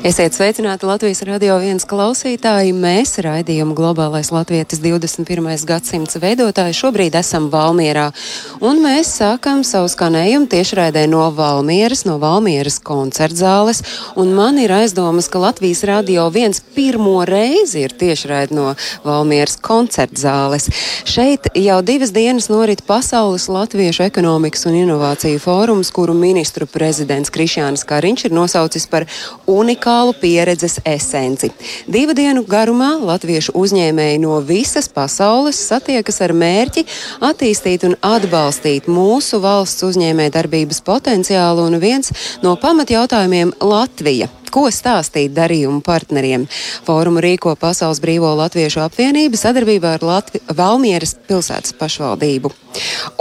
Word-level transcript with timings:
Esiet 0.00 0.32
sveicināti 0.32 0.86
Latvijas 0.88 1.18
radio 1.28 1.58
viens 1.60 1.84
klausītāji. 1.84 2.70
Mēs 2.72 3.18
raidījumu 3.20 3.74
globālais 3.76 4.30
latvietis 4.32 4.80
21. 4.80 5.44
gadsimts 5.68 6.16
veidotāji 6.16 6.78
šobrīd 6.78 7.18
esam 7.20 7.50
Valmierā. 7.52 8.06
Un 8.64 8.80
mēs 8.80 9.10
sākam 9.18 9.60
savu 9.60 9.90
skanējumu 9.92 10.48
tiešraidē 10.48 11.02
no 11.04 11.26
Valmieras, 11.36 12.06
no 12.08 12.14
Valmieras 12.22 12.78
koncertzāles. 12.80 13.82
Un 14.16 14.32
man 14.38 14.56
ir 14.62 14.72
aizdomas, 14.72 15.28
ka 15.28 15.42
Latvijas 15.42 15.84
radio 15.84 16.24
viens 16.32 16.62
pirmo 16.72 17.18
reizi 17.28 17.84
ir 17.84 17.92
tiešraid 17.92 18.56
no 18.56 18.72
Valmieras 19.04 19.60
koncertzāles. 19.60 20.70
Šeit 21.04 21.52
jau 21.60 21.76
divas 21.84 22.14
dienas 22.16 22.48
norit 22.48 22.86
Pasaules 22.88 23.50
Latviešu 23.52 24.08
ekonomikas 24.08 24.64
un 24.64 24.80
inovāciju 24.80 25.44
fórums, 25.44 25.92
kuru 25.92 26.16
ministru 26.16 26.64
prezidents 26.64 27.28
Krišjānis 27.28 27.84
Kariņš 27.84 28.30
ir 28.30 28.38
nosaucis 28.40 28.88
par 28.88 29.04
unikālu 29.44 29.89
pieredzes 30.20 30.78
esenci. 30.86 31.50
Divu 31.90 32.14
dienu 32.16 32.44
garumā 32.48 32.92
latviešu 32.98 33.54
uzņēmēji 33.58 34.20
no 34.22 34.38
visas 34.46 34.88
pasaules 34.92 35.60
satiekas 35.70 36.20
ar 36.24 36.34
mērķi 36.36 36.86
attīstīt 37.30 37.86
un 37.88 37.96
atbalstīt 38.06 38.88
mūsu 38.90 39.40
valsts 39.44 39.86
uzņēmē 39.86 40.30
darbības 40.34 40.82
potenciālu 40.86 41.68
un 41.68 41.80
viens 41.82 42.12
no 42.44 42.56
pamatjautājumiem- 42.60 43.54
Latvija. 43.72 44.30
Ko 44.50 44.66
stāstīt 44.74 45.30
darījumu 45.30 45.78
partneriem? 45.86 46.48
Fórumu 46.86 47.22
rīko 47.22 47.54
Pasaules 47.54 48.00
Brīvo 48.02 48.32
Latviešu 48.34 48.82
apvienība 48.82 49.38
sadarbībā 49.38 49.94
ar 49.94 50.02
Latvi 50.02 50.40
Valmieras 50.58 51.14
pilsētas 51.28 51.76
pašvaldību. 51.78 52.50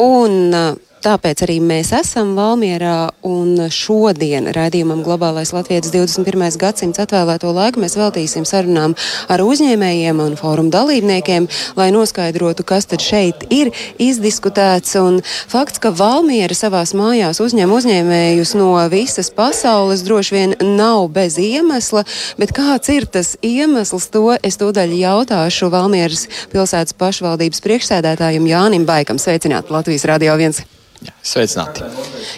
Un, 0.01 0.53
uh, 0.53 0.88
Tāpēc 0.99 1.45
arī 1.45 1.61
mēs 1.63 1.93
esam 1.95 2.33
Valmierā 2.35 3.13
un 3.23 3.69
šodien 3.71 4.49
raidījumam 4.51 4.99
Globālais 5.05 5.53
Latvijas 5.55 5.93
21. 5.93 6.57
gadsimts 6.59 6.99
atvēlēto 6.99 7.53
laiku 7.55 7.79
mēs 7.79 7.93
veltīsim 7.95 8.43
sarunām 8.43 8.97
ar 9.31 9.39
uzņēmējiem 9.39 10.17
un 10.19 10.33
fórumu 10.35 10.73
dalībniekiem, 10.73 11.45
lai 11.79 11.87
noskaidrotu, 11.95 12.65
kas 12.67 12.89
tad 12.91 12.99
šeit 12.99 13.45
ir 13.47 13.71
izdiskutēts. 13.95 14.97
Un 14.99 15.21
fakts, 15.23 15.79
ka 15.79 15.93
Valmiera 15.95 16.57
savās 16.57 16.91
mājās 16.91 17.39
uzņem 17.45 17.71
uzņēmējus 17.77 18.51
no 18.59 18.73
visas 18.91 19.31
pasaules, 19.31 20.03
droši 20.03 20.35
vien 20.35 20.55
nav 20.59 21.07
bez 21.15 21.37
iemesla, 21.39 22.03
bet 22.41 22.51
kāds 22.57 22.91
ir 22.91 23.07
tas 23.07 23.37
iemesls, 23.39 24.09
to 24.11 24.35
es 24.43 24.59
tūdaļ 24.59 24.97
jautāšu 24.99 25.71
Valmieras 25.71 26.27
pilsētas 26.51 26.97
pašvaldības 26.99 27.63
priekšsēdētājiem 27.63 28.51
Jānim 28.51 28.89
Baikam. 28.89 29.15
Sveicināt 29.15 29.71
Latvijas 29.71 30.03
Radio 30.11 30.35
1! 30.35 30.78
Sveicināti! 31.23 31.85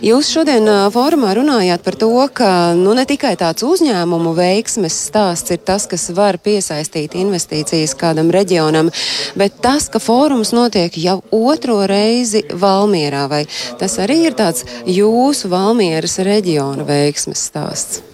Jūs 0.05 0.29
šodien 0.33 0.67
ā, 0.69 0.75
fórumā 0.93 1.31
runājāt 1.37 1.81
par 1.85 1.95
to, 1.97 2.11
ka 2.33 2.49
nu, 2.77 2.93
ne 2.97 3.05
tikai 3.09 3.33
tāds 3.39 3.65
uzņēmumu 3.65 4.33
veiksmes 4.37 4.97
stāsts 5.07 5.53
ir 5.55 5.61
tas, 5.65 5.87
kas 5.89 6.09
var 6.17 6.37
piesaistīt 6.41 7.15
investīcijas 7.17 7.95
kādam 7.97 8.29
reģionam, 8.33 8.91
bet 9.39 9.57
tas, 9.65 9.89
ka 9.89 10.01
fórums 10.03 10.53
notiek 10.53 10.97
jau 11.01 11.19
otro 11.33 11.79
reizi 11.89 12.43
Valmierā, 12.51 13.25
vai 13.31 13.43
tas 13.81 13.97
arī 14.03 14.21
ir 14.29 14.37
tāds 14.37 14.67
jūsu 14.85 15.49
Valmieras 15.51 16.19
reģiona 16.25 16.85
veiksmes 16.85 17.49
stāsts? 17.49 18.10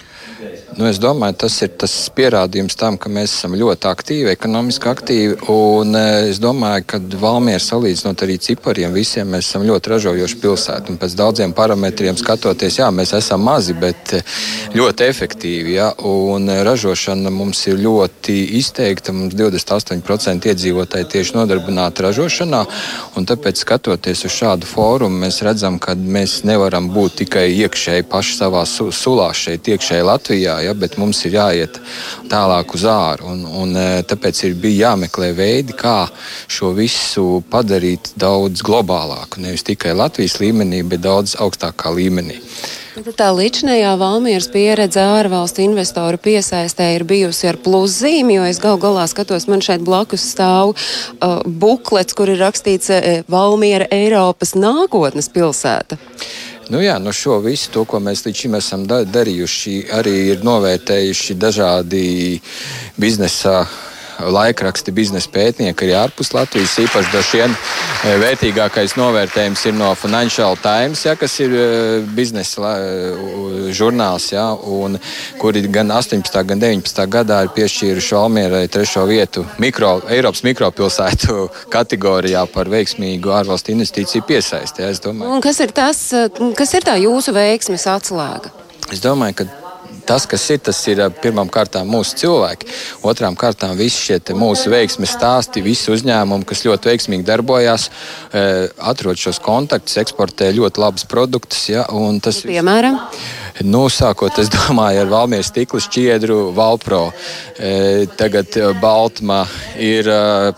Nu, 0.77 0.85
es 0.85 0.99
domāju, 1.01 1.33
tas 1.41 1.55
ir 1.65 1.71
tas 1.81 1.93
pierādījums 2.13 2.75
tam, 2.77 2.99
ka 3.01 3.09
mēs 3.09 3.31
esam 3.33 3.55
ļoti 3.57 3.87
aktīvi, 3.89 4.29
ekonomiski 4.29 4.85
aktīvi. 4.91 5.37
Un, 5.49 5.95
eh, 5.97 6.27
es 6.29 6.37
domāju, 6.37 6.83
ka 6.85 6.99
Valmiera 7.17 7.57
salīdzinot 7.57 8.21
arī 8.21 8.35
cipariem, 8.37 8.93
visiem 8.93 9.25
mēs 9.25 9.49
esam 9.49 9.65
ļoti 9.65 9.89
ražojoši 9.89 10.37
pilsēta. 10.43 10.97
Pēc 11.01 11.15
daudziem 11.17 11.55
parametriem 11.57 12.13
skatoties, 12.21 12.77
jā, 12.77 12.91
mēs 12.93 13.15
esam 13.17 13.41
mazi, 13.41 13.73
bet 13.73 14.13
eh, 14.13 14.21
ļoti 14.77 15.07
efektīvi. 15.07 15.73
Jā, 15.79 15.87
un 16.05 16.47
eh, 16.47 16.61
ražošana 16.61 17.33
mums 17.33 17.63
ir 17.65 17.81
ļoti 17.81 18.37
izteikta. 18.61 19.17
Mums 19.17 19.33
28% 19.33 20.45
iedzīvotāji 20.45 21.09
tieši 21.09 21.39
nodarbināti 21.39 22.05
ražošanā. 22.05 22.61
Tāpēc, 23.17 23.65
skatoties 23.65 24.23
uz 24.29 24.31
šādu 24.37 24.69
fórumu, 24.69 25.25
mēs 25.25 25.41
redzam, 25.41 25.81
ka 25.81 25.97
mēs 25.97 26.43
nevaram 26.45 26.93
būt 26.93 27.23
tikai 27.25 27.49
iekšēji 27.65 28.05
paši 28.13 28.39
savā 28.43 28.61
su 28.69 28.91
sulā 28.93 29.33
šeit, 29.33 29.65
iekšēji 29.73 30.05
Latvijā 30.05 30.66
ja, 30.67 30.75
bet 30.77 30.97
mums 31.01 31.23
ir 31.27 31.37
jāiet 31.39 31.79
tālāk 32.31 32.75
uz 32.77 32.85
āru. 32.91 33.31
Un, 33.33 33.45
un, 33.63 33.77
tāpēc 34.07 34.43
ir 34.47 34.57
bija 34.61 34.91
jāmeklē 34.91 35.31
veidi, 35.37 35.75
kā 35.77 35.99
šo 36.51 36.73
visu 36.77 37.41
padarīt 37.51 38.13
daudz 38.19 38.65
globālāku. 38.65 39.41
Nevis 39.43 39.65
tikai 39.67 39.95
Latvijas 39.97 40.39
līmenī, 40.43 40.83
bet 40.87 41.05
daudz 41.05 41.37
augstākā 41.41 41.93
līmenī. 41.95 42.41
Tā 42.97 43.27
līdzinējā 43.29 43.91
Valmieras 43.99 44.47
pieredze 44.49 45.03
ārvalstu 45.03 45.61
investoru 45.61 46.17
piesaistē 46.17 46.87
ir 46.95 47.03
bijusi 47.05 47.45
ar 47.51 47.59
pluszīmi, 47.61 48.39
jo 48.39 48.47
es 48.49 48.57
gal 48.63 48.79
galā 48.81 49.03
skatos, 49.09 49.45
man 49.51 49.61
šeit 49.61 49.83
blakus 49.85 50.25
stāv 50.31 50.73
uh, 50.73 51.43
buklets, 51.45 52.17
kur 52.17 52.31
ir 52.33 52.41
rakstīts 52.41 52.89
uh, 52.89 53.07
Valmiera 53.29 53.85
Eiropas 53.93 54.55
nākotnes 54.57 55.29
pilsēta. 55.29 55.99
Nu 56.67 56.81
jā, 56.83 56.97
nu 56.99 57.13
šo 57.15 57.37
visu, 57.39 57.69
to, 57.71 57.85
ko 57.87 58.01
mēs 58.03 58.25
līdz 58.25 58.39
šim 58.41 58.55
esam 58.57 58.81
da 58.89 58.97
darījuši, 59.07 59.75
arī 59.95 60.15
ir 60.33 60.41
novērtējuši 60.43 61.35
dažādi 61.39 62.01
biznesa 62.99 63.61
laikraksti, 64.19 64.93
biznesa 64.95 65.29
pētnieki 65.33 65.85
arī 65.85 65.95
ārpus 65.99 66.33
Latvijas. 66.35 66.77
Īpaši 66.81 67.11
droši 67.13 67.41
vien 67.41 67.55
vērtīgākais 68.23 68.95
novērtējums 68.97 69.65
ir 69.69 69.77
no 69.77 69.91
Financial 69.99 70.57
Times, 70.61 71.03
ja, 71.05 71.15
kas 71.19 71.37
ir 71.43 71.53
biznesa 72.17 72.73
žurnāls, 73.77 74.29
ja, 74.33 74.47
un, 74.53 74.97
kuri 75.41 75.63
gan 75.71 75.91
18. 75.93 76.41
gan 76.49 76.63
19. 76.63 77.03
gadā 77.13 77.43
ir 77.45 77.53
piešķīruši 77.57 78.17
Valmierai 78.17 78.65
trešo 78.71 79.05
vietu 79.09 79.45
mikro, 79.61 79.97
Eiropas 80.13 80.43
mikropilsētu 80.47 81.47
kategorijā 81.75 82.45
par 82.53 82.71
veiksmīgu 82.73 83.33
ārvalstu 83.41 83.75
investīciju 83.75 84.25
piesaisti. 84.27 84.85
Ja, 84.85 85.41
kas 85.43 85.61
ir, 85.63 85.75
tas, 85.75 86.03
kas 86.57 86.77
ir 86.77 86.87
tā 86.87 86.97
jūsu 87.01 87.35
veiksmes 87.35 87.87
atslēga? 87.91 88.53
Es 88.93 89.01
domāju, 89.03 89.41
ka 89.41 89.56
tas, 90.07 90.25
kas 90.29 90.45
ir, 90.53 90.61
tas 90.63 90.79
ir 90.89 91.01
pirmām 91.21 91.49
kārtām 91.53 91.89
mūsu 91.91 92.17
cilvēki, 92.23 92.69
otrām 93.07 93.37
kārtām 93.39 93.75
visi 93.79 94.07
šie 94.09 94.19
mūsu 94.37 94.71
veiksmes 94.73 95.15
stāsti, 95.17 95.63
visi 95.65 95.91
uzņēmumi, 95.93 96.47
kas 96.47 96.65
ļoti 96.67 96.91
veiksmīgi 96.91 97.27
darbojās, 97.27 97.89
atrod 98.91 99.19
šos 99.19 99.41
kontaktus, 99.43 99.99
eksportē 100.01 100.51
ļoti 100.55 100.83
labus 100.83 101.07
produktus. 101.09 101.67
Ja, 101.71 101.85
tas, 102.23 102.41
Piemēram? 102.47 103.01
Nu, 103.65 103.87
sākot, 103.89 104.35
es 104.37 104.51
domāju, 104.53 105.01
ar 105.01 105.07
Valmijas 105.09 105.49
stikla 105.49 105.79
šķiedru, 105.81 106.51
Valpro, 106.53 107.07
tagad 108.19 108.53
Baltma, 108.81 109.39
ir 109.81 110.05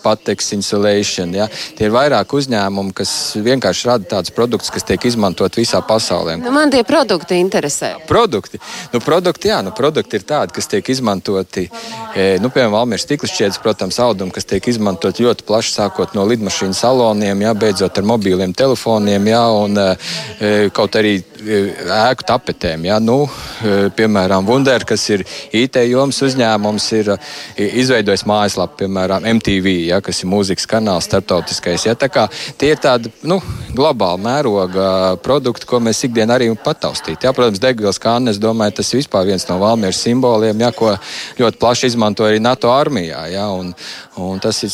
Patex 0.04 0.52
Insulation. 0.58 1.32
Ja? 1.38 1.48
Tie 1.78 1.88
ir 1.88 1.94
vairāk 1.96 2.36
uzņēmumi, 2.36 2.92
kas 2.98 3.14
vienkārši 3.40 3.88
rada 3.88 4.10
tādus 4.18 4.36
produktus, 4.36 4.74
kas 4.76 4.84
tiek 4.84 5.08
izmantot 5.08 5.56
visā 5.56 5.80
pasaulē. 5.86 6.36
Nu, 6.44 6.52
man 6.52 6.74
tie 6.74 6.84
produkti 6.88 7.40
interesē. 7.40 7.94
Produkti, 8.10 8.60
nu, 8.92 9.00
produkti, 9.00 9.39
jā, 9.46 9.60
nu, 9.66 9.72
produkti 9.76 10.20
ir 10.20 10.26
tādi, 10.28 10.56
kas 10.56 10.68
tiek 10.72 10.90
izmantoti, 10.92 11.68
e, 12.16 12.28
nu, 12.44 12.52
piemēram, 12.52 12.76
Valmijas 12.76 13.06
stikla 13.08 13.30
šķiedrs, 13.32 13.62
protams, 13.64 14.00
audumi, 14.04 14.34
kas 14.36 14.48
tiek 14.50 14.68
izmantot 14.72 15.22
ļoti 15.22 15.46
plaši, 15.48 15.76
sākot 15.78 16.16
no 16.18 16.26
lidmašīnu 16.30 16.78
saloniem, 16.78 17.46
jā, 17.46 17.54
beidzot 17.56 18.02
ar 18.02 18.10
mobīliem 18.10 18.56
telefoniem, 18.58 19.30
jā, 19.32 19.44
un 19.64 19.80
e, 19.84 19.90
kaut 20.76 21.00
arī 21.00 21.20
ēku 21.40 22.26
tapetēm. 22.28 22.86
Ja? 22.88 22.98
Nu, 23.04 23.24
piemēram, 23.96 24.48
Wunder, 24.48 24.84
kas 24.88 25.04
ir 25.14 25.24
IT 25.56 25.80
jomas 25.90 26.20
uzņēmums, 26.26 26.88
ir 27.00 27.12
izveidojis 27.58 28.26
mājaslapu, 28.30 28.82
piemēram, 28.84 29.28
MTV, 29.38 29.74
ja? 29.90 30.02
kas 30.06 30.24
ir 30.24 30.32
mūzikas 30.32 30.68
kanāls, 30.70 31.08
starptautiskais. 31.10 31.88
Ja? 31.88 31.96
Tie 32.00 32.72
ir 32.74 32.82
tādi 32.82 33.12
nu, 33.28 33.40
globāli 33.76 34.24
mēroga 34.26 34.90
produkti, 35.24 35.70
ko 35.70 35.82
mēs 35.84 36.04
ikdienā 36.08 36.40
arī 36.40 36.52
pataustīt. 36.64 37.24
Ja? 37.26 37.34
Protams, 37.36 37.62
degvielas 37.64 38.02
kanāls, 38.02 38.38
es 38.38 38.44
domāju, 38.44 38.80
tas 38.80 38.94
ir 38.94 39.04
vispār 39.04 39.30
viens 39.30 39.48
no 39.50 39.60
Valmieras 39.62 40.02
simboliem, 40.04 40.66
ja? 40.66 40.74
ko 40.76 40.96
ļoti 41.40 41.62
plaši 41.62 41.94
izmanto 41.94 42.28
arī 42.28 42.42
NATO 42.44 42.74
armijā. 42.74 43.26
Ja? 43.34 43.50
Un, 43.56 43.74
Un 44.20 44.40
tas 44.44 44.64
ir, 44.64 44.74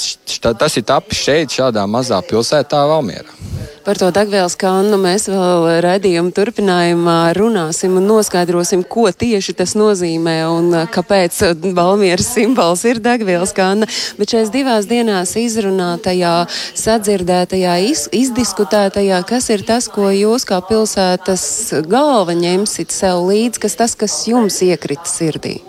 tas 0.57 0.77
ir 0.77 0.85
tapis 0.87 1.21
šeit, 1.27 1.53
šādā 1.53 1.85
mazā 1.89 2.21
pilsētā, 2.25 2.81
Valmjerā. 2.89 3.45
Par 3.85 3.99
to 4.01 4.07
degvielas 4.09 4.55
kannu 4.57 4.97
mēs 4.97 5.27
vēl 5.29 5.67
redzījuma 5.85 6.33
turpinājumā 6.33 7.17
runāsim 7.37 7.99
un 7.99 8.07
noskaidrosim, 8.09 8.81
ko 8.89 9.03
tieši 9.13 9.53
tas 9.59 9.75
nozīmē 9.77 10.33
un 10.49 10.73
kāpēc 10.89 11.37
Valmieras 11.77 12.31
simbols 12.33 12.81
ir 12.89 12.97
degvielas 13.05 13.53
kanna. 13.53 13.85
Bet 14.17 14.33
šais 14.33 14.49
divās 14.49 14.89
dienās 14.89 15.35
izrunātajā, 15.37 16.33
sadzirdētajā, 16.81 17.77
iz, 17.91 18.07
izdiskutētajā, 18.09 19.21
kas 19.29 19.51
ir 19.53 19.67
tas, 19.69 19.85
ko 19.85 20.09
jūs 20.09 20.49
kā 20.49 20.63
pilsētas 20.65 21.45
galva 21.85 22.33
ņemsit 22.41 22.89
sev 22.89 23.21
līdzi, 23.29 23.67
kas 23.67 23.77
tas, 23.83 23.93
kas 23.93 24.23
jums 24.25 24.63
iekrita 24.65 25.05
sirdī? 25.05 25.59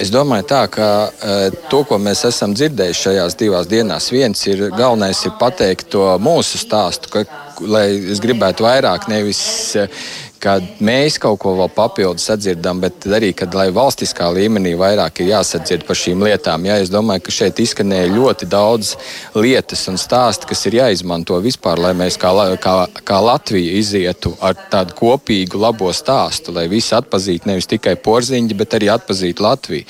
Es 0.00 0.10
domāju, 0.14 0.46
tā, 0.50 0.64
ka 0.72 0.88
uh, 1.10 1.60
to, 1.70 1.82
ko 1.88 1.98
mēs 2.02 2.24
esam 2.28 2.54
dzirdējuši 2.56 3.04
šajās 3.06 3.38
divās 3.40 3.68
dienās, 3.70 4.10
viens 4.14 4.46
ir 4.50 4.68
galvenais 4.70 5.22
ir 5.26 5.36
pateikt 5.40 5.90
to 5.94 6.06
mūsu 6.22 6.60
stāstu, 6.60 7.12
ka, 7.12 7.24
lai 7.60 7.86
es 8.14 8.22
gribētu 8.24 8.66
vairāk 8.66 9.08
nevis 9.12 9.42
uh, 9.78 10.02
kad 10.40 10.64
mēs 10.80 11.18
kaut 11.20 11.38
ko 11.42 11.52
vēl 11.58 11.70
papildus 11.74 12.24
sadzirdam, 12.30 12.80
bet 12.80 13.04
arī, 13.12 13.30
kad 13.36 13.52
valstiskā 13.52 14.30
līmenī 14.32 14.72
vairāk 14.78 15.20
ir 15.20 15.34
jāsadzird 15.34 15.84
par 15.88 15.98
šīm 16.00 16.24
lietām. 16.24 16.64
Jā, 16.68 16.78
es 16.80 16.92
domāju, 16.92 17.26
ka 17.26 17.34
šeit 17.34 17.60
izskanēja 17.60 18.12
ļoti 18.14 18.48
daudz 18.50 18.94
lietas 19.36 19.84
un 19.92 20.00
stāstu, 20.00 20.48
kas 20.50 20.64
ir 20.68 20.78
jāizmanto 20.80 21.36
vispār, 21.44 21.80
lai 21.82 21.92
mēs 21.98 22.16
kā, 22.20 22.32
kā, 22.62 22.76
kā 23.04 23.18
Latvija 23.24 23.74
izietu 23.80 24.32
ar 24.40 24.56
tādu 24.72 24.96
kopīgu 24.98 25.60
labo 25.60 25.92
stāstu, 25.96 26.54
lai 26.56 26.66
visi 26.72 26.94
atpazītu 26.96 27.50
nevis 27.50 27.68
tikai 27.70 27.96
porziņģi, 28.00 28.56
bet 28.56 28.78
arī 28.78 28.92
atpazītu 28.94 29.44
Latviju. 29.44 29.88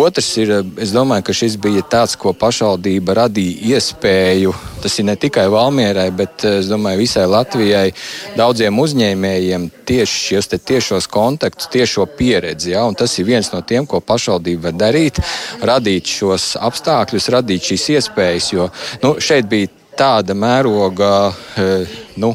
Otrs 0.00 0.34
ir, 0.42 0.58
es 0.80 0.92
domāju, 0.96 1.26
ka 1.26 1.36
šis 1.36 1.56
bija 1.60 1.86
tāds, 1.88 2.18
ko 2.20 2.34
pašvaldība 2.36 3.22
radīja 3.24 3.76
iespēju. 3.76 4.54
Tas 4.80 4.98
ir 4.98 5.08
ne 5.08 5.16
tikai 5.20 5.46
Valmierai, 5.52 6.08
bet 6.16 6.44
es 6.48 6.70
domāju, 6.70 7.02
visai 7.02 7.26
Latvijai, 7.28 7.90
daudziem 8.38 8.78
uzņēmējiem 8.80 9.68
tieši 9.88 10.20
šos 10.26 10.50
tiešos 10.56 11.08
kontaktus, 11.10 11.70
tiešo 11.72 12.06
pieredzi. 12.18 12.72
Ja? 12.74 12.86
Tas 12.96 13.18
ir 13.18 13.28
viens 13.28 13.52
no 13.52 13.60
tiem, 13.66 13.86
ko 13.86 14.00
pašvaldība 14.00 14.70
var 14.70 14.78
darīt, 14.86 15.20
radīt 15.62 16.14
šos 16.18 16.54
apstākļus, 16.60 17.30
radīt 17.36 17.72
šīs 17.72 17.88
iespējas. 17.96 18.52
Jo 18.54 18.70
nu, 19.04 19.16
šeit 19.22 19.48
bija 19.50 19.72
tāda 20.00 20.36
mēroga. 20.36 21.32
Eh, 21.60 21.98
nu, 22.20 22.34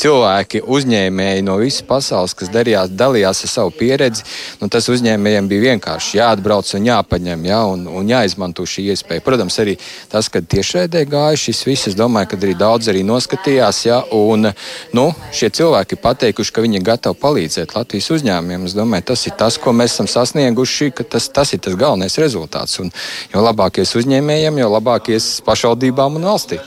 cilvēki, 0.00 0.62
uzņēmēji 0.66 1.44
no 1.46 1.56
visas 1.60 1.84
pasaules, 1.86 2.34
kas 2.36 2.50
darījās, 2.52 2.92
dalījās 2.94 3.44
ar 3.46 3.52
savu 3.52 3.74
pieredzi. 3.76 4.24
Nu, 4.60 4.68
tas 4.72 4.88
uzņēmējiem 4.92 5.48
bija 5.50 5.66
vienkārši 5.70 6.18
jāatbrauc 6.18 6.72
un 6.78 6.88
jāpaņem, 6.88 7.46
ja, 7.48 7.60
un, 7.70 7.86
un 8.00 8.10
jāizmanto 8.10 8.66
šī 8.68 8.88
iespēja. 8.94 9.24
Protams, 9.24 9.58
arī 9.62 9.76
tas, 10.10 10.28
ka 10.32 10.42
tiešraidē 10.42 11.04
gāja 11.10 11.38
šis 11.46 11.62
viss, 11.68 11.90
es 11.90 11.98
domāju, 11.98 12.32
ka 12.32 12.40
arī 12.40 12.56
daudz 12.58 12.90
arī 12.92 13.04
noskatījās. 13.06 13.82
Ja, 13.86 14.02
un, 14.16 14.50
nu, 14.96 15.06
šie 15.36 15.50
cilvēki 15.60 15.96
ir 15.96 16.02
pateikuši, 16.04 16.54
ka 16.54 16.64
viņi 16.64 16.80
ir 16.80 16.86
gatavi 16.90 17.20
palīdzēt 17.22 17.74
Latvijas 17.76 18.10
uzņēmumiem. 18.16 18.68
Es 18.68 18.76
domāju, 18.76 19.08
tas 19.12 19.26
ir 19.28 19.36
tas, 19.40 19.58
ko 19.60 19.74
mēs 19.76 19.96
esam 19.96 20.10
sasnieguši, 20.10 20.92
ka 20.96 21.06
tas, 21.16 21.30
tas 21.32 21.54
ir 21.56 21.62
tas 21.64 21.78
galvenais 21.78 22.18
rezultāts. 22.20 22.78
Un, 22.82 22.92
jo 23.32 23.44
labākies 23.44 23.96
uzņēmējiem, 24.00 24.62
jo 24.62 24.70
labākies 24.76 25.32
pašvaldībām 25.46 26.20
un 26.20 26.30
valstī. 26.32 26.60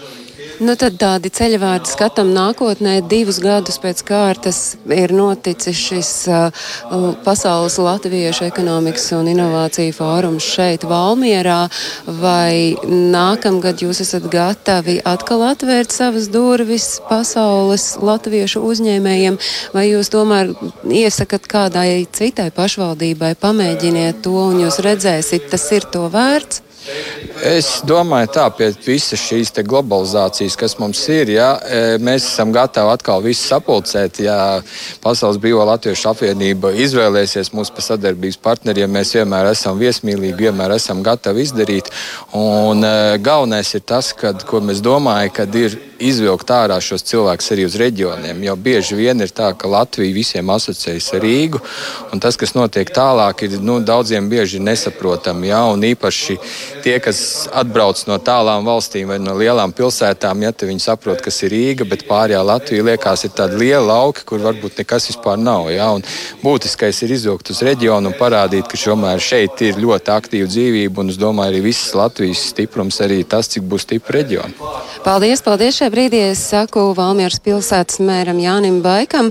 Nu, 0.62 0.76
tad 0.78 1.00
tādi 1.02 1.32
ceļvārdi 1.34 1.90
skatam 1.90 2.30
nākotnē. 2.36 3.00
Divus 3.10 3.40
gadus 3.42 3.80
pēc 3.82 4.04
kārtas 4.06 4.58
ir 4.94 5.10
noticis 5.16 5.80
šis 5.80 6.10
uh, 6.30 6.68
pasaules 7.26 7.80
latviešu 7.82 8.46
ekonomikas 8.46 9.08
un 9.18 9.32
inovāciju 9.32 9.96
fórums 9.98 10.46
šeit, 10.46 10.86
Valmierā. 10.86 11.64
Vai 12.20 12.76
nākamgad 12.86 13.82
jūs 13.82 14.04
esat 14.06 14.28
gatavi 14.30 15.00
atkal 15.10 15.42
atvērt 15.48 15.96
savas 15.96 16.30
durvis 16.34 17.00
pasaules 17.10 17.88
latviešu 18.04 18.62
uzņēmējiem, 18.68 19.40
vai 19.74 19.88
jūs 19.90 20.12
tomēr 20.14 20.54
iesakat 20.86 21.50
kādai 21.50 22.04
citai 22.14 22.52
pašvaldībai 22.54 23.34
pamēģiniet 23.42 24.22
to 24.28 24.38
un 24.52 24.62
jūs 24.68 24.84
redzēsiet, 24.86 25.50
tas 25.50 25.66
ir 25.74 25.90
to 25.90 26.06
vērts? 26.14 26.62
Es 27.44 27.68
domāju, 27.88 28.28
tā 28.36 28.44
pēc 28.56 28.84
visas 28.84 29.22
šīs 29.24 29.54
globalizācijas, 29.68 30.58
kas 30.60 30.76
mums 30.80 31.00
ir, 31.12 31.32
ja, 31.36 31.48
e, 31.64 31.82
mēs 32.04 32.26
esam 32.28 32.52
gatavi 32.56 32.92
atkal 32.92 33.24
visu 33.24 33.46
sapulcēt. 33.48 34.20
Ja 34.24 34.38
Pasaules 35.04 35.40
Brīvā 35.44 35.66
Latviešu 35.68 36.10
apvienība 36.12 36.74
izvēlēsies 36.84 37.54
mūs 37.56 37.72
par 37.74 37.88
sadarbības 37.88 38.40
partneriem, 38.44 38.92
mēs 38.92 39.16
vienmēr 39.16 39.52
esam 39.54 39.80
viesmīlīgi, 39.80 40.36
vienmēr 40.48 40.76
esam 40.76 41.04
gatavi 41.06 41.48
izdarīt. 41.48 41.92
Un, 42.36 42.84
uh, 42.84 43.16
galvenais 43.24 43.74
ir 43.76 43.86
tas, 43.88 44.12
kad, 44.18 44.44
ko 44.48 44.64
mēs 44.64 44.84
domājam, 44.84 45.34
kad 45.40 45.56
ir 45.56 45.80
izvilkt 46.08 46.52
ārā 46.54 46.78
šos 46.84 47.06
cilvēkus 47.08 47.52
arī 47.56 47.66
uz 47.68 47.78
reģioniem. 47.80 48.42
Jo 48.46 48.56
bieži 48.60 48.98
vien 48.98 49.24
ir 49.24 49.32
tā, 49.36 49.52
ka 49.58 49.70
Latvija 49.72 50.16
visiem 50.16 50.50
asociējas 50.54 51.10
ar 51.18 51.24
Rīgu, 51.24 51.62
un 52.14 52.22
tas, 52.24 52.38
kas 52.40 52.56
notiek 52.58 52.90
tālāk, 52.94 53.46
ir 53.48 53.58
nu, 53.64 53.80
daudziem 53.84 54.28
bieži 54.32 54.62
nesaprotami. 54.64 55.50
Ja? 55.52 55.64
Un 55.72 55.84
īpaši 55.88 56.38
tie, 56.84 56.98
kas 57.04 57.48
atbrauc 57.54 58.02
no 58.10 58.20
tālām 58.20 58.68
valstīm 58.68 59.14
vai 59.14 59.20
no 59.22 59.36
lielām 59.40 59.74
pilsētām, 59.76 60.44
ja 60.46 60.54
viņi 60.64 60.84
saprot, 60.84 61.22
kas 61.24 61.42
ir 61.44 61.54
Rīga, 61.54 61.88
bet 61.90 62.06
pārējā 62.10 62.44
Latvija 62.46 62.88
liekas, 62.90 63.26
ir 63.28 63.36
tāda 63.38 63.60
liela 63.60 63.86
lauka, 63.94 64.26
kur 64.28 64.44
varbūt 64.44 64.82
nekas 64.82 65.10
vispār 65.12 65.40
nav. 65.40 65.70
Ja? 65.74 65.92
Un 65.96 66.06
būtiskais 66.44 67.04
ir 67.06 67.16
izvilkt 67.18 67.54
uz 67.54 67.64
reģionu 67.66 68.12
un 68.12 68.18
parādīt, 68.20 68.68
ka 68.70 68.80
šomēr 68.80 69.24
šeit 69.24 69.64
ir 69.66 69.80
ļoti 69.82 70.14
aktīva 70.14 70.50
dzīvība, 70.52 71.04
un 71.04 71.14
es 71.14 71.20
domāju, 71.22 71.54
arī 71.54 71.64
visas 71.70 71.96
Latvijas 71.98 72.44
stiprums 72.54 73.00
arī 73.04 73.22
tas, 73.28 73.50
cik 73.52 73.66
būs 73.70 73.88
stipra 73.88 74.20
reģiona. 74.20 74.74
Paldies, 75.04 75.44
paldies! 75.44 75.78
Šajā 75.80 75.93
brīdī 75.94 76.24
es 76.32 76.42
saku 76.50 76.88
Valmieras 76.98 77.40
pilsētas 77.44 78.00
mēram 78.02 78.40
Jānim 78.42 78.80
Baikam. 78.86 79.30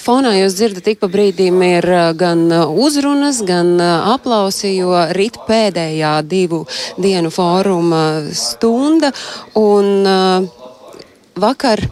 Fonā 0.00 0.34
jūs 0.36 0.56
dzirdat, 0.58 0.90
ik 0.92 1.00
pa 1.00 1.08
brīdim 1.12 1.62
ir 1.64 1.88
gan 2.20 2.44
uzrunas, 2.68 3.40
gan 3.48 3.74
aplausi, 3.80 4.74
jo 4.76 4.92
rīt 5.16 5.40
pēdējā 5.48 6.14
divu 6.28 6.64
dienu 7.00 7.32
fóruma 7.32 8.04
stunda. 8.36 9.12
Un 9.58 10.04
vakar 11.40 11.86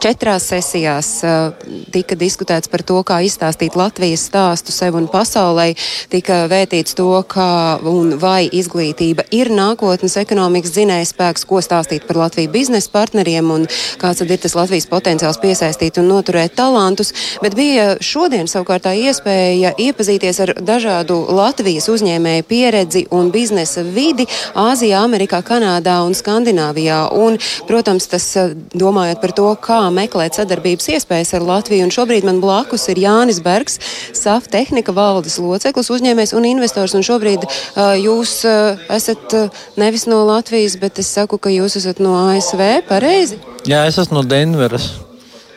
Četrās 0.00 0.46
sesijās 0.48 1.08
uh, 1.28 1.50
tika 1.92 2.16
diskutēts 2.16 2.70
par 2.72 2.80
to, 2.88 3.02
kā 3.04 3.18
izstāstīt 3.20 3.74
Latvijas 3.76 4.22
stāstu 4.30 4.72
sev 4.72 4.94
un 4.96 5.04
pasaulē. 5.12 5.74
Tika 6.08 6.46
vētīts 6.48 6.96
to, 6.96 7.18
kā 7.28 7.76
un 7.84 8.14
vai 8.22 8.46
izglītība 8.48 9.26
ir 9.36 9.50
nākotnes 9.52 10.16
ekonomikas 10.22 10.72
dzinējspēks, 10.72 11.44
ko 11.44 11.60
stāstīt 11.60 12.06
par 12.08 12.16
Latviju 12.22 12.48
biznesa 12.54 12.88
partneriem 12.94 13.50
un 13.52 13.66
kāds 14.00 14.22
tad 14.22 14.32
ir 14.32 14.40
tas 14.40 14.56
Latvijas 14.56 14.88
potenciāls 14.88 15.40
piesaistīt 15.42 16.00
un 16.00 16.08
noturēt 16.08 16.56
talantus. 16.56 17.12
Bet 17.44 17.58
bija 17.60 17.98
šodien 18.00 18.48
savukārt 18.48 18.86
tā 18.88 18.94
iespēja 18.96 19.74
iepazīties 19.76 20.40
ar 20.46 20.54
dažādu 20.64 21.18
Latvijas 21.28 21.90
uzņēmēju 21.92 22.48
pieredzi 22.48 23.04
un 23.12 23.28
biznesa 23.36 23.84
vidi 23.84 24.24
Āzijā, 24.56 25.04
Amerikā, 25.04 25.44
Kanādā 25.44 26.00
un 26.08 26.16
Skandināvijā. 26.16 27.02
Un, 27.20 27.36
protams, 27.68 28.08
tas 28.16 28.32
domājot 28.72 29.20
par 29.20 29.36
to, 29.36 29.52
kā 29.60 29.89
meklēt 29.94 30.38
sadarbības 30.38 30.90
iespējas 30.94 31.34
ar 31.38 31.46
Latviju. 31.46 31.86
Un 31.86 31.94
šobrīd 31.94 32.26
man 32.28 32.40
blakus 32.42 32.88
ir 32.92 33.00
Jānis 33.02 33.40
Bergs, 33.44 33.78
SAF 34.16 34.48
tehnika 34.52 34.94
valdes 34.96 35.38
loceklis, 35.42 35.90
uzņēmējs 35.92 36.34
un 36.38 36.48
investors. 36.48 36.96
Un 36.98 37.06
šobrīd 37.06 37.46
uh, 37.46 37.94
jūs 38.00 38.40
uh, 38.48 38.80
esat 38.92 39.36
uh, 39.36 39.62
nevis 39.80 40.06
no 40.10 40.22
Latvijas, 40.28 40.78
bet 40.80 41.02
es 41.02 41.10
saku, 41.10 41.38
ka 41.38 41.52
jūs 41.52 41.78
esat 41.80 42.02
no 42.02 42.16
ASV, 42.30 42.64
pareizi? 42.88 43.40
Jā, 43.68 43.84
es 43.88 44.00
esmu 44.00 44.20
no 44.20 44.26
Denveras. 44.26 44.92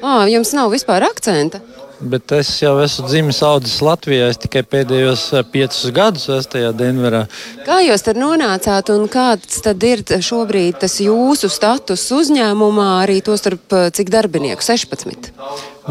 À, 0.04 0.25
jums 0.28 0.52
nav 0.56 0.74
vispār 0.74 1.06
akcenta. 1.08 1.62
Bet 2.02 2.32
es 2.36 2.50
jau 2.62 2.74
esmu 2.82 3.08
dzimis 3.08 3.40
audzis 3.46 3.78
Latvijā. 3.84 4.30
Es 4.32 4.40
tikai 4.42 4.64
pēdējos 4.66 5.26
eh, 5.38 5.44
piecus 5.54 5.92
gadus 5.96 6.26
esmu 6.32 6.52
tajā 6.56 6.72
Denverā. 6.78 7.22
Kā 7.68 7.80
jūs 7.86 8.04
tur 8.06 8.18
nonācāt 8.20 8.90
un 8.94 9.06
kāds 9.12 9.62
tad 9.66 9.84
ir 9.88 10.02
šobrīd 10.04 10.82
tas 10.82 10.98
jūsu 11.04 11.52
status 11.54 12.08
uzņēmumā, 12.16 12.90
arī 13.04 13.20
to 13.26 13.38
starp 13.40 13.78
eh, 13.78 13.92
cik 13.94 14.12
darbinieku? 14.14 14.66
16. 14.66 15.32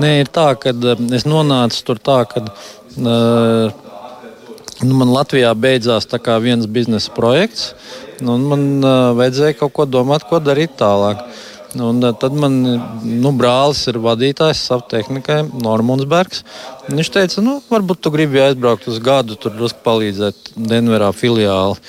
Nē, 0.03 0.13
ir 0.25 0.33
tā, 0.33 0.51
ka 0.61 0.75
eh, 0.75 1.07
es 1.17 1.29
nonācu 1.29 1.87
tur 1.87 2.03
tā, 2.03 2.23
ka. 2.31 2.47
Uh, 2.99 3.71
Nu, 4.83 4.97
man 4.99 5.13
Latvijā 5.15 5.53
beidzās 5.55 6.09
viens 6.43 6.67
biznesa 6.67 7.13
projekts, 7.15 7.69
nu, 8.19 8.35
un 8.35 8.47
man 8.51 8.63
uh, 8.83 9.13
vajadzēja 9.15 9.55
kaut 9.61 9.73
ko 9.77 9.85
domāt, 9.87 10.25
ko 10.27 10.41
darīt 10.43 10.75
tālāk. 10.75 11.23
Uh, 11.23 11.52
Un 11.81 12.03
eh, 12.05 12.13
tad 12.21 12.37
man 12.37 12.59
nu, 13.03 13.33
brālis 13.39 13.87
ir 13.89 14.01
vadītājs 14.03 14.61
savai 14.69 14.89
tehnikai, 14.93 15.41
Normons 15.65 16.05
Bergs. 16.09 16.43
Viņš 16.89 17.13
teica, 17.15 17.45
nu, 17.45 17.59
varbūt 17.71 18.03
tu 18.05 18.13
gribi 18.13 18.43
aizbraukt 18.45 18.89
uz 18.93 19.01
gadu, 19.03 19.39
tur 19.41 19.55
drusku 19.57 19.81
palīdzēt 19.87 20.53
Denverā 20.57 21.13
filiāli. 21.17 21.81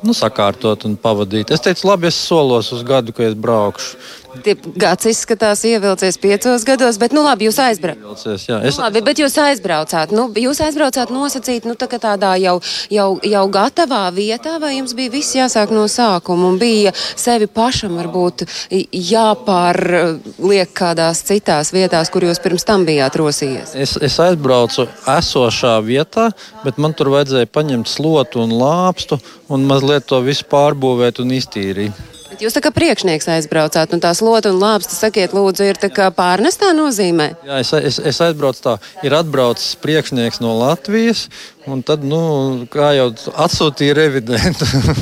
Nu, 0.00 0.14
sakārtot 0.16 0.86
un 0.88 0.96
pavadīt. 0.96 1.52
Es 1.52 1.60
teicu, 1.60 1.84
labi, 1.90 2.08
es 2.08 2.16
solos 2.16 2.70
uz 2.72 2.84
gadu, 2.88 3.12
ka 3.12 3.26
es 3.26 3.36
braukšu. 3.36 3.98
Gads 4.30 5.08
izskatās 5.10 5.62
ievilcies 5.66 6.18
piecos 6.20 6.64
gados, 6.66 6.98
bet, 7.02 7.14
nu, 7.16 7.22
labi, 7.26 7.48
jūs 7.48 7.58
aizbraucāt. 7.62 8.38
Es, 8.38 8.78
Nu, 8.78 8.84
labi, 8.84 9.02
bet 9.04 9.20
jūs 9.22 9.34
aizbraucāt. 9.42 10.12
Nu, 10.14 10.28
jūs 10.38 10.60
aizbraucāt 10.64 11.10
nosacīt, 11.14 11.66
nu, 11.66 11.74
tā 11.78 11.88
kā 11.90 11.98
tādā 12.02 12.32
jau, 12.40 12.58
jau, 12.92 13.08
jau 13.26 13.44
gatavā 13.52 14.04
vietā, 14.14 14.56
vai 14.62 14.76
jums 14.76 14.94
bija 14.98 15.12
viss 15.12 15.36
jāsāk 15.36 15.74
no 15.74 15.86
sākuma 15.90 16.52
un 16.52 16.60
bija 16.60 16.92
sevi 16.94 17.48
pašam 17.50 17.98
varbūt 17.98 18.46
jāpārliek 18.70 20.72
kādās 20.78 21.24
citās 21.26 21.74
vietās, 21.74 22.12
kur 22.12 22.28
jūs 22.28 22.42
pirms 22.42 22.66
tam 22.68 22.86
bijāt 22.88 23.18
rosījies? 23.20 23.74
es, 23.74 23.96
es 23.98 24.20
aizbraucu 24.22 24.86
esošā 25.10 25.74
vietā, 25.86 26.30
bet 26.64 26.78
man 26.78 26.94
tur 26.96 27.12
vajadzēja 27.16 27.50
paņemt 27.50 27.90
slotu 27.90 28.44
un 28.44 28.54
lāpstu 28.60 29.18
un 29.50 29.66
mazliet 29.68 30.06
to 30.10 30.22
visu 30.24 30.46
pārbūvēt 30.50 31.22
un 31.24 31.36
iztīrīt. 31.36 32.19
Bet 32.40 32.46
jūs 32.46 32.54
tā 32.56 32.62
kā 32.64 32.70
priekšnieks 32.72 33.26
aizbraucāt, 33.34 33.90
un 33.92 34.00
tā 34.00 34.14
slota 34.16 34.48
un 34.48 34.62
lāpsta, 34.62 34.94
sakiet, 34.96 35.34
lūdzu, 35.36 35.66
ir 35.68 35.76
pārnestā 36.16 36.70
nozīmē. 36.72 37.26
Jā, 37.44 37.58
es, 37.60 37.74
es, 37.76 37.98
es 38.00 38.20
aizbraucu 38.24 38.62
tā, 38.64 38.72
ir 39.04 39.12
atbraucis 39.12 39.74
priekšnieks 39.84 40.40
no 40.40 40.54
Latvijas, 40.56 41.26
un 41.68 41.84
tad, 41.84 42.00
nu, 42.00 42.64
kā 42.72 42.94
jau 42.96 43.10
atsūtīja 43.44 43.98
revidentu. 44.00 44.64
Nu, 44.72 44.96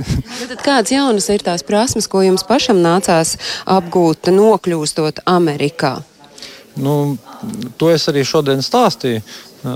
Tad 0.54 0.64
kādas 0.64 0.96
jaunas 0.96 1.28
ir 1.28 1.44
tās 1.44 1.68
prasmes, 1.68 2.08
ko 2.08 2.24
jums 2.24 2.48
pašam 2.48 2.80
nācās 2.80 3.36
apgūt, 3.68 4.32
nokļūstot 4.32 5.20
Amerikā? 5.28 5.98
nu, 6.80 7.18
to 7.76 7.90
es 7.92 8.08
arī 8.08 8.24
šodien 8.24 8.64
stāstīju. 8.64 9.20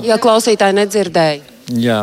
Ja 0.08 0.16
klausītāji 0.16 0.80
nedzirdēja. 0.80 1.53
Jā, 1.72 2.02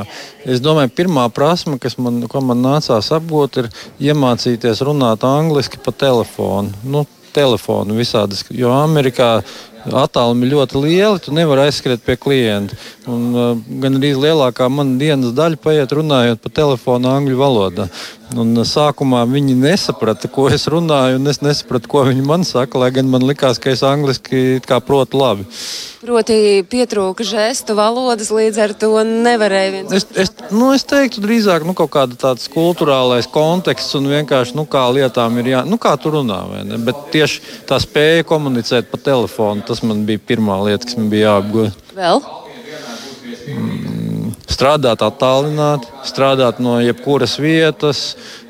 es 0.49 0.61
domāju, 0.63 0.89
pirmā 0.97 1.27
prasme, 1.29 1.77
kas 1.81 1.99
man, 2.01 2.23
man 2.25 2.63
nācās 2.65 3.11
apgūt, 3.13 3.61
ir 3.61 3.67
iemācīties 4.09 4.81
runāt 4.87 5.25
angliski 5.27 5.77
pa 5.77 5.93
telefonu. 5.93 6.73
Nu, 6.81 7.05
telefonu 7.31 7.95
visādas, 7.95 8.43
jo 8.49 8.71
Amerikā 8.73 9.41
attālumi 9.89 10.49
ļoti 10.51 10.81
lieli, 10.81 11.21
tu 11.23 11.33
nevari 11.35 11.65
aizskriet 11.67 12.03
pie 12.05 12.17
klienta. 12.19 12.77
Un, 13.09 13.21
uh, 13.33 13.51
gan 13.81 13.97
arī 13.97 14.13
lielākā 14.13 14.67
mana 14.69 14.99
dienas 15.01 15.33
daļa 15.37 15.57
paiet 15.61 15.93
runājot 15.97 16.41
pa 16.43 16.51
telefonu 16.61 17.09
angļu 17.09 17.39
valodā. 17.39 17.87
Un, 18.37 18.53
uh, 18.53 18.67
sākumā 18.67 19.23
viņi 19.29 19.57
nesaprata, 19.57 20.29
ko 20.31 20.45
es 20.53 20.67
runāju, 20.69 21.17
un 21.17 21.31
es 21.31 21.41
nesapratu, 21.41 21.89
ko 21.91 22.05
viņi 22.07 22.25
man 22.27 22.45
saka, 22.47 22.77
lai 22.77 22.91
gan 22.93 23.09
man 23.09 23.25
likās, 23.25 23.59
ka 23.61 23.73
es 23.73 23.81
angliski 23.87 24.61
protu 24.85 25.17
labi. 25.17 25.47
Proti, 26.01 26.63
pietrūka 26.65 27.21
žestu 27.21 27.75
valodas, 27.77 28.31
līdz 28.33 28.57
ar 28.63 28.71
to 28.73 28.89
nevarēja 29.05 29.73
viens. 29.75 29.91
Es, 29.93 30.05
es, 30.17 30.31
nu, 30.49 30.71
es 30.73 30.81
teiktu, 30.89 31.21
drīzāk 31.21 31.61
nu, 31.61 31.75
kaut 31.77 31.91
kāda 31.93 32.17
tāds 32.17 32.47
kultūrālais 32.49 33.29
konteksts 33.29 33.93
un 33.99 34.09
vienkārši 34.09 34.57
nu, 34.57 34.65
kā 34.65 34.87
lietām 34.89 35.37
ir 35.37 35.51
jā, 35.51 35.61
nu, 35.69 35.77
kā 35.81 35.93
tu 36.01 36.09
runā. 36.15 36.39
Bet 36.81 37.05
tieši 37.13 37.65
tā 37.69 37.77
spēja 37.81 38.25
komunicēt 38.25 38.89
pa 38.89 38.97
telefonu, 38.97 39.61
tas 39.71 39.81
man 39.87 40.03
bija 40.07 40.19
pirmā 40.31 40.59
lieta, 40.67 40.85
kas 40.85 40.99
man 40.99 41.09
bija 41.11 41.31
jāapgūst. 41.31 41.95
Vēl? 41.95 42.23
Strādāt 44.51 45.01
attālināti, 45.01 45.87
strādāt 46.05 46.59
no 46.61 46.75
jebkuras 46.83 47.37
vietas, 47.41 48.01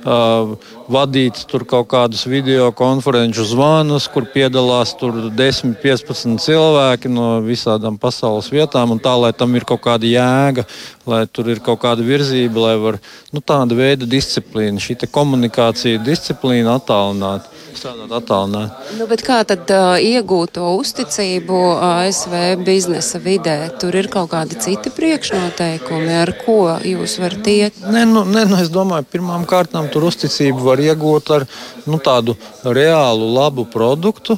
uh, 0.01 0.55
vadīt 0.91 1.43
tur 1.47 1.63
kaut 1.69 1.87
kādus 1.93 2.25
video 2.27 2.71
konferenču 2.75 3.45
zvanus, 3.47 4.09
kur 4.11 4.25
piedalās 4.33 4.95
tur 4.99 5.29
10, 5.37 5.77
15 5.83 6.41
cilvēki 6.41 7.11
no 7.11 7.29
visādām 7.45 7.99
pasaules 8.01 8.49
vietām, 8.51 8.97
tā, 8.99 9.13
lai 9.21 9.31
tam 9.37 9.55
ir 9.55 9.67
kaut 9.67 9.83
kāda 9.85 10.09
jēga, 10.09 10.65
lai 11.07 11.23
tur 11.29 11.53
ir 11.53 11.61
kaut 11.63 11.83
kāda 11.85 12.03
virzība, 12.05 12.65
lai 12.65 12.75
var 12.81 12.99
nu, 13.31 13.39
tāda 13.39 13.77
veida 13.77 14.09
disciplīna, 14.09 14.81
šī 14.81 14.99
komunikācija, 15.05 16.01
disciplīna 16.03 16.79
attālināti. 16.81 17.60
Strādāt 17.77 18.11
attālināti. 18.15 18.95
Nu, 18.99 19.07
kā 19.25 19.39
tad 19.47 19.71
uh, 19.73 19.95
iegūt 20.01 20.53
to 20.57 20.67
uzticību 20.77 21.59
ASV 21.87 22.35
biznesa 22.65 23.21
vidē? 23.23 23.55
Tur 23.81 23.95
ir 23.99 24.09
kaut 24.11 24.31
kādi 24.33 24.59
citi 24.61 24.91
priekšnoteikumi, 24.93 26.13
ar 26.21 26.33
ko 26.43 26.59
jūs 26.85 27.17
varat 27.23 27.51
iet. 27.51 27.81
Nē, 27.81 28.05
nu, 28.09 28.25
nē, 28.27 28.45
nu, 28.51 28.59
es 28.61 28.71
domāju, 28.73 29.07
pirmām 29.13 29.47
kārtām 29.49 29.89
tur 29.93 30.09
uzticību 30.11 30.67
var 30.67 30.83
iegūt 30.83 31.33
ar 31.37 31.47
nu, 31.87 32.01
tādu 32.03 32.37
reālu, 32.63 33.31
labu 33.35 33.65
produktu, 33.69 34.37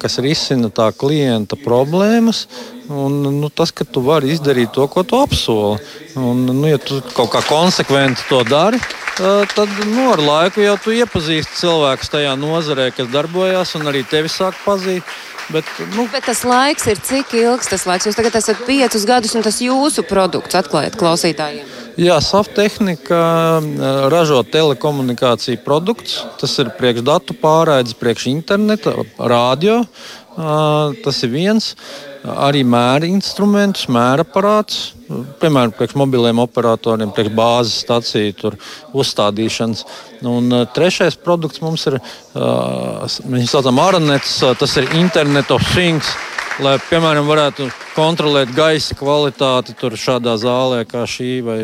kas 0.00 0.20
risina 0.24 0.70
tā 0.72 0.90
klienta 0.96 1.58
problēmas. 1.60 2.46
Un, 2.88 3.22
nu, 3.40 3.48
tas, 3.50 3.72
ka 3.74 3.82
tu 3.82 4.00
vari 4.06 4.30
izdarīt 4.30 4.70
to, 4.76 4.84
ko 4.86 5.02
tu 5.02 5.18
apsoli. 5.18 5.80
Un, 6.14 6.44
nu, 6.46 6.66
ja 6.70 6.78
tu 6.78 7.00
kaut 7.16 7.32
kā 7.34 7.42
konsekventi 7.48 8.22
to 8.30 8.42
dari, 8.46 8.78
eh, 8.78 9.54
tad 9.54 9.72
nu, 9.90 10.12
ar 10.12 10.22
laiku 10.22 10.62
jau 10.62 10.76
tu 10.84 10.94
iepazīsti 10.94 11.58
cilvēkus 11.62 12.12
tajā 12.12 12.36
nozarē, 12.38 12.92
kas 12.94 13.10
darbojas, 13.10 13.74
un 13.74 13.90
arī 13.90 14.04
tevi 14.06 14.30
sāk 14.30 14.54
pazīt. 14.64 15.02
Bet, 15.50 15.66
nu, 15.94 16.08
Bet 16.10 16.26
tas 16.26 16.42
laiks 16.42 16.86
ir 16.90 16.98
cik 16.98 17.34
ilgs 17.38 17.68
tas 17.70 17.86
laiks? 17.86 18.06
Jūs 18.08 18.18
tagad 18.18 18.34
esat 18.34 18.64
piecus 18.66 19.04
gadus, 19.06 19.34
un 19.38 19.44
tas 19.46 19.60
jūsu 19.62 20.02
produkts 20.06 20.58
atklājat 20.58 20.98
klausītājiem. 20.98 21.66
Jā, 21.96 22.20
Softehnika 22.22 23.20
eh, 23.62 23.90
ražo 24.12 24.42
telekomunikāciju 24.46 25.62
produkts. 25.66 26.20
Tas 26.38 26.54
ir 26.62 26.70
priekš 26.78 27.02
datu 27.06 27.34
pārraides, 27.34 27.98
priekš 27.98 28.30
interneta, 28.30 28.94
radio. 29.18 29.82
Eh, 30.36 30.96
Tas 31.04 31.22
ir 31.24 31.30
viens. 31.32 31.70
Arī 32.26 32.62
mēra 32.66 33.06
instrumentus, 33.06 33.86
mēra 33.92 34.24
aparātus, 34.26 34.94
piemēram, 35.40 35.74
priekš 35.76 35.94
mobiliem 36.00 36.40
operatoriem, 36.42 37.12
priekš 37.14 37.34
bāzes 37.38 37.82
stāciju 37.84 38.36
tur 38.40 38.56
uzstādīšanas. 38.96 39.84
Un 40.26 40.50
eh, 40.50 40.64
trešais 40.74 41.18
produkts 41.22 41.62
mums 41.62 41.86
ir, 41.90 42.00
mēs 42.34 43.52
saucam, 43.52 43.82
Aranets, 43.84 44.40
tas 44.58 44.80
ir 44.80 44.90
Internet 44.98 45.54
of 45.54 45.62
Things 45.74 46.10
lai, 46.62 46.76
piemēram, 46.88 47.26
varētu 47.28 47.68
kontrolēt 47.96 48.52
gaisa 48.56 48.96
kvalitāti 48.98 49.74
tur 49.78 49.96
šādā 50.00 50.36
zālē, 50.40 50.82
kā 50.88 51.04
šī, 51.08 51.30
vai 51.44 51.58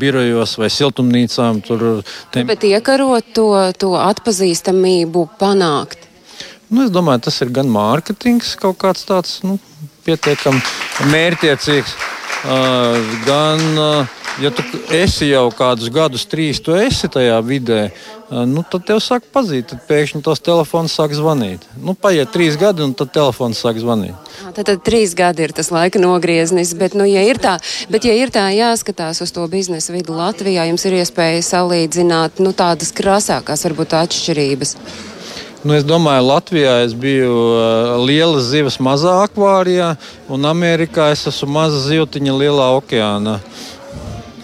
birojos, 0.00 0.56
vai 0.60 0.70
siltumnīcām. 0.72 1.60
Tur, 1.64 1.84
tiem... 2.34 2.48
Bet 2.48 2.64
iekarot 2.68 3.34
to, 3.36 3.48
to 3.78 3.94
atpazīstamību, 4.00 5.28
panākt. 5.40 6.08
Nu, 6.72 6.84
es 6.86 6.90
domāju, 6.92 7.26
tas 7.26 7.40
ir 7.44 7.52
gan 7.54 7.68
mārketings, 7.70 8.54
kaut 8.60 8.78
kāds 8.80 9.04
tāds 9.08 9.38
nu, 9.44 9.58
pietiekami 10.04 10.60
mērķiecīgs, 11.12 11.94
uh, 11.94 13.14
gan, 13.26 13.62
uh, 13.76 14.14
ja 14.40 14.50
tu 14.54 14.64
esi 14.96 15.28
jau 15.30 15.46
kādus 15.54 15.92
gadus, 15.92 16.24
trīs, 16.28 16.60
tu 16.64 16.74
esi 16.76 17.08
tajā 17.12 17.36
vidē. 17.44 17.86
Uh, 18.30 18.42
nu, 18.48 18.64
tad 18.64 18.86
tev 18.88 19.00
sāk 19.04 19.28
pazīt, 19.32 19.68
tad 19.70 19.84
pēkšņi 19.88 20.22
tos 20.24 20.40
telefons 20.44 20.96
sāk 20.96 21.12
zvanīt. 21.16 21.64
Nu, 21.76 21.92
paiet 21.92 22.32
trīs 22.32 22.56
gadi, 22.60 22.84
un 22.86 22.96
tad 22.96 23.12
telefons 23.12 23.60
sāk 23.60 23.78
zvanīt. 23.84 24.34
Tad, 24.56 24.64
tad 24.64 24.84
trīs 24.86 25.12
gadi 25.16 25.44
ir 25.44 25.54
tas 25.56 25.68
laika 25.74 26.00
nogrieznis. 26.00 26.72
Bet, 26.80 26.96
nu, 26.96 27.04
ja 27.08 27.24
ir 27.28 27.40
tā, 27.44 27.58
bet, 27.92 28.08
ja 28.08 28.16
ir 28.16 28.32
tā 28.34 28.48
jāskatās 28.56 29.20
uz 29.24 29.32
to 29.36 29.44
biznesa 29.52 29.92
vidu 29.94 30.16
Latvijā, 30.16 30.64
jums 30.72 30.88
ir 30.88 31.00
iespēja 31.02 31.44
salīdzināt 31.44 32.40
nu, 32.44 32.56
tādas 32.56 32.92
krasākās, 32.96 33.68
varbūt 33.68 33.98
atšķirības. 34.00 34.78
Nu, 35.64 35.72
es 35.72 35.84
domāju, 35.88 36.26
Latvijā 36.28 36.74
es 36.84 36.92
biju 36.92 37.32
uh, 37.32 37.94
liela 38.04 38.42
zivs 38.44 38.74
mazā 38.84 39.14
akvārijā, 39.24 39.94
un 40.28 40.44
Amerikā 40.44 41.06
es 41.14 41.22
esmu 41.30 41.54
maza 41.54 41.78
zivtiņa 41.86 42.34
lielā 42.36 42.66
okeānā. 42.76 43.38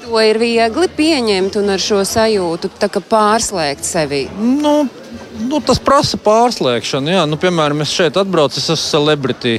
To 0.00 0.22
ir 0.24 0.40
viegli 0.40 0.88
pieņemt 0.96 1.58
un 1.60 1.74
ar 1.76 1.84
šo 1.84 2.00
sajūtu 2.08 2.72
pārslēgt 3.12 3.84
sevi. 3.84 4.22
Nu, 4.40 4.88
nu, 5.44 5.60
tas 5.64 5.80
prasa 5.82 6.18
pārslēgšanu. 6.20 7.12
Jā. 7.14 7.22
Nu, 7.28 7.38
piemēram, 7.40 7.82
es 7.84 7.92
šeit 7.94 8.18
atbraucu, 8.20 8.58
es 8.60 8.68
esmu 8.74 8.90
celebrity. 8.90 9.56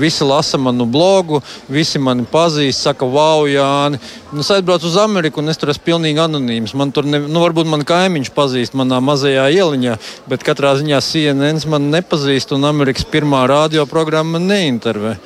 Visi 0.00 0.26
lasa 0.26 0.58
manu 0.60 0.86
blogu, 0.90 1.40
visi 1.70 2.00
mani 2.02 2.26
pazīst, 2.30 2.86
saka, 2.86 3.08
wow, 3.08 3.46
Jāni. 3.50 4.00
Nu, 4.32 4.44
es 4.44 4.50
aizbraucu 4.54 4.88
uz 4.90 4.98
Ameriku, 5.00 5.42
un 5.42 5.52
es 5.52 5.60
tur 5.60 5.72
esmu 5.72 5.86
pilnīgi 5.86 6.22
anonīms. 6.22 6.74
Man 6.78 6.94
tur, 6.94 7.08
ne, 7.08 7.22
nu, 7.26 7.42
varbūt 7.42 7.70
man 7.70 7.86
kaimiņš 7.86 8.32
pazīst 8.36 8.76
manā 8.78 9.00
mazajā 9.04 9.48
ieliņā, 9.56 9.96
bet 10.30 10.46
katrā 10.46 10.76
ziņā 10.80 11.00
CNN 11.04 11.64
man 11.70 11.90
nepazīst, 11.94 12.54
un 12.56 12.68
Amerikas 12.70 13.08
pirmā 13.10 13.46
radioprogramma 13.50 14.42
neintervē. 14.42 15.16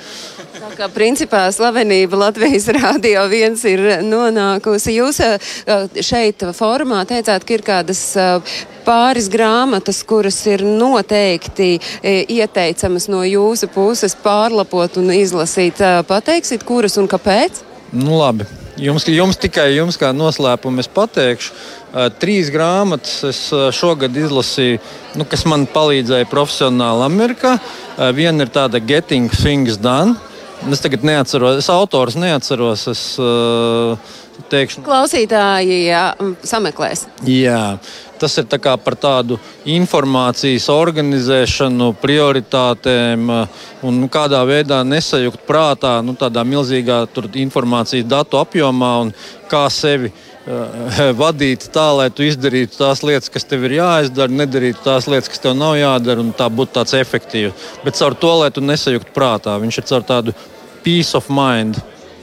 Kā 0.74 0.88
principā 0.90 1.44
slavenība 1.54 2.18
Latvijas 2.18 2.64
Rādio 2.74 3.20
1 3.30 3.60
ir 3.70 3.82
nonākusi. 4.02 4.96
Jūs 4.96 5.20
šeit 6.02 6.42
formā 6.56 7.04
teicāt, 7.06 7.46
ka 7.46 7.54
ir 7.54 7.62
kādas 7.62 8.00
pāris 8.82 9.28
grāmatas, 9.30 10.00
kuras 10.02 10.40
ir 10.50 10.64
noteikti 10.66 11.78
ieteicamas 12.02 13.06
no 13.12 13.22
jūsu 13.22 13.70
puses 13.70 14.18
pārlapot 14.18 14.98
un 14.98 15.14
izlasīt. 15.14 15.78
Pateiksit, 16.10 16.66
kuras 16.66 16.98
un 16.98 17.06
kāpēc? 17.06 17.62
Nu, 17.94 18.18
labi. 18.18 18.50
Jums, 18.74 19.06
jums 19.06 19.38
tikai 19.38 19.68
jums 19.76 19.94
kā 19.94 20.10
noslēpumu 20.10 20.82
es 20.82 20.90
pateikšu. 20.90 21.54
Trīs 22.18 22.50
grāmatas 22.50 23.20
es 23.30 23.46
šogad 23.78 24.16
izlasīju, 24.18 24.82
nu, 25.14 25.30
kas 25.30 25.46
man 25.46 25.70
palīdzēja 25.70 26.26
profesionāli 26.26 27.06
Amerikā. 27.06 27.60
Viena 28.18 28.42
ir 28.42 28.50
tāda 28.50 28.82
Getting 28.82 29.30
Things 29.30 29.78
Done. 29.78 30.18
Es 30.64 30.80
tagad 30.80 31.04
neatceros, 31.04 31.58
es 31.60 31.68
autors 31.68 32.14
neatceros. 32.16 32.86
Es, 32.88 33.02
uh, 33.20 33.98
teikšu, 34.50 34.82
Klausītāji 34.84 35.84
jā, 35.86 36.02
sameklēs. 36.46 37.04
Jā, 37.28 37.76
tas 38.20 38.36
ir 38.40 38.48
tā 38.50 38.58
par 38.58 38.96
tādu 38.98 39.38
informācijas 39.68 40.66
organizēšanu, 40.72 41.92
prioritātēm 42.02 43.30
un 43.30 44.00
nu, 44.02 44.10
kādā 44.12 44.42
veidā 44.48 44.82
nesajukt 44.86 45.44
prātā 45.48 45.98
nu, 46.04 46.16
tādā 46.18 46.44
milzīgā 46.48 47.04
informācijas 47.44 48.08
datu 48.08 48.40
apjomā 48.40 48.94
un 49.06 49.12
kā 49.50 49.66
sevi 49.70 50.12
vadīt 51.22 51.68
tā, 51.72 51.86
lai 51.96 52.10
tu 52.12 52.24
izdarītu 52.26 52.76
tās 52.76 53.00
lietas, 53.06 53.30
kas 53.32 53.46
tev 53.48 53.64
ir 53.64 53.78
jāizdara, 53.78 54.32
nedarītu 54.42 54.82
tās 54.84 55.08
lietas, 55.08 55.30
kas 55.32 55.40
tev 55.40 55.56
nav 55.56 55.78
jādara, 55.80 56.20
un 56.20 56.34
tā 56.36 56.50
būtu 56.52 56.76
tāds 56.76 56.96
efektīvs. 56.98 57.70
Bet 57.84 57.96
caur 58.00 58.16
to, 58.18 58.34
lai 58.42 58.50
tu 58.52 58.64
nesajūtu 58.64 59.14
prātā, 59.16 59.56
viņš 59.62 59.80
ir 59.80 59.88
caur 59.88 60.04
tādu 60.04 60.36
peace 60.84 61.16
of 61.16 61.30
mind. 61.32 61.80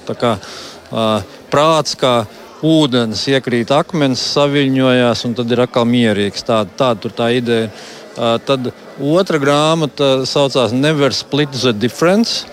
Tā 0.07 0.15
kā 0.17 0.35
uh, 0.37 1.23
prāts, 1.51 1.97
kā 1.99 2.21
ūdens 2.65 3.23
iekrīt 3.31 3.73
akmens, 3.73 4.21
saviņojās, 4.35 5.25
un 5.27 5.35
tad 5.37 5.51
ir 5.51 5.63
atkal 5.65 5.87
mierīgs. 5.89 6.45
Tāda 6.45 6.77
tā, 6.77 6.91
tur 7.01 7.15
tā 7.17 7.31
ideja. 7.37 7.71
Uh, 8.11 8.35
tad 8.43 8.69
otra 8.99 9.39
grāmata 9.41 10.27
saucās 10.27 10.73
Never 10.75 11.13
Split 11.15 11.53
the 11.55 11.73
Difference. 11.73 12.45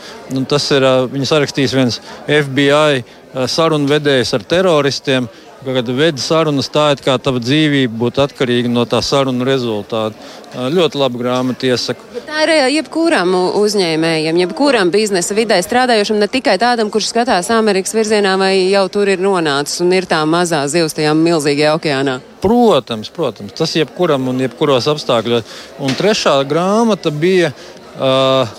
Tas 0.48 0.70
ir 0.74 0.86
uh, 0.86 1.04
viņa 1.10 1.28
sarakstījis 1.32 1.76
viens 1.76 2.00
FBI 2.24 3.02
uh, 3.02 3.44
sarunvedējs 3.50 4.34
ar 4.38 4.46
teroristiem. 4.48 5.28
Kad 5.64 5.88
vedi 5.90 6.22
sarunas 6.22 6.68
tā, 6.70 6.84
it 6.94 7.00
kā 7.02 7.16
tava 7.18 7.40
dzīvība 7.42 7.96
būtu 7.98 8.22
atkarīga 8.22 8.70
no 8.70 8.84
tā 8.86 9.00
sarunu 9.02 9.42
rezultāta. 9.42 10.14
Ļoti 10.54 11.00
laba 11.00 11.18
grāmata, 11.18 11.66
iesaku. 11.66 12.04
Bet 12.14 12.28
tā 12.28 12.44
ir 12.44 12.52
jebkuram 12.76 13.34
uzņēmējam, 13.58 14.38
jebkuram 14.44 14.92
biznesa 14.94 15.34
vidē 15.34 15.58
strādājošam, 15.66 16.20
ne 16.22 16.28
tikai 16.30 16.54
tādam, 16.62 16.92
kurš 16.94 17.10
skatās 17.10 17.50
Amerikas 17.50 17.96
virzienā 17.96 18.36
vai 18.38 18.52
jau 18.70 18.84
tur 18.94 19.10
ir 19.10 19.18
nonācis 19.22 19.82
un 19.82 19.90
ir 19.98 20.06
tā 20.06 20.20
mazā 20.30 20.62
zivs 20.70 20.94
tajā 20.94 21.16
milzīgajā 21.18 21.74
okeānā. 21.80 22.20
Protams, 22.44 23.10
protams, 23.10 23.56
tas 23.58 23.74
jebkuram 23.74 24.30
un 24.30 24.46
jebkuros 24.46 24.86
apstākļos. 24.94 25.58
Un 25.82 25.98
trešā 25.98 26.36
grāmata 26.46 27.10
bija 27.10 27.50
uh, 27.50 28.54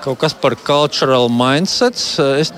kaut 0.00 0.24
kas 0.24 0.32
par 0.32 0.56
cultural 0.64 1.28
mindsets. 1.28 2.14
Es 2.40 2.56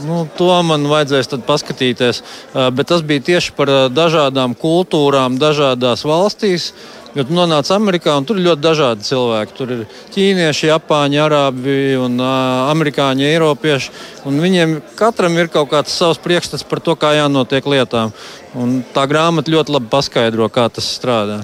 Nu, 0.00 0.22
to 0.38 0.48
man 0.64 0.86
vajadzēs 0.88 1.28
paskatīties. 1.44 2.22
Bet 2.54 2.88
tas 2.88 3.04
bija 3.04 3.24
tieši 3.26 3.52
par 3.56 3.70
dažādām 3.92 4.56
kultūrām, 4.58 5.36
dažādās 5.40 6.06
valstīs. 6.08 6.72
Jo 7.12 7.26
tu 7.28 7.34
nonāc 7.36 7.68
Amerikā, 7.74 8.14
un 8.16 8.24
tur 8.24 8.38
ir 8.40 8.46
ļoti 8.46 8.64
dažādi 8.64 9.04
cilvēki. 9.04 9.56
Tur 9.58 9.72
ir 9.74 9.82
ķīnieši, 10.14 10.70
japāņi, 10.70 11.18
arābi, 11.20 11.74
un, 12.00 12.16
uh, 12.16 12.70
amerikāņi, 12.72 13.28
eiropieši. 13.34 13.92
Viņiem 14.24 14.78
katram 14.96 15.36
ir 15.36 15.52
kaut 15.52 15.68
kāds 15.74 15.92
savs 15.92 16.22
priekšstats 16.24 16.64
par 16.64 16.80
to, 16.80 16.96
kā 16.96 17.12
jānotiek 17.18 17.68
lietām. 17.68 18.16
Un 18.56 18.78
tā 18.96 19.04
grāmata 19.10 19.52
ļoti 19.52 19.76
labi 19.76 19.92
paskaidro, 19.92 20.48
kā 20.48 20.70
tas 20.72 20.88
strādā. 20.88 21.42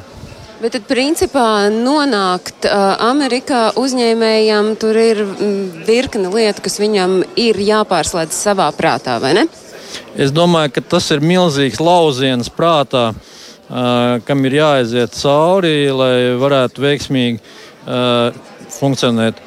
Bet 0.58 0.74
tad, 0.74 0.88
principā, 0.90 1.68
nonākt 1.70 2.66
uh, 2.66 2.96
Amerikā 3.06 3.68
uzņēmējam, 3.78 4.72
tur 4.82 4.96
ir 4.98 5.20
virkne 5.86 6.32
lietu, 6.32 6.64
kas 6.64 6.80
viņam 6.82 7.20
ir 7.38 7.60
jāpārslēdz 7.62 8.34
savā 8.34 8.66
prātā, 8.74 9.20
vai 9.22 9.36
ne? 9.38 9.44
Es 10.18 10.34
domāju, 10.34 10.74
ka 10.74 10.82
tas 10.96 11.06
ir 11.14 11.22
milzīgs 11.22 11.78
lauciens 11.78 12.50
prātā, 12.50 13.12
uh, 13.14 14.18
kam 14.26 14.42
ir 14.50 14.58
jāaiziet 14.58 15.14
cauri, 15.20 15.76
lai 15.94 16.12
varētu 16.42 16.86
veiksmīgi 16.88 17.38
uh, 17.38 18.34
funkcionēt. 18.80 19.44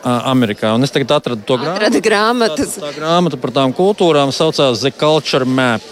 Amerikā. 0.00 0.70
Un 0.72 0.80
es 0.80 0.94
tagad 0.94 1.10
atradu 1.18 1.42
to 1.44 1.58
grāmatu. 1.60 2.64
Tā, 2.64 2.86
tā 2.86 2.92
grāmata 2.96 3.36
par 3.36 3.50
tām 3.52 3.74
kultūrām 3.76 4.32
saucās 4.32 4.80
The 4.80 4.94
Culture 4.96 5.44
Map 5.44 5.84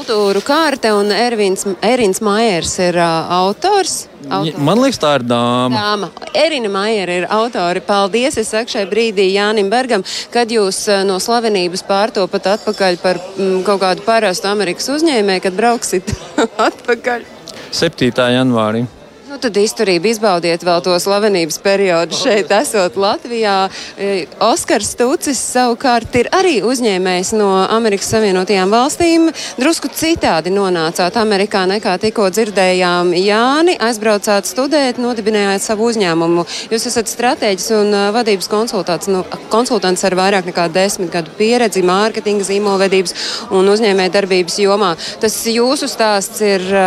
kultūru 0.00 0.40
kārta, 0.44 0.94
un 0.96 1.10
Ervins, 1.12 1.66
Erins 1.84 2.20
Maiers 2.24 2.72
ir 2.80 2.96
uh, 2.96 3.28
autors. 3.40 4.06
Autors. 4.30 4.60
Man 4.62 4.80
liekas, 4.80 5.00
tā 5.00 5.14
ir 5.18 5.24
dāma. 5.28 5.76
dāma. 5.76 6.08
Erina 6.36 6.70
Maiera 6.72 7.16
ir 7.20 7.26
autori. 7.28 7.82
Paldies! 7.84 8.38
Es 8.40 8.52
saku 8.52 8.72
šai 8.72 8.86
brīdī 8.88 9.26
Jānim 9.34 9.70
Bergam, 9.72 10.04
kad 10.32 10.52
jūs 10.52 10.84
no 11.08 11.18
slavenības 11.20 11.84
pārtopat 11.88 12.48
atpakaļ 12.54 13.00
par 13.02 13.20
mm, 13.20 13.60
kaut 13.66 13.82
kādu 13.82 14.06
parastu 14.06 14.48
Amerikas 14.52 14.88
uzņēmēju, 14.94 15.44
kad 15.48 15.58
brauksit 15.58 16.14
atpakaļ. 16.68 17.28
7. 17.76 18.10
janvārī. 18.36 18.86
Nu, 19.30 19.36
tad 19.38 19.54
izturību 19.54 20.08
izbaudiet 20.10 20.64
vēl 20.66 20.80
to 20.82 20.96
slavenības 20.98 21.60
periodu 21.62 22.16
šeit, 22.18 22.48
esot 22.50 22.96
Latvijā. 22.98 23.68
E, 23.94 24.24
Oskars 24.42 24.88
Stūcis 24.96 25.38
savukārt 25.52 26.16
ir 26.18 26.26
arī 26.34 26.56
uzņēmējs 26.66 27.30
no 27.38 27.46
Amerikas 27.70 28.08
Savienotajām 28.10 28.74
valstīm. 28.74 29.28
Drusku 29.54 29.86
citādi 29.94 30.50
nonācāt 30.50 31.14
Amerikā 31.20 31.62
nekā 31.70 31.92
tikko 32.02 32.26
dzirdējām 32.34 33.12
Jāni. 33.20 33.76
Aizbraucāt 33.78 34.50
studēt, 34.50 34.98
nodibinājāt 34.98 35.62
savu 35.62 35.86
uzņēmumu. 35.92 36.46
Jūs 36.74 36.88
esat 36.90 37.14
stratēģis 37.14 37.68
un 37.78 37.94
e, 37.94 38.02
vadības 38.18 38.50
konsultants, 38.50 39.12
nu, 39.14 39.22
konsultants 39.54 40.02
ar 40.10 40.18
vairāk 40.18 40.50
nekā 40.50 40.66
desmit 40.74 41.14
gadu 41.14 41.30
pieredzi 41.38 41.84
mārketinga, 41.86 42.48
zīmolvedības 42.50 43.14
un 43.54 43.70
uzņēmē 43.76 44.10
darbības 44.10 44.58
jomā. 44.66 44.90
Tas 45.22 45.38
jūsu 45.54 45.86
stāsts 45.94 46.42
ir 46.42 46.66
e, 46.66 46.84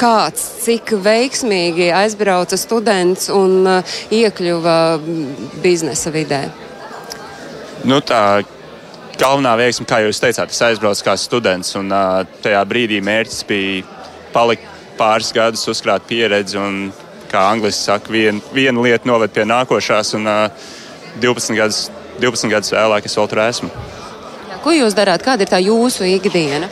kāds, 0.00 0.48
cik 0.64 0.96
veiksmīgi 1.04 1.81
mierīgi 1.82 1.92
aizbrauca 1.96 2.56
students 2.56 3.28
un 3.32 3.66
uh, 3.66 3.82
iekļuva 4.10 5.00
biznesa 5.62 6.10
vidē? 6.12 6.48
Nu, 7.84 8.00
tā 8.00 8.42
galvenā 9.18 9.56
veiksme, 9.58 9.86
kā 9.86 10.02
jūs 10.02 10.20
teicāt, 10.22 10.50
es 10.50 10.62
aizbraucu 10.62 11.04
kā 11.04 11.16
students. 11.16 11.74
Un, 11.76 11.90
uh, 11.90 12.22
tajā 12.42 12.62
brīdī 12.64 13.00
mērķis 13.02 13.44
bija 13.48 13.82
palikt 14.32 14.66
pāris 14.98 15.32
gadus, 15.34 15.66
uzkrāt 15.68 16.06
pieredzi. 16.06 16.58
Un, 16.58 16.92
kā 17.32 17.48
angļuiski 17.48 17.80
saka, 17.80 18.12
vien, 18.12 18.42
viena 18.52 18.82
lieta 18.84 19.08
noved 19.08 19.32
pie 19.32 19.44
nākošās. 19.48 20.14
Un, 20.18 20.28
uh, 20.28 20.70
12 21.20 21.56
gadus, 21.56 21.90
12 22.20 22.52
gadus 22.52 22.72
vēlāk 22.72 23.08
es 23.08 23.18
vēl 23.18 23.28
tur 23.28 23.42
esmu. 23.42 23.72
Ko 24.62 24.70
jūs 24.70 24.94
darāt? 24.94 25.24
Kāda 25.26 25.42
ir 25.42 25.50
tā 25.50 25.58
jūsu 25.58 26.06
ikdiena? 26.06 26.68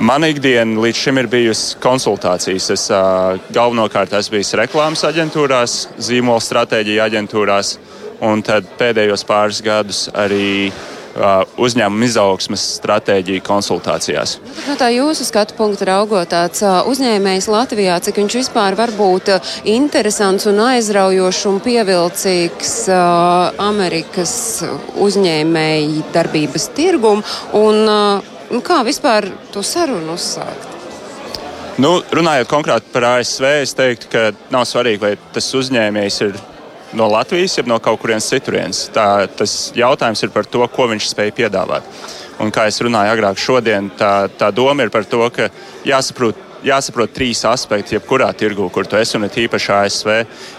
Mana 0.00 0.30
ikdiena 0.32 0.80
līdz 0.80 0.96
šim 0.96 1.18
ir 1.20 1.26
bijusi 1.28 1.76
konsultācijas. 1.82 2.68
Es 2.72 2.86
uh, 2.92 3.36
galvenokārt 3.52 4.14
esmu 4.16 4.38
bijis 4.38 4.54
reklāmas 4.56 5.04
aģentūrās, 5.04 5.74
zīmola 6.00 6.40
stratēģija 6.40 7.10
aģentūrās, 7.10 7.76
un 8.24 8.40
pēdējos 8.80 9.26
pāris 9.28 9.60
gadus 9.64 10.06
arī 10.16 10.70
uh, 10.70 11.44
uzņēmuma 11.60 12.08
izaugsmes 12.08 12.64
stratēģija 12.78 13.44
konsultācijās. 13.44 14.38
No 14.64 14.78
tā 14.80 14.88
jūsu 14.94 15.28
skatu 15.28 15.58
punkta 15.60 15.90
raugot, 15.92 16.30
tāds 16.32 16.64
uh, 16.64 16.80
uzņēmējs 16.88 17.50
Latvijā, 17.52 18.00
cik 18.00 18.22
viņš 18.22 18.40
vispār 18.40 18.78
var 18.78 18.96
būt 18.96 19.28
interesants 19.68 20.48
un 20.48 20.64
aizraujošs 20.70 21.46
un 21.52 21.60
pievilcīgs 21.68 22.76
Amerikas 23.60 24.34
uzņēmēju 24.96 26.12
darbības 26.16 26.70
tirgumu. 26.78 27.26
Un, 28.52 28.58
Nu, 28.58 28.60
kā 28.60 28.82
vispār 28.84 29.30
to 29.48 29.62
sarunu 29.64 30.12
uzsākt? 30.12 30.68
Nu, 31.80 32.02
runājot 32.12 32.50
konkrēti 32.50 32.90
par 32.92 33.06
ASV, 33.14 33.46
es 33.62 33.72
teiktu, 33.72 34.10
ka 34.12 34.24
nav 34.52 34.66
svarīgi, 34.68 35.00
vai 35.00 35.12
tas 35.32 35.48
uzņēmējs 35.56 36.18
ir 36.26 36.36
no 36.92 37.06
Latvijas, 37.08 37.56
jeb 37.56 37.70
no 37.70 37.78
kaut 37.80 38.02
kurienes 38.02 38.28
citurienes. 38.28 38.82
Tā, 38.92 39.24
tas 39.40 39.72
jautājums 39.72 40.20
ir 40.20 40.34
par 40.34 40.44
to, 40.44 40.60
ko 40.68 40.90
viņš 40.92 41.08
spēj 41.14 41.32
piedāvāt. 41.40 41.88
Un, 42.44 42.52
kā 42.52 42.66
jau 42.68 42.90
runāju 42.90 43.14
agrāk, 43.14 43.40
šodien 43.40 43.88
tā, 43.96 44.28
tā 44.36 44.52
doma 44.52 44.84
ir 44.84 44.92
par 44.92 45.08
to, 45.08 45.24
ka 45.32 45.48
jāsaprot, 45.88 46.36
jāsaprot 46.60 47.16
trīs 47.16 47.40
aspekti, 47.48 47.96
jebkurā 47.96 48.28
tirgu, 48.36 48.68
kur 48.68 48.84
tu 48.84 49.00
esi, 49.00 49.16
un 49.16 49.32
tīpaši 49.32 49.72
ASV. 49.78 50.14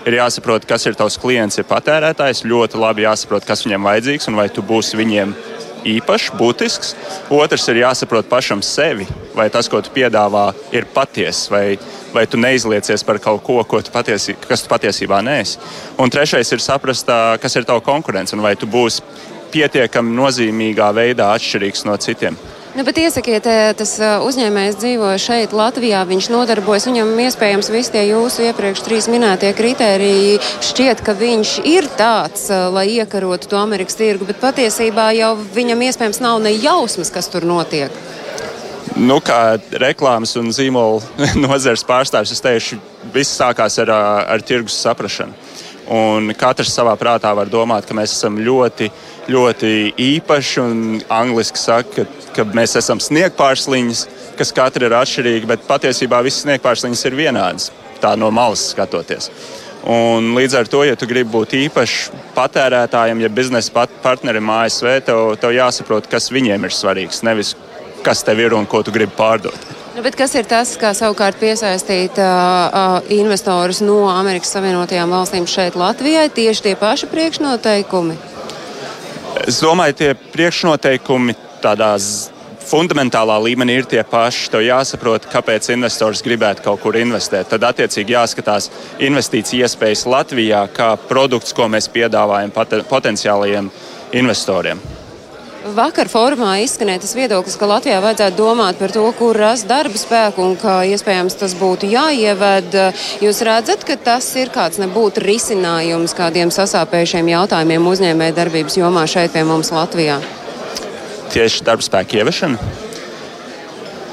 Ir 0.09 0.17
jāsaprot, 0.17 0.65
kas 0.65 0.89
ir 0.89 0.97
tavs 0.97 1.21
klients, 1.21 1.61
ir 1.61 1.69
patērētājs. 1.69 2.41
Ļoti 2.49 2.81
labi 2.81 3.05
jāsaprot, 3.05 3.45
kas 3.45 3.67
viņam 3.67 3.85
vajadzīgs 3.85 4.31
un 4.33 4.41
vai 4.41 4.49
tu 4.49 4.65
būsi 4.65 4.97
viņiem 4.97 5.37
īpašs, 5.87 6.31
būtisks. 6.39 6.93
Otrs 7.33 7.67
ir 7.71 7.81
jāsaprot 7.83 8.29
pašam 8.29 8.63
sevi, 8.65 9.07
vai 9.35 9.49
tas, 9.53 9.69
ko 9.69 9.81
tu 9.83 9.91
piedāvā, 9.93 10.47
ir 10.75 10.87
patiesa, 10.93 11.51
vai, 11.53 11.65
vai 12.13 12.25
tu 12.29 12.39
neizliecies 12.41 13.05
par 13.07 13.19
kaut 13.23 13.43
ko, 13.45 13.59
ko 13.67 13.81
tu 13.83 13.93
patiesi, 13.93 14.37
kas 14.47 14.65
tu 14.65 14.71
patiesībā 14.71 15.21
neesi. 15.25 15.59
Un 16.01 16.13
trešais 16.13 16.51
ir 16.55 16.63
saprast, 16.63 17.09
kas 17.41 17.59
ir 17.59 17.67
tava 17.69 17.83
konkurence 17.83 18.35
un 18.35 18.43
vai 18.45 18.55
tu 18.59 18.69
būsi 18.69 19.03
pietiekami 19.53 20.15
nozīmīgā 20.17 20.89
veidā 20.95 21.29
atšķirīgs 21.35 21.85
no 21.89 21.97
citiem. 22.01 22.37
Nu, 22.73 22.81
bet 22.81 22.97
iesakiet, 22.97 23.45
tas 23.77 23.91
uzņēmējs 24.01 24.79
dzīvo 24.81 25.11
šeit, 25.21 25.51
Latvijā. 25.53 25.99
Viņš 26.09 26.29
nodarbojas, 26.33 26.87
viņam 26.89 27.11
iespējams 27.21 27.69
visi 27.69 27.93
tie 27.93 28.01
jūsu 28.07 28.47
iepriekš 28.47 28.81
trīs 28.81 29.07
minētie 29.13 29.51
kritēriji 29.53 30.39
šķiet, 30.65 31.03
ka 31.05 31.13
viņš 31.19 31.51
ir 31.69 31.85
tāds, 31.99 32.47
lai 32.73 32.87
iekarotu 32.95 33.51
to 33.51 33.59
Amerikas 33.61 33.99
tirgu, 33.99 34.25
bet 34.25 34.41
patiesībā 34.41 35.11
jau 35.13 35.35
viņam 35.53 35.85
iespējams 35.85 36.21
nav 36.25 36.41
ne 36.41 36.55
jausmas, 36.55 37.13
kas 37.13 37.29
tur 37.29 37.45
notiek. 37.45 37.93
Nu, 38.97 39.19
kā 39.21 39.59
reklāmas 39.77 40.33
un 40.41 40.49
zīmola 40.49 41.05
nozares 41.45 41.85
pārstāvis, 41.85 42.33
es 42.33 42.41
teikšu, 42.41 42.81
viss 43.13 43.37
sākās 43.37 43.77
ar, 43.85 43.93
ar 44.33 44.41
tirgus 44.41 44.81
saprašanu. 44.81 45.37
Un 45.91 46.31
katrs 46.39 46.71
savā 46.71 46.93
prātā 46.99 47.33
var 47.35 47.49
domāt, 47.51 47.87
ka 47.87 47.95
mēs 47.97 48.13
esam 48.15 48.37
ļoti, 48.39 48.87
ļoti 49.31 49.71
īpaši. 49.99 50.67
Angliski 51.11 51.59
saka, 51.59 52.05
ka, 52.05 52.29
ka 52.37 52.45
mēs 52.55 52.77
esam 52.79 53.01
sniegpārsliņas, 53.03 54.05
kas 54.39 54.55
katra 54.55 54.87
ir 54.87 54.95
atšķirīga, 55.01 55.49
bet 55.49 55.67
patiesībā 55.67 56.21
visas 56.23 56.45
sniegpārsliņas 56.47 57.05
ir 57.09 57.19
vienādas. 57.19 57.69
Tā 58.03 58.15
no 58.19 58.31
malas 58.31 58.63
skatoties. 58.71 59.29
Un 59.83 60.31
līdz 60.37 60.55
ar 60.61 60.67
to, 60.71 60.85
ja 60.87 60.95
tu 60.95 61.07
gribi 61.09 61.27
būt 61.33 61.57
īpašs 61.59 62.13
patērētājiem, 62.37 63.19
ja 63.25 63.29
biznesa 63.29 63.87
partnerim 64.03 64.47
ASV, 64.55 64.87
tev, 65.03 65.33
tev 65.41 65.51
jāsaprot, 65.51 66.07
kas 66.07 66.31
viņiem 66.31 66.63
ir 66.63 66.71
svarīgs, 66.71 67.19
nevis 67.27 67.51
kas 68.03 68.23
tev 68.23 68.39
ir 68.39 68.55
un 68.55 68.67
ko 68.67 68.79
tu 68.83 68.95
gribi 68.95 69.11
pārdot. 69.17 69.82
Nu, 69.93 70.01
kas 70.17 70.31
ir 70.33 70.47
tas, 70.49 70.71
kā 70.81 70.89
savukārt 70.97 71.37
piesaistīt 71.37 72.17
uh, 72.17 72.95
investorus 73.13 73.77
no 73.85 74.07
Amerikas 74.09 74.55
Savienotajām 74.55 75.11
valstīm 75.13 75.45
šeit 75.45 75.77
Latvijai? 75.77 76.31
Tieši 76.33 76.63
tie 76.65 76.73
paši 76.79 77.09
priekšnoteikumi? 77.11 78.15
Es 79.45 79.59
domāju, 79.61 79.97
tie 79.99 80.09
priekšnoteikumi 80.33 81.35
tādā 81.61 81.91
fundamentālā 82.65 83.37
līmenī 83.45 83.77
ir 83.83 83.91
tie 83.91 84.01
paši. 84.07 84.49
Tev 84.55 84.65
jāsaprot, 84.65 85.29
kāpēc 85.29 85.69
investors 85.75 86.25
gribētu 86.25 86.65
kaut 86.65 86.81
kur 86.81 86.97
investēt. 86.97 87.51
Tad, 87.53 87.69
attiecīgi, 87.69 88.17
jāskatās 88.17 88.71
investīciju 88.97 89.67
iespējas 89.67 90.07
Latvijā 90.09 90.65
kā 90.73 90.95
produkts, 91.05 91.53
ko 91.53 91.69
mēs 91.69 91.91
piedāvājam 91.93 92.55
potenciālajiem 92.89 93.69
investoriem. 94.23 94.81
Vakar 95.63 96.09
formā 96.11 96.57
izskanēja 96.59 96.99
tas 97.05 97.13
viedoklis, 97.15 97.55
ka 97.55 97.67
Latvijā 97.69 98.01
vajadzētu 98.03 98.35
domāt 98.35 98.75
par 98.81 98.91
to, 98.91 99.03
kur 99.15 99.37
rast 99.39 99.63
darba 99.69 99.95
spēku 99.95 100.43
un 100.43 100.57
ka 100.59 100.81
iespējams 100.91 101.37
tas 101.39 101.53
būtu 101.55 101.87
jāieved. 101.87 102.75
Jūs 103.23 103.39
redzat, 103.47 103.85
ka 103.87 103.95
tas 103.95 104.27
ir 104.35 104.51
kāds 104.51 104.81
nebūtu 104.81 105.23
risinājums 105.23 106.15
kādiem 106.17 106.51
sasāpējušiem 106.51 107.31
jautājumiem 107.31 107.87
uzņēmēja 107.93 108.35
darbības 108.41 108.75
jomā 108.81 109.05
šeit 109.07 109.31
pie 109.31 109.45
mums 109.47 109.71
Latvijā? 109.71 110.19
Tieši 111.31 111.63
darba 111.63 111.87
spēka 111.87 112.19
ieviešana. 112.19 112.59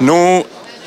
Nu, 0.07 0.17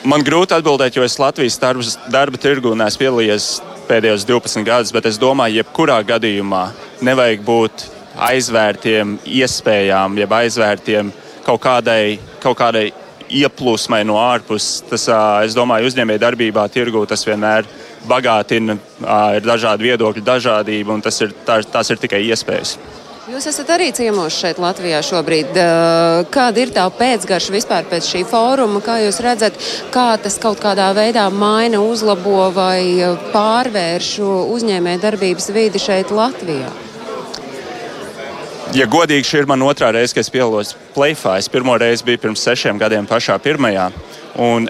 man 0.08 0.24
grūti 0.24 0.56
atbildēt, 0.56 0.96
jo 0.96 1.04
es 1.04 1.18
Latvijas 1.20 1.60
darba, 1.60 1.84
darba 2.08 2.40
tirgu 2.40 2.72
neesmu 2.72 3.04
piedalījies 3.04 3.50
pēdējos 3.84 4.24
12 4.32 4.64
gadus, 4.64 4.96
bet 4.96 5.12
es 5.12 5.20
domāju, 5.20 5.60
jebkurā 5.60 6.00
gadījumā 6.08 6.70
nevajag 7.04 7.44
būt 7.44 7.86
aizvērtiem 8.16 9.18
iespējām, 9.26 10.18
jeb 10.22 10.34
aizvērtiem 10.38 11.12
kaut 11.44 11.62
kādai, 11.64 12.18
kaut 12.42 12.58
kādai 12.58 12.88
ieplūsmai 13.34 14.02
no 14.06 14.18
ārpuses. 14.20 14.82
Tas, 14.88 15.08
es 15.46 15.56
domāju, 15.56 15.90
uzņēmēji 15.90 16.22
darbībā, 16.22 16.66
tirgū 16.72 17.04
tas 17.08 17.24
vienmēr 17.26 17.68
bagātina, 18.08 18.76
ir 19.36 19.46
dažādi 19.46 19.90
viedokļi, 19.90 20.24
dažādība, 20.24 20.92
un 20.94 21.04
tas 21.04 21.20
ir, 21.24 21.32
tā, 21.46 21.62
tās 21.64 21.90
ir 21.90 22.02
tikai 22.02 22.20
iespējas. 22.28 22.76
Jūs 23.24 23.46
esat 23.48 23.70
arī 23.72 23.86
ciemos 23.96 24.34
šeit 24.36 24.58
Latvijā 24.60 24.98
šobrīd. 25.00 25.56
Kāda 26.28 26.60
ir 26.60 26.74
tā 26.76 26.84
pēcgarša 26.92 27.54
vispār 27.54 27.86
pēc 27.88 28.10
šī 28.10 28.20
fóruma? 28.28 28.82
Kā 28.84 28.98
jūs 29.00 29.22
redzat, 29.24 29.56
kā 29.94 30.10
tas 30.20 30.36
kaut 30.42 30.60
kādā 30.60 30.90
veidā 30.92 31.24
maina, 31.32 31.80
uzlabo 31.80 32.50
vai 32.52 33.00
pārvērš 33.32 34.18
uzņēmē 34.28 34.98
darbības 35.00 35.48
vidi 35.56 35.80
šeit 35.80 36.12
Latvijā? 36.12 36.68
Ja 38.74 38.86
godīgi, 38.90 39.26
šī 39.28 39.42
ir 39.42 39.50
mana 39.50 39.68
otrā 39.70 39.90
reize, 39.94 40.14
kad 40.14 40.24
es 40.24 40.32
piedalos 40.32 40.74
plēfā. 40.94 41.38
Es 41.38 41.50
pirmo 41.52 41.76
reizi 41.78 42.06
biju 42.06 42.22
pirms 42.26 42.42
sešiem 42.46 42.80
gadiem 42.80 43.06
pašā 43.06 43.36
pirmajā. 43.42 43.90
Un 44.42 44.66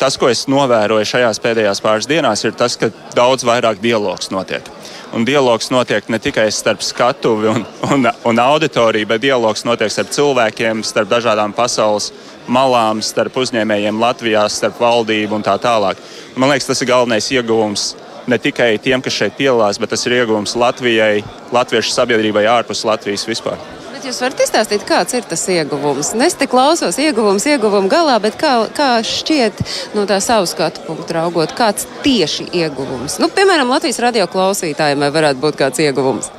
tas, 0.00 0.16
ko 0.18 0.28
es 0.30 0.46
novēroju 0.50 1.06
šajās 1.06 1.40
pēdējās 1.42 1.82
pāris 1.84 2.08
dienās, 2.10 2.44
ir 2.44 2.56
tas, 2.58 2.76
ka 2.80 2.90
daudz 3.14 3.46
vairāk 3.46 3.82
dialogs 3.82 4.32
notiek. 4.34 4.66
Un 5.14 5.22
dialogs 5.26 5.70
notiek 5.70 6.08
ne 6.10 6.18
tikai 6.18 6.48
starp 6.50 6.82
skatuvi 6.82 7.52
un, 7.52 7.66
un, 7.94 8.08
un 8.26 8.40
auditoriju, 8.42 9.06
bet 9.12 9.22
dialogs 9.22 9.62
notiek 9.66 9.92
starp 9.92 10.10
cilvēkiem, 10.16 10.82
starp 10.82 11.12
dažādām 11.12 11.54
pasaules 11.54 12.10
malām, 12.50 13.02
starp 13.06 13.36
uzņēmējiem 13.38 14.00
Latvijā, 14.02 14.48
starp 14.50 14.82
valdību 14.82 15.38
un 15.38 15.46
tā 15.46 15.54
tālāk. 15.62 16.02
Man 16.34 16.50
liekas, 16.50 16.66
tas 16.72 16.82
ir 16.82 16.90
galvenais 16.90 17.30
ieguvums 17.30 17.92
ne 18.26 18.38
tikai 18.38 18.74
tiem, 18.82 19.02
kas 19.04 19.16
šeit 19.16 19.38
piedalās, 19.38 19.78
bet 19.80 19.92
tas 19.94 20.04
ir 20.08 20.18
iegūms 20.20 20.56
Latvijai, 20.58 21.24
latviešu 21.54 21.94
sabiedrībai 21.94 22.46
ārpus 22.50 22.84
Latvijas 22.88 23.26
vispār. 23.28 23.60
Bet 23.94 24.06
jūs 24.08 24.20
varat 24.20 24.40
izstāstīt, 24.44 24.82
kāds 24.88 25.16
ir 25.16 25.24
tas 25.28 25.44
ieguvums? 25.48 26.12
Es 26.26 26.34
te 26.36 26.48
klausos, 26.50 26.98
ieguvums, 27.00 27.46
ieguvums 27.48 27.88
galā, 27.92 28.18
bet 28.20 28.36
kā, 28.40 28.52
kā 28.76 28.90
šķiet 29.06 29.62
no 29.96 30.04
tā 30.10 30.20
savu 30.24 30.48
skatu 30.50 30.84
punktu 30.84 31.16
raugot, 31.16 31.54
kāds 31.56 31.88
tieši 32.04 32.50
ieguvums? 32.52 33.16
Nu, 33.22 33.30
piemēram, 33.32 33.72
Latvijas 33.72 34.02
radio 34.04 34.28
klausītājiem 34.28 35.08
varētu 35.08 35.40
būt 35.44 35.60
kāds 35.62 35.84
ieguvums. 35.86 36.32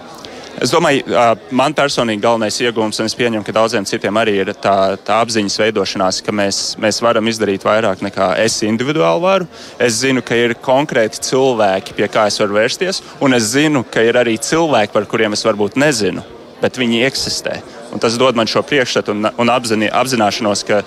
Es 0.64 0.72
domāju, 0.72 1.04
man 1.52 1.74
personīgi 1.76 2.24
galvenais 2.24 2.58
iegūms, 2.64 3.02
un 3.02 3.10
es 3.10 3.16
pieņemu, 3.20 3.44
ka 3.44 3.54
daudziem 3.58 3.86
citiem 3.88 4.16
arī 4.22 4.38
ir 4.40 4.52
tā, 4.64 4.96
tā 5.04 5.18
apziņas 5.26 5.58
veidošanās, 5.60 6.22
ka 6.24 6.32
mēs, 6.36 6.60
mēs 6.80 7.02
varam 7.04 7.28
izdarīt 7.28 7.66
vairāk 7.68 8.04
nekā 8.06 8.30
es 8.40 8.62
individuāli 8.64 9.24
varu. 9.26 9.50
Es 9.84 10.00
zinu, 10.00 10.24
ka 10.24 10.38
ir 10.40 10.56
konkrēti 10.64 11.20
cilvēki, 11.28 11.98
pie 11.98 12.08
kā 12.12 12.28
es 12.32 12.40
varu 12.40 12.56
vērsties, 12.56 13.02
un 13.26 13.36
es 13.36 13.50
zinu, 13.52 13.84
ka 13.92 14.06
ir 14.08 14.16
arī 14.22 14.38
cilvēki, 14.40 14.94
par 14.96 15.10
kuriem 15.12 15.36
es 15.36 15.44
varbūt 15.44 15.76
nezinu, 15.82 16.24
bet 16.62 16.80
viņi 16.80 17.04
eksistē. 17.10 17.60
Un 17.92 18.04
tas 18.04 18.16
dod 18.20 18.40
man 18.40 18.48
šo 18.48 18.64
priekšstatu 18.64 19.12
un, 19.12 19.28
un 19.36 19.52
apzini, 19.52 19.92
apzināšanos, 19.92 20.64
ka, 20.68 20.80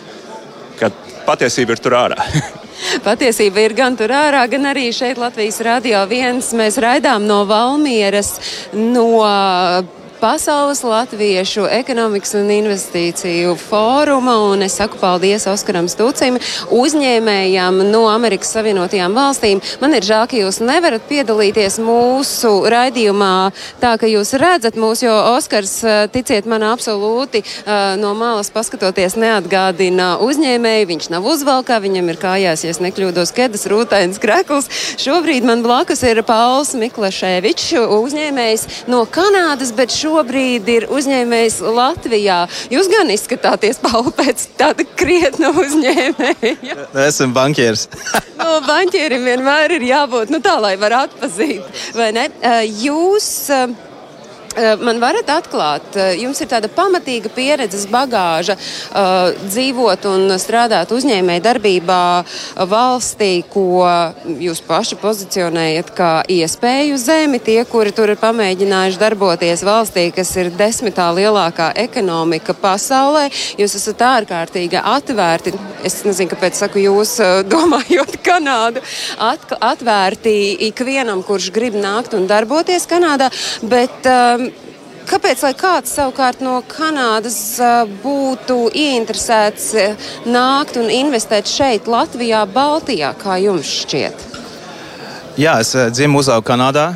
ka 0.81 0.91
patiesība 1.29 1.77
ir 1.77 1.85
tur 1.85 1.99
ārā. 2.01 2.25
Patiesība 3.05 3.65
ir 3.67 3.75
gan 3.79 3.97
tur 3.99 4.13
ārā, 4.15 4.45
gan 4.51 4.71
arī 4.71 4.89
šeit 4.95 5.19
Latvijas 5.21 5.61
radio 5.67 6.05
viens. 6.11 6.53
Mēs 6.57 6.79
raidām 6.83 7.27
no 7.29 7.43
Valmieras, 7.49 8.37
no 8.75 9.09
Pasaules 10.21 10.81
Latviešu 10.83 11.69
ekonomikas 11.71 12.33
un 12.35 12.49
investīciju 12.51 13.53
fóruma, 13.55 14.33
un 14.51 14.65
es 14.67 14.75
saku 14.75 14.99
paldies 14.99 15.45
Oskaram 15.47 15.87
Stūcim, 15.87 16.41
uzņēmējam 16.75 17.79
no 17.87 18.01
Amerikas 18.11 18.51
Savienotajām 18.57 19.15
valstīm. 19.15 19.61
Man 19.79 19.95
ir 19.95 20.03
žēl, 20.03 20.25
ka 20.27 20.41
jūs 20.41 20.59
nevarat 20.59 21.05
piedalīties 21.07 21.79
mūsu 21.79 22.51
raidījumā 22.67 23.31
tā, 23.79 23.93
ka 24.01 24.11
jūs 24.11 24.35
redzat 24.43 24.75
mūs, 24.75 25.05
jo 25.07 25.15
Oskars, 25.37 25.77
ticiet 26.11 26.51
man, 26.51 26.67
absolūti 26.67 27.45
no 28.03 28.11
malas 28.19 28.51
paskatoties 28.51 29.15
neatgādina 29.15 30.17
uzņēmēju. 30.27 30.91
Viņš 30.91 31.11
nav 31.15 31.31
uzvalkā, 31.31 31.79
viņam 31.87 32.11
ir 32.11 32.19
kājās, 32.19 32.67
ja 32.67 32.75
nekļūdos, 32.75 33.35
kedas 33.39 33.69
rūtains 33.71 34.19
krekls. 34.19 34.67
Šobrīd 34.99 35.47
man 35.47 35.63
blakus 35.63 36.03
ir 36.03 36.25
Pauls 36.27 36.75
Miklaševičs, 36.75 37.71
uzņēmējs 37.87 38.69
no 38.91 39.07
Kanādas, 39.07 39.71
bet 39.71 39.95
šobrīd 39.95 40.08
šobrīd 40.09 40.69
ir 40.73 40.87
uzņēmējs 40.93 41.61
Latvijā. 41.77 42.41
Jūs 42.73 42.89
gan 42.93 43.13
izskatāties, 43.13 43.81
pēc 44.17 44.47
tāda 44.59 44.87
krietna 44.99 45.53
uzņēmēja. 45.53 46.77
Esmu 47.07 47.33
bankieris. 47.37 47.89
no 48.41 48.59
banķierim 48.67 49.27
vienmēr 49.29 49.77
ir 49.79 49.89
jābūt 49.91 50.33
nu, 50.35 50.41
tā, 50.45 50.57
lai 50.63 50.75
var 50.81 51.05
atpazīt. 51.05 51.65
Jūs 52.89 53.29
Eh, 53.49 53.79
man 54.81 55.01
varat 55.01 55.29
atklāt, 55.31 55.97
eh, 55.97 56.17
jums 56.23 56.41
ir 56.43 56.49
tāda 56.51 56.69
pamatīga 56.73 57.31
pieredzes 57.35 57.87
bagāža 57.91 58.57
uh, 58.59 59.31
dzīvot 59.47 60.07
un 60.11 60.35
strādāt 60.41 60.91
uzņēmēji 60.95 61.43
darbībā 61.45 62.01
valstī, 62.71 63.45
ko 63.51 63.87
jūs 64.43 64.61
paši 64.67 64.99
pozicionējat 65.01 65.93
kā 65.97 66.11
iespēju 66.29 66.99
zemi. 67.01 67.41
Tie, 67.45 67.59
kuri 67.69 67.93
tur 67.95 68.13
ir 68.13 68.21
pamēģinājuši 68.21 69.01
darboties 69.01 69.65
valstī, 69.67 70.09
kas 70.15 70.35
ir 70.41 70.51
desmitā 70.59 71.09
lielākā 71.15 71.71
ekonomika 71.85 72.57
pasaulē, 72.59 73.29
jūs 73.61 73.79
esat 73.79 74.05
ārkārtīgi 74.09 74.81
atvērti. 74.83 75.55
Es 75.87 76.01
nezinu, 76.07 76.33
kāpēc 76.33 76.59
saku 76.59 76.83
jūs, 76.83 77.17
domājot 77.53 78.19
Kanādu, 78.27 78.83
at, 79.23 79.45
atvērti 79.61 80.35
ikvienam, 80.69 81.23
kurš 81.27 81.53
grib 81.55 81.79
nākt 81.79 82.17
un 82.19 82.27
darboties 82.31 82.89
Kanādā. 82.91 83.31
Bet, 83.63 84.07
um, 84.09 84.48
Kāpēc 85.09 85.41
kāds 85.57 85.95
savukārt 85.97 86.43
no 86.45 86.59
Kanādas 86.69 87.57
būtu 88.03 88.59
ieinteresēts 88.77 89.71
nākt 90.29 90.77
un 90.77 90.91
investēt 90.93 91.49
šeit, 91.49 91.89
Latvijā, 91.89 92.43
Baltijā, 92.53 93.15
kā 93.17 93.39
jums 93.41 93.71
šķiet? 93.85 94.27
Jā, 95.39 95.53
es 95.63 95.71
dzimu 95.95 96.19
uzaugu 96.19 96.43
Kanādā, 96.43 96.89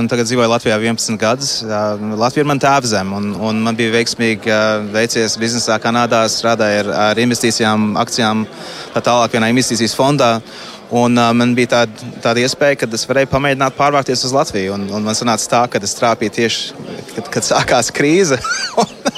un 0.00 0.06
tagad 0.08 0.24
dzīvoju 0.24 0.48
Latvijā 0.48 0.78
11 0.80 1.18
gadus. 1.20 1.50
Latvija 1.62 2.40
ir 2.40 2.48
mana 2.48 2.64
tēvzeme, 2.64 3.18
un, 3.18 3.26
un 3.36 3.58
man 3.66 3.76
bija 3.76 3.92
veiksmīgi 3.92 4.54
veicies 4.94 5.36
biznesā 5.36 5.76
Kanādā. 5.76 6.22
Strādāju 6.32 6.86
ar, 6.86 6.88
ar 7.10 7.20
investīcijām, 7.20 7.90
akcijām, 8.00 8.46
tā 8.94 9.04
tālāk 9.04 9.36
vienā 9.36 9.52
investīcijas 9.52 9.94
fondā. 9.98 10.30
Un, 10.92 11.16
uh, 11.16 11.30
man 11.36 11.54
bija 11.56 11.70
tāda, 11.76 12.10
tāda 12.24 12.42
iespēja, 12.44 12.82
ka 12.82 12.90
es 12.92 13.06
varēju 13.08 13.30
pamēģināt 13.32 13.78
pārvākties 13.78 14.26
uz 14.28 14.34
Latviju. 14.36 14.76
Un, 14.76 14.88
un 14.92 15.08
man 15.08 15.16
sanāca 15.16 15.48
tā, 15.54 15.62
ka 15.72 15.80
es 15.80 15.96
trāpīju 15.96 16.36
tieši, 16.36 16.88
kad, 17.14 17.32
kad 17.38 17.48
sākās 17.48 17.92
krīze. 17.94 18.40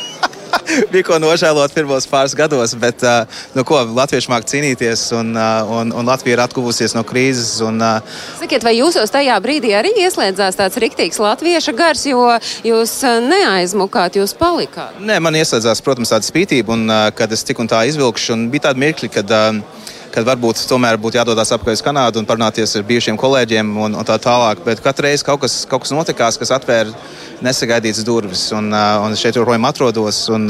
bija 0.93 1.05
ko 1.07 1.19
nožēlot 1.23 1.75
pirmos 1.75 2.07
pāris 2.09 2.35
gados, 2.37 2.75
bet 2.81 3.03
uh, 3.05 3.25
nu, 3.57 3.65
ko, 3.67 3.81
latvieši 3.97 4.31
māk 4.33 4.47
cīnīties 4.49 5.07
un, 5.19 5.35
uh, 5.37 5.73
un, 5.81 5.93
un 5.95 6.09
Latvija 6.09 6.39
ir 6.39 6.43
atguvusies 6.45 6.95
no 6.97 7.05
krīzes. 7.07 7.57
Un, 7.67 7.81
uh, 7.83 8.19
Sakiet, 8.41 8.65
vai 8.67 8.77
jūsos 8.79 9.13
tajā 9.15 9.37
brīdī 9.45 9.75
arī 9.77 9.95
ieslēdzās 10.05 10.59
tāds 10.61 10.81
riktīgs 10.83 11.21
latvieša 11.23 11.77
gars, 11.77 12.05
jo 12.09 12.27
jūs 12.67 12.97
neaizmukāt, 13.29 14.19
jūs 14.21 14.37
palikāt? 14.39 14.99
Nē, 15.01 15.21
man 15.25 15.39
ieslēdzās, 15.39 15.83
protams, 15.85 16.13
tāda 16.15 16.29
spītība, 16.29 16.77
un 16.77 16.87
uh, 16.89 17.09
kad 17.17 17.33
es 17.35 17.45
tik 17.47 17.63
un 17.63 17.71
tā 17.71 17.85
izvilkšu, 17.91 18.35
un 18.37 18.49
bija 18.55 18.71
tādi 18.71 18.87
mirkļi, 18.87 19.13
kad. 19.19 19.35
Uh, 19.35 19.83
kad 20.15 20.27
varbūt 20.29 20.63
tomēr 20.71 20.99
būtu 21.01 21.19
jādodas 21.19 21.51
apkārt 21.55 21.79
uz 21.79 21.83
Kanādu 21.83 22.21
un 22.21 22.29
parunāties 22.29 22.77
ar 22.79 22.87
bijušiem 22.87 23.19
kolēģiem 23.19 23.73
un, 23.87 23.97
un 23.99 24.07
tā 24.07 24.15
tālāk. 24.23 24.63
Bet 24.67 24.83
katru 24.85 25.09
reizi 25.09 25.27
kaut 25.27 25.43
kas, 25.43 25.65
kaut 25.71 25.83
kas 25.83 25.95
notikās, 25.95 26.39
kas 26.39 26.55
atvēra 26.55 26.95
nesagaidītas 27.43 28.07
durvis. 28.07 28.47
Un, 28.55 28.71
un 28.71 29.19
šeit 29.19 29.41
joprojām 29.41 29.67
atrodos. 29.67 30.23
Un, 30.35 30.47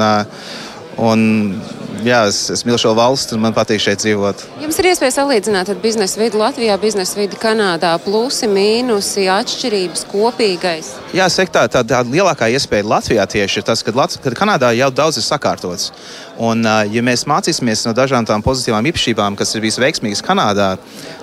un, 1.00 1.24
jā, 2.06 2.20
es, 2.30 2.38
es 2.52 2.64
mīlu 2.66 2.78
šo 2.80 2.94
valsti 2.96 3.36
un 3.36 3.42
man 3.44 3.54
patīk 3.56 3.82
šeit 3.82 4.02
dzīvot. 4.02 4.44
Jums 4.62 4.78
ir 4.80 4.90
iespēja 4.90 5.16
salīdzināt 5.18 5.72
biznesa 5.82 6.20
vidi 6.20 6.40
Latvijā, 6.40 6.76
biznesa 6.80 7.18
vidi 7.18 7.38
Kanādā, 7.40 7.94
plusi, 8.04 8.48
mīnusi, 8.50 9.26
atšķirības, 9.32 10.06
kopīgais. 10.12 10.92
Jā, 11.14 11.28
tā, 11.30 11.66
tā, 11.70 11.84
tā 11.86 12.02
lielākā 12.08 12.50
iespēja 12.54 12.88
Latvijā 12.90 13.26
tieši 13.36 13.60
ir 13.60 13.66
tas, 13.66 13.82
ka, 13.84 13.94
Lat 13.94 14.16
ka 14.22 14.34
Kanādā 14.36 14.72
jau 14.76 14.90
daudz 14.94 15.20
ir 15.20 15.26
sakārtots. 15.26 15.90
Un, 16.42 16.66
ja 16.90 17.02
mēs 17.06 17.22
mācīsimies 17.30 17.84
no 17.86 17.92
dažādām 17.94 18.26
tām 18.26 18.42
pozitīvām 18.42 18.88
īpašībām, 18.90 19.36
kas 19.38 19.54
ir 19.54 19.62
visveiksmīgas 19.62 20.22
Kanādā, 20.26 20.72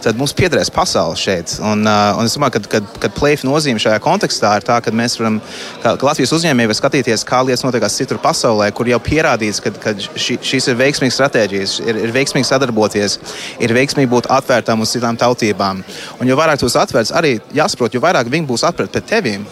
tad 0.04 0.20
mums 0.20 0.32
piederēs 0.38 0.72
pasaule 0.72 1.18
šeit. 1.20 1.58
Un, 1.60 1.84
un 1.84 2.30
es 2.30 2.38
domāju, 2.38 2.56
ka, 2.56 2.78
kad, 2.78 2.88
kad 3.04 3.18
plēfa 3.18 3.48
nozīme 3.48 3.82
šajā 3.84 4.00
kontekstā 4.04 4.54
ir 4.60 4.68
tā, 4.68 4.80
ka 4.84 4.94
mēs 4.96 5.18
varam, 5.20 5.42
ka 5.84 5.98
Latvijas 6.00 6.32
uzņēmēji 6.38 6.78
skatīties, 6.80 7.28
kā 7.28 7.42
lietas 7.44 7.66
notiekās 7.66 8.00
citur 8.00 8.22
pasaulē, 8.24 8.70
kur 8.76 8.88
jau 8.88 9.02
pierādīts, 9.04 9.60
ka, 9.66 9.96
šīs 10.16 10.71
ir 10.71 10.71
veiksmīgas 10.80 11.18
stratēģijas, 11.20 11.78
ir, 11.86 12.04
ir 12.08 12.14
veiksmīgi 12.16 12.48
sadarboties, 12.48 13.18
ir 13.62 13.74
veiksmīgi 13.78 14.12
būt 14.12 14.30
atvērtām 14.32 14.84
uz 14.84 14.94
citām 14.96 15.20
tautībām. 15.20 15.82
Un 16.20 16.32
jo 16.32 16.38
vairāk 16.40 16.62
tos 16.62 16.78
atvērts, 16.80 17.16
arī 17.18 17.38
jāsaprot, 17.56 17.94
jo 17.96 18.04
vairāk 18.04 18.32
viņi 18.32 18.50
būs 18.50 18.68
atvērti 18.68 19.00
pret 19.00 19.12
tevīm 19.16 19.46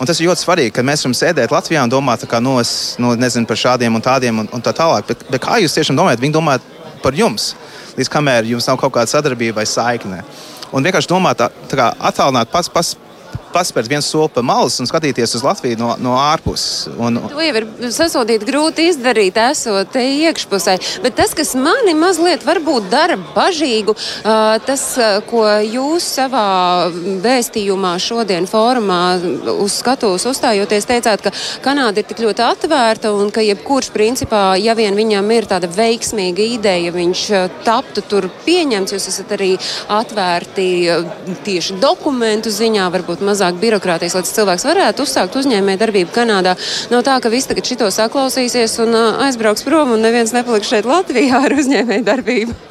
Un 0.00 0.08
tas 0.08 0.16
ir 0.16 0.30
ļoti 0.30 0.40
svarīgi, 0.40 0.72
ka 0.72 0.82
mēs 0.86 1.02
varam 1.04 1.12
sēdēt 1.12 1.52
Latvijā 1.52 1.82
un 1.84 1.90
domāt, 1.92 2.22
ka 2.24 2.38
nu, 2.40 2.54
es 2.62 2.96
nu, 2.96 3.10
nezinu 3.20 3.44
par 3.44 3.58
šādiem 3.60 3.98
un 3.98 4.04
tādiem 4.04 4.38
un, 4.40 4.46
un 4.56 4.62
tā 4.64 4.72
tālāk. 4.72 5.04
Bet, 5.10 5.26
bet 5.28 5.42
kā 5.44 5.58
jūs 5.60 5.76
tiešām 5.76 5.98
domājat? 5.98 6.22
Viņi 6.22 6.36
domā 6.38 6.54
par 7.02 7.18
jums, 7.18 7.50
līdz 7.98 8.08
kamēr 8.08 8.48
jums 8.48 8.68
nav 8.70 8.78
kaut 8.80 8.94
kāda 8.94 9.12
sadarbība 9.12 9.58
vai 9.58 9.66
saikne. 9.68 10.22
Un 10.72 10.88
vienkārši 10.88 11.10
domāt, 11.10 11.42
tā, 11.42 11.50
tā 11.68 11.76
kā 11.76 11.90
attālināt 12.08 12.48
pats, 12.48 12.72
pats 12.72 12.94
paspērt 13.52 13.90
viens 13.90 14.06
soli 14.06 14.30
pa 14.32 14.42
malas 14.46 14.78
un 14.80 14.88
skatīties 14.88 15.34
uz 15.38 15.44
Latviju 15.44 15.78
no, 15.80 15.90
no 16.02 16.14
ārpuses. 16.20 16.88
Un... 17.00 17.18
To 17.30 17.42
jau 17.42 17.56
ir 17.60 17.66
sasodīt 17.94 18.44
grūti 18.46 18.88
izdarīt, 18.90 19.38
esot 19.50 19.96
iekšpusē. 20.00 20.76
Bet 21.04 21.16
tas, 21.18 21.34
kas 21.36 21.52
mani 21.58 21.94
mazliet 21.98 22.44
varbūt 22.46 22.88
dara 22.92 23.18
bažīgu, 23.34 23.96
tas, 24.66 24.84
ko 25.30 25.44
jūs 25.64 26.06
savā 26.20 26.46
vēstījumā 27.24 27.94
šodien 28.02 28.48
fórumā 28.50 29.00
uz 29.56 29.80
skatuves 29.80 30.26
uzstājoties, 30.30 30.88
teicāt, 30.88 31.26
ka 31.26 31.34
Kanāda 31.64 32.02
ir 32.02 32.08
tik 32.08 32.22
ļoti 32.24 32.44
atvērta 32.46 33.12
un 33.16 33.32
ka 33.34 33.44
jebkurš 33.44 33.90
principā, 33.94 34.54
ja 34.60 34.76
vien 34.78 34.96
viņam 34.96 35.30
ir 35.34 35.48
tāda 35.50 35.70
veiksmīga 35.70 36.46
ideja, 36.56 36.94
viņš 36.94 37.26
taptu 37.66 38.04
tur 38.06 38.30
pieņemts, 38.46 38.94
jūs 38.96 39.10
esat 39.12 39.34
arī 39.36 39.52
atvērti 39.90 40.68
tieši 41.46 41.78
dokumentu 41.82 42.52
ziņā, 42.54 42.88
varbūt 42.94 43.24
mazāk 43.26 43.39
mazāk 43.40 43.60
birokrātijas, 43.60 44.16
lai 44.18 44.24
cilvēks 44.28 44.66
varētu 44.68 45.06
uzsākt 45.06 45.38
uzņēmēju 45.40 45.80
darbību 45.80 46.14
Kanādā. 46.14 46.56
Nav 46.92 47.04
tā, 47.06 47.16
ka 47.22 47.32
viss 47.32 47.48
tagad 47.48 47.68
šito 47.68 47.88
saklausīsies 47.88 48.80
un 48.84 48.96
aizbrauks 49.26 49.64
prom 49.64 49.96
un 49.96 50.04
neviens 50.04 50.34
nepaliks 50.36 50.68
šeit 50.68 50.88
Latvijā 50.88 51.46
ar 51.48 51.56
uzņēmēju 51.56 52.04
darbību. 52.04 52.69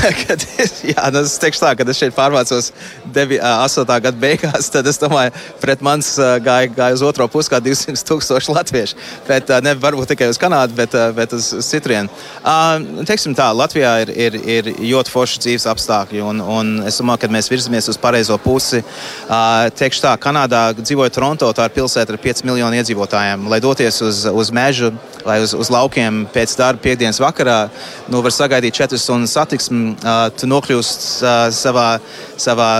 kad 0.24 0.44
es, 0.60 0.80
jā, 0.86 1.06
nu, 1.12 1.22
es 1.26 1.36
teikšu 1.40 1.62
tā, 1.62 1.72
kad 1.78 1.88
es 1.90 1.98
šeit 2.00 2.14
pārvācos 2.16 2.70
8. 3.10 3.84
gada 3.88 4.16
beigās, 4.20 4.70
tad 4.72 4.86
es 4.88 4.98
domāju, 5.00 5.32
pret 5.60 5.82
manis 5.84 6.14
gāja, 6.44 6.70
gāja 6.72 6.96
uz 6.96 7.04
otro 7.04 7.26
pusi 7.30 7.52
kā 7.52 7.60
200 7.62 8.04
tūkstoši 8.08 8.54
latviešu. 8.54 8.98
Bet 9.28 9.50
ne 9.64 9.74
varbūt 9.80 10.12
tikai 10.14 10.30
uz 10.32 10.40
Kanādu, 10.40 10.76
bet, 10.78 10.96
bet 11.16 11.34
uz, 11.36 11.50
citrienu. 11.66 12.10
Uh, 12.40 13.04
teiksim 13.08 13.34
tā, 13.36 13.50
Latvijā 13.56 13.92
ir, 14.04 14.12
ir, 14.14 14.38
ir 14.56 14.70
ļoti 14.78 15.12
forši 15.12 15.42
dzīves 15.44 15.68
apstākļi, 15.70 16.22
un, 16.24 16.40
un 16.40 16.72
es 16.88 17.00
domāju, 17.00 17.24
ka 17.24 17.32
mēs 17.32 17.50
virzamies 17.52 17.90
uz 17.92 18.00
pareizo 18.00 18.38
pusi. 18.40 18.82
Teikšu 19.80 20.04
tā, 20.06 20.14
Kanādā 20.20 20.62
dzīvoju 20.78 21.14
Toronto, 21.14 21.50
tā 21.56 21.68
ir 21.68 21.76
pilsēta 21.76 22.14
ar 22.14 22.20
5 22.22 22.44
miljonu 22.48 22.80
iedzīvotājiem. 22.80 23.46
Lai 23.50 23.60
doties 23.62 24.00
uz, 24.06 24.24
uz 24.30 24.52
mežu, 24.54 24.92
lai 25.26 25.40
uz, 25.44 25.54
uz 25.56 25.70
laukiem 25.72 26.24
pēc 26.32 26.56
darba 26.58 26.82
piekdienas 26.84 27.20
vakarā, 27.22 27.58
nu, 28.08 28.22
var 28.24 28.34
sagaidīt 28.34 28.80
4 28.80 29.00
stundas 29.00 29.36
satiksmi 29.36 29.89
tu 30.40 30.48
nokļūst 30.50 31.06
savā, 31.54 31.86
savā, 32.40 32.70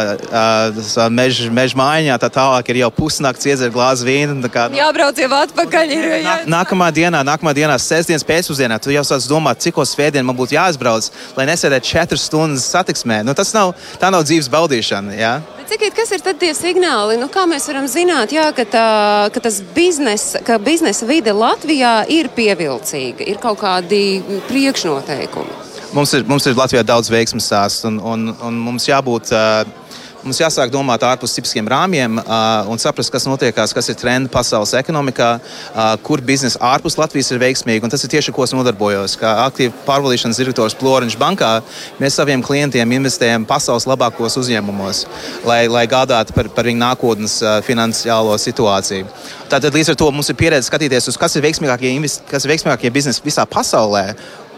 savā 0.90 1.06
meža 1.12 1.50
mež 1.54 1.74
mājiņā, 1.78 2.16
tā 2.22 2.30
tālāk 2.32 2.72
ir 2.72 2.82
jau 2.82 2.90
pusnakts, 2.94 3.48
iedzer 3.48 3.72
glāzi 3.74 4.06
vīnu. 4.08 4.50
Kā, 4.52 4.68
nu, 4.70 4.78
Jābrauc 4.80 5.20
jau 5.20 5.30
atpakaļ. 5.40 5.94
Ir, 5.96 6.08
jā. 6.24 6.36
Nākamā 6.50 6.90
dienā, 6.94 7.22
nākamā 7.26 7.54
dienā, 7.56 7.76
sestdienas 7.82 8.26
pēcpusdienā, 8.26 8.80
tu 8.82 8.94
jau 8.94 9.04
sāc 9.06 9.28
domāt, 9.30 9.62
cik 9.64 9.80
uz 9.82 9.94
svētdienu 9.94 10.28
man 10.30 10.38
būtu 10.38 10.56
jāizbrauc, 10.56 11.10
lai 11.38 11.48
nesēdētu 11.50 11.92
četras 11.92 12.26
stundas 12.28 12.68
satiksmē. 12.72 13.22
Nu, 13.26 13.36
tas 13.36 13.54
nav, 13.56 13.74
tā 14.00 14.12
nav 14.12 14.26
dzīves 14.28 14.50
baudīšana. 14.52 15.16
Jā? 15.18 15.34
Cikiet, 15.70 15.94
kas 15.94 16.10
ir 16.10 16.24
tie 16.40 16.50
signāli? 16.56 17.14
Nu, 17.20 17.28
kā 17.30 17.44
mēs 17.46 17.68
varam 17.70 17.86
zināt, 17.90 18.34
jā, 18.34 18.48
ka, 18.56 18.66
tā, 18.66 18.86
ka 19.30 19.42
tas 19.44 19.60
biznesa, 19.74 20.42
ka 20.42 20.58
biznesa 20.58 21.06
vide 21.06 21.34
Latvijā 21.36 22.00
ir 22.10 22.30
pievilcīga, 22.34 23.22
ir 23.30 23.38
kaut 23.42 23.60
kādi 23.62 24.02
priekšnoteikumi? 24.50 25.69
Mums 25.90 26.12
ir, 26.14 26.22
mums 26.22 26.44
ir 26.46 26.54
Latvijā 26.54 26.84
daudz 26.86 27.08
veiksmju 27.10 27.42
stāstu, 27.42 27.88
un, 27.90 27.96
un, 27.98 28.30
un 28.46 28.58
mums 28.62 28.84
jābūt. 28.86 29.32
Mums 30.20 30.36
jāsāk 30.36 30.68
domāt 30.68 31.00
ārpus 31.02 31.32
tipiskiem 31.32 31.64
rāmjiem 31.64 32.18
uh, 32.20 32.68
un 32.68 32.78
saprast, 32.78 33.08
kas 33.08 33.24
notiekās, 33.24 33.72
kas 33.72 33.86
ir 33.88 33.96
trendi 33.96 34.28
pasaules 34.30 34.74
ekonomikā, 34.76 35.28
uh, 35.40 35.94
kur 36.04 36.20
biznesa 36.20 36.60
ārpus 36.74 36.98
Latvijas 37.00 37.32
ir 37.32 37.40
veiksmīgi. 37.40 37.80
Un 37.82 37.90
tas 37.90 38.04
ir 38.04 38.12
tieši 38.12 38.28
ar 38.28 38.36
ko 38.36 38.44
es 38.44 38.52
nodarbojos. 38.52 39.14
Kā 39.18 39.30
aktīvi 39.46 39.72
pārvaldīšanas 39.86 40.38
direktors 40.42 40.76
Floriņš 40.78 41.16
bankā, 41.18 41.48
mēs 42.02 42.20
saviem 42.20 42.44
klientiem 42.44 42.92
investējam 42.98 43.48
pasaules 43.48 43.88
labākos 43.88 44.36
uzņēmumos, 44.42 45.02
lai, 45.48 45.62
lai 45.72 45.86
gādātu 45.90 46.36
par, 46.36 46.52
par 46.52 46.68
viņu 46.68 46.82
nākotnes 46.84 47.38
uh, 47.40 47.56
finansiālo 47.64 48.36
situāciju. 48.44 49.08
Tātad 49.48 49.72
līdz 49.72 49.94
ar 49.94 49.98
to 50.04 50.12
mums 50.12 50.28
ir 50.28 50.38
pieredze 50.38 50.68
skatīties 50.68 51.08
uz, 51.10 51.18
kas 51.18 51.40
ir 51.40 51.48
veiksmīgākie, 51.48 51.96
kas 52.28 52.44
ir 52.44 52.54
veiksmīgākie 52.54 52.92
biznesi 52.92 53.24
visā 53.24 53.48
pasaulē 53.48 54.10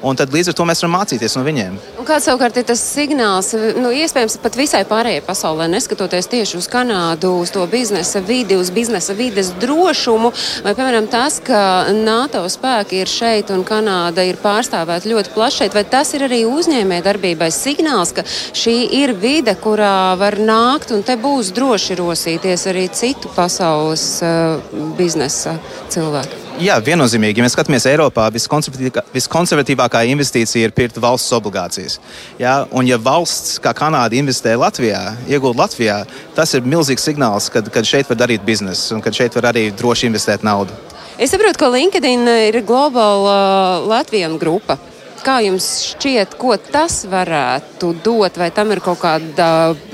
Un 0.02 0.18
tad 0.18 0.32
līdz 0.34 0.50
ar 0.50 0.56
to 0.58 0.64
mēs 0.66 0.82
varam 0.82 0.96
mācīties 0.96 1.36
no 1.38 1.44
viņiem. 1.46 1.76
Un 2.00 2.06
kāds 2.06 2.26
savukārt 2.26 2.56
ir 2.58 2.66
tas 2.66 2.80
signāls, 2.82 3.52
nu, 3.78 3.92
iespējams, 3.94 4.34
pat 4.42 4.58
visai 4.58 4.82
pārējai 4.88 5.22
pasaulē, 5.22 5.68
neskatoties 5.70 6.26
tieši 6.32 6.58
uz 6.58 6.66
Kanādu, 6.72 7.36
uz 7.44 7.52
to 7.54 7.62
biznesa 7.70 8.22
vidi, 8.26 8.58
uz 8.58 8.72
biznesa 8.74 9.14
vides 9.14 9.52
drošumu, 9.62 10.32
vai, 10.66 10.74
piemēram, 10.74 11.06
tas, 11.12 11.38
ka 11.44 11.62
NATO 11.94 12.42
spēki 12.50 13.04
ir 13.04 13.12
šeit 13.12 13.54
un 13.54 13.62
Kanāda 13.68 14.26
ir 14.26 14.40
pārstāvēta 14.42 15.10
ļoti 15.12 15.34
plaši 15.36 15.62
šeit, 15.62 15.78
vai 15.78 15.86
tas 15.94 16.10
ir 16.18 16.26
arī 16.26 16.42
uzņēmē 16.50 16.98
darbībai 17.06 17.52
signāls, 17.54 18.14
ka 18.16 18.26
šī 18.26 18.76
ir 19.04 19.14
vide, 19.22 19.54
kurā 19.62 20.18
var 20.18 20.40
nākt 20.42 20.90
un 20.96 21.06
te 21.06 21.14
būs 21.14 21.54
droši 21.54 22.00
rosīties 22.02 22.66
arī 22.74 22.88
citu 22.90 23.30
pasaules 23.38 24.06
uh, 24.26 24.58
biznesa 24.98 25.60
cilvēki? 25.92 26.41
Jā, 26.60 26.76
viennozīmīgi. 26.84 27.40
Ja 27.40 27.46
mēs 27.46 27.54
skatāmies 27.56 27.86
Eiropā, 27.88 28.26
viskonservatīvākā 28.32 30.02
investīcija 30.12 30.68
ir 30.68 30.74
pirkt 30.76 30.98
valsts 31.00 31.32
obligācijas. 31.32 31.96
Jā, 32.40 32.66
un, 32.70 32.84
ja 32.86 32.98
valsts 33.00 33.56
kā 33.62 33.72
Kanāda 33.76 34.18
investē 34.18 34.52
Latvijā, 34.60 35.00
iegūst 35.32 35.58
Latvijā, 35.58 36.02
tas 36.36 36.52
ir 36.52 36.68
milzīgs 36.68 37.08
signāls, 37.08 37.48
kad, 37.52 37.70
kad 37.72 37.88
šeit 37.88 38.10
var 38.12 38.20
darīt 38.20 38.44
biznesu 38.44 38.98
un 38.98 39.04
kad 39.04 39.16
šeit 39.16 39.34
var 39.38 39.48
arī 39.54 39.70
droši 39.72 40.10
investēt 40.10 40.44
naudu. 40.44 40.76
Es 41.16 41.32
saprotu, 41.32 41.58
ka 41.62 41.72
LinkedIn 41.72 42.28
ir 42.50 42.60
globāla 42.68 43.82
Latvijas 43.88 44.36
grupa. 44.40 44.76
Kā 45.22 45.38
jums 45.44 45.66
šķiet, 45.92 46.34
ko 46.34 46.56
tas 46.58 47.04
varētu 47.06 47.94
dot, 48.02 48.36
vai 48.36 48.50
tam 48.54 48.72
ir 48.74 48.82
kaut, 48.82 48.98
kāda, 49.04 49.46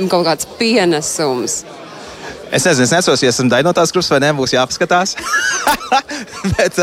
kaut 0.09 0.25
kāds 0.25 0.49
pienesums? 0.59 1.63
Es 2.51 2.65
nezinu, 2.65 2.87
es 2.87 2.93
nesos, 2.95 3.21
ja 3.21 3.29
esmu 3.29 3.51
daļa 3.53 3.67
no 3.67 3.75
tās 3.77 3.91
grupas, 3.93 4.09
vai 4.09 4.23
ne, 4.25 4.31
būs 4.37 4.55
jāpaskatās. 4.55 5.15
bet, 6.57 6.79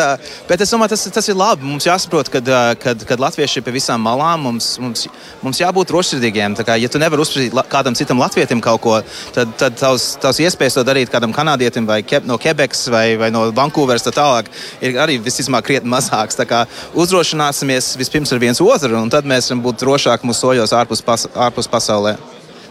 bet 0.45 0.62
es 0.62 0.69
domāju, 0.69 0.91
tas, 0.93 1.06
tas 1.15 1.30
ir 1.32 1.38
labi. 1.38 1.65
Mums 1.65 1.88
jāsaprot, 1.88 2.30
ka 2.30 2.41
uh, 2.41 3.15
latvieši 3.21 3.60
ir 3.60 3.65
pie 3.65 3.73
visām 3.73 4.04
malām. 4.06 4.43
Mums, 4.45 4.67
mums, 4.82 5.08
mums 5.41 5.62
jābūt 5.62 5.93
rošsirdīgiem. 5.95 6.58
Kā, 6.65 6.78
ja 6.78 6.91
tu 6.91 7.01
nevari 7.01 7.23
uzsprāstīt 7.23 7.58
kādam 7.71 7.97
citam 7.97 8.21
latvietim 8.21 8.62
kaut 8.62 8.84
ko, 8.84 8.99
tad, 9.34 9.56
tad 9.58 9.80
tavs, 9.82 10.12
tavs 10.21 10.43
iespējas 10.45 10.78
to 10.78 10.86
darīt 10.86 11.13
kādam 11.13 11.34
kanādietim 11.34 11.89
vai 11.89 12.01
ke, 12.06 12.21
no 12.30 12.38
Quebekas 12.41 12.86
vai, 12.93 13.08
vai 13.21 13.32
no 13.34 13.47
Vankūveras 13.56 14.06
tālāk 14.06 14.54
ir 14.86 15.01
arī 15.01 15.17
visticamāk 15.23 15.65
krietni 15.65 15.89
mazāks. 15.95 16.38
Uzdrošināsimies 16.93 17.95
vispirms 17.97 18.34
ar 18.36 18.43
viens 18.43 18.62
otru, 18.62 19.01
un 19.01 19.10
tad 19.10 19.25
mēs 19.25 19.49
varam 19.49 19.65
būt 19.65 19.82
drošāki 19.82 20.30
mūsu 20.30 20.45
soļos 20.45 20.78
ārpus, 20.78 21.01
pas, 21.06 21.25
ārpus 21.47 21.71
pasaulē. 21.71 22.17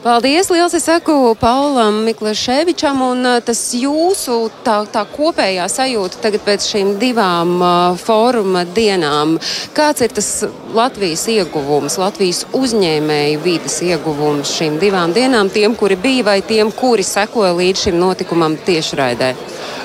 Paldies! 0.05 0.51
Liels 0.53 0.75
es 0.77 0.85
saku 0.85 1.33
Paulam 1.40 2.03
Miklaševičam, 2.05 2.99
un 3.01 3.25
uh, 3.25 3.38
tas 3.40 3.61
jūsu 3.73 4.35
tā, 4.61 4.75
tā 4.93 5.01
kopējā 5.09 5.64
sajūta 5.73 6.21
tagad 6.27 6.45
pēc 6.45 6.67
šīm 6.75 6.90
divām 7.01 7.55
uh, 7.57 7.97
fóruma 7.97 8.67
dienām. 8.69 9.38
Kāds 9.73 10.05
ir 10.05 10.12
tas 10.12 10.29
Latvijas 10.77 11.25
ieguvums, 11.33 11.97
Latvijas 11.97 12.45
uzņēmēju 12.53 13.40
vidas 13.49 13.81
ieguvums 13.81 14.53
šīm 14.59 14.77
divām 14.83 15.17
dienām, 15.17 15.49
tiem, 15.49 15.73
kuri 15.73 15.97
bija 15.97 16.29
vai 16.35 16.38
tiem, 16.45 16.69
kuri 16.69 17.01
sekoja 17.01 17.57
līdz 17.57 17.88
šim 17.88 17.97
notikumam 18.05 18.61
tiešraidē? 18.69 19.33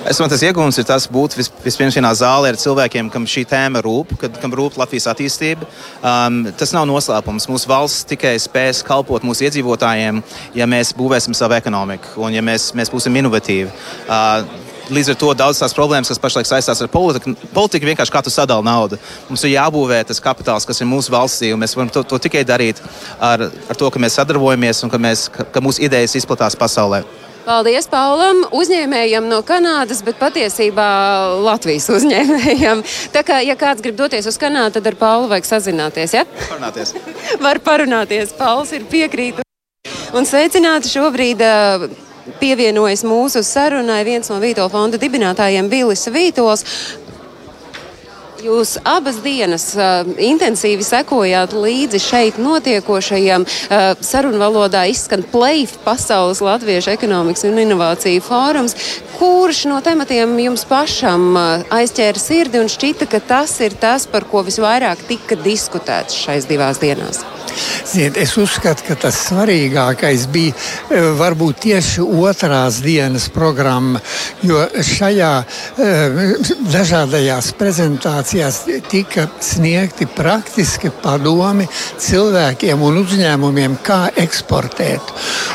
Es 0.09 0.17
domāju, 0.17 0.31
tas 0.31 0.43
iegūms 0.47 0.79
ir 0.79 0.87
tas 0.87 1.05
būt 1.11 1.35
vis, 1.37 1.49
vispirms 1.63 1.97
vienā 1.99 2.11
zālē 2.17 2.53
ar 2.53 2.59
cilvēkiem, 2.59 3.11
kam 3.13 3.27
šī 3.29 3.43
tēma 3.49 3.81
rūp, 3.85 4.15
kad, 4.21 4.37
kam 4.41 4.55
rūp 4.55 4.77
Latvijas 4.79 5.09
attīstība. 5.11 5.67
Um, 5.99 6.41
tas 6.59 6.73
nav 6.75 6.87
noslēpums. 6.89 7.49
Mūsu 7.51 7.69
valsts 7.69 8.07
tikai 8.09 8.37
spēs 8.41 8.81
kalpot 8.87 9.27
mūsu 9.27 9.49
iedzīvotājiem, 9.49 10.23
ja 10.57 10.69
mēs 10.69 10.95
būvēsim 10.97 11.35
savu 11.37 11.59
ekonomiku 11.59 12.23
un 12.25 12.33
ja 12.37 12.45
mēs, 12.45 12.71
mēs 12.79 12.91
būsim 12.93 13.21
inovatīvi. 13.21 13.69
Uh, 14.07 14.67
Līdz 14.89 15.11
ar 15.13 15.17
to 15.21 15.27
daudzas 15.37 15.61
tās 15.61 15.75
problēmas, 15.77 16.09
kas 16.09 16.21
pašlaik 16.21 16.47
saistās 16.49 16.79
ar 16.81 16.89
politiku, 16.89 17.35
politika 17.53 17.85
vienkārši 17.85 18.13
kā 18.13 18.23
tu 18.25 18.31
sadali 18.33 18.65
naudu. 18.65 18.97
Mums 19.27 19.43
ir 19.45 19.53
jābūvē 19.53 19.99
tas 20.09 20.21
kapitāls, 20.23 20.65
kas 20.65 20.81
ir 20.81 20.89
mūsu 20.89 21.13
valstī, 21.13 21.51
un 21.53 21.61
mēs 21.61 21.75
varam 21.77 21.91
to, 21.93 22.01
to 22.01 22.17
tikai 22.25 22.41
darīt 22.41 22.81
ar, 23.21 23.45
ar 23.69 23.77
to, 23.77 23.91
ka 23.93 24.01
mēs 24.01 24.17
sadarbojamies 24.17 24.81
un 24.87 24.89
ka, 24.89 24.97
mēs, 24.97 25.27
ka, 25.35 25.45
ka 25.45 25.61
mūsu 25.61 25.85
idejas 25.85 26.17
izplatās 26.17 26.57
pasaulē. 26.57 27.03
Paldies 27.49 27.87
Paulam, 27.89 28.43
uzņēmējam 28.53 29.25
no 29.25 29.39
Kanādas, 29.41 30.03
bet 30.05 30.19
patiesībā 30.21 30.83
Latvijas 31.41 31.87
uzņēmējam. 31.97 32.83
Tā 33.09 33.23
kā, 33.25 33.39
ja 33.41 33.55
kāds 33.57 33.81
grib 33.81 33.97
doties 33.97 34.27
uz 34.29 34.37
Kanādu, 34.37 34.75
tad 34.75 34.91
ar 34.91 34.97
Paulu 34.99 35.31
vajag 35.31 35.47
sazināties. 35.49 36.13
Ja? 36.13 36.27
Parunāties. 36.43 36.93
Var 37.45 37.61
parunāties. 37.65 38.35
Pauls 38.37 38.69
ir 38.77 38.85
piekrīt. 38.91 39.41
Un 40.13 40.29
sveicināti 40.29 40.93
šobrīd. 40.93 41.41
Pievienojas 42.37 43.01
mūsu 43.09 43.41
sarunai 43.41 44.03
viens 44.05 44.29
no 44.29 44.37
Vītola 44.37 44.69
fonda 44.69 44.99
dibinātājiem, 45.01 45.71
Bilis 45.71 46.05
Vītols. 46.13 46.61
Jūs 48.39 48.77
abas 48.87 49.17
dienas 49.19 49.65
uh, 49.75 50.07
intensīvi 50.23 50.85
sekojāt 50.85 51.51
līdzi 51.51 51.99
šeit 51.99 52.37
notiekošajam. 52.39 53.43
Uh, 53.43 53.89
sarunvalodā 54.05 54.85
izskan 54.91 55.25
PLAIF 55.27 55.75
Pasaules 55.83 56.39
Latviešu 56.43 56.93
ekonomikas 56.93 57.43
un 57.49 57.59
inovāciju 57.59 58.23
fórums. 58.23 58.77
Kurš 59.17 59.65
no 59.71 59.81
tematiem 59.83 60.37
jums 60.45 60.63
pašam 60.69 61.33
uh, 61.33 61.65
aizķēra 61.81 62.23
sirdi 62.23 62.63
un 62.63 62.71
šķita, 62.71 63.09
ka 63.11 63.19
tas 63.19 63.57
ir 63.65 63.75
tas, 63.75 64.07
par 64.07 64.27
ko 64.29 64.45
visvairāk 64.47 65.03
tika 65.09 65.39
diskutēts 65.43 66.15
šais 66.23 66.47
divās 66.47 66.79
dienās? 66.79 67.25
Ziniet, 67.89 68.17
es 68.21 68.35
uzskatu, 68.37 68.85
ka 68.87 68.95
tas 69.07 69.17
svarīgākais 69.27 70.25
bija 70.33 70.53
e, 70.53 71.01
varbūt 71.19 71.63
tieši 71.65 72.03
otrās 72.03 72.79
dienas 72.85 73.29
programma, 73.33 74.01
jo 74.45 74.61
šajā 74.85 75.31
e, 75.41 75.89
dažādajās 76.69 77.51
prezentācijās 77.59 78.61
tika 78.91 79.27
sniegti 79.43 80.07
praktiski 80.15 80.91
padomi 81.03 81.67
cilvēkiem 81.99 82.85
un 82.85 83.01
uzņēmumiem, 83.03 83.79
kā 83.85 84.01
eksportēt. 84.19 85.13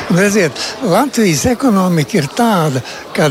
Un, 0.09 0.19
redziet, 0.19 0.59
Latvijas 0.85 1.45
ekonomika 1.55 2.19
ir 2.19 2.29
tāda, 2.35 2.83
ka 3.15 3.29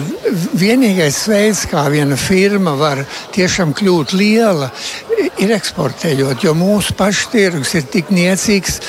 vienīgais 0.56 1.18
veids, 1.28 1.64
kā 1.68 1.84
viena 1.92 2.16
firma 2.18 2.74
var 2.78 3.02
tiešām 3.34 3.74
kļūt 3.76 4.14
liela, 4.16 4.70
ir 5.42 5.52
eksportējot, 5.54 6.44
jo 6.46 6.54
mūsu 6.56 6.96
pašu 6.98 7.30
tirgus 7.32 7.74
ir 7.76 7.86
tik 7.92 8.10
niecīgs, 8.14 8.80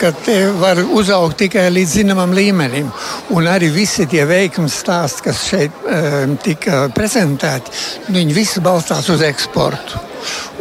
ka 0.00 0.12
te 0.24 0.36
var 0.60 0.80
uzaugt 0.82 1.38
tikai 1.44 1.68
līdz 1.72 1.96
zināmam 2.00 2.34
līmenim. 2.36 2.90
Un 3.32 3.48
arī 3.50 3.70
visi 3.72 4.06
tie 4.10 4.24
veikums 4.28 4.80
stāsti, 4.82 5.26
kas 5.28 5.44
šeit 5.48 5.84
um, 5.86 6.38
tika 6.42 6.86
prezentēti, 6.94 7.76
viņi 8.12 8.40
visi 8.42 8.64
balstās 8.64 9.10
uz 9.12 9.24
eksportu. 9.26 10.11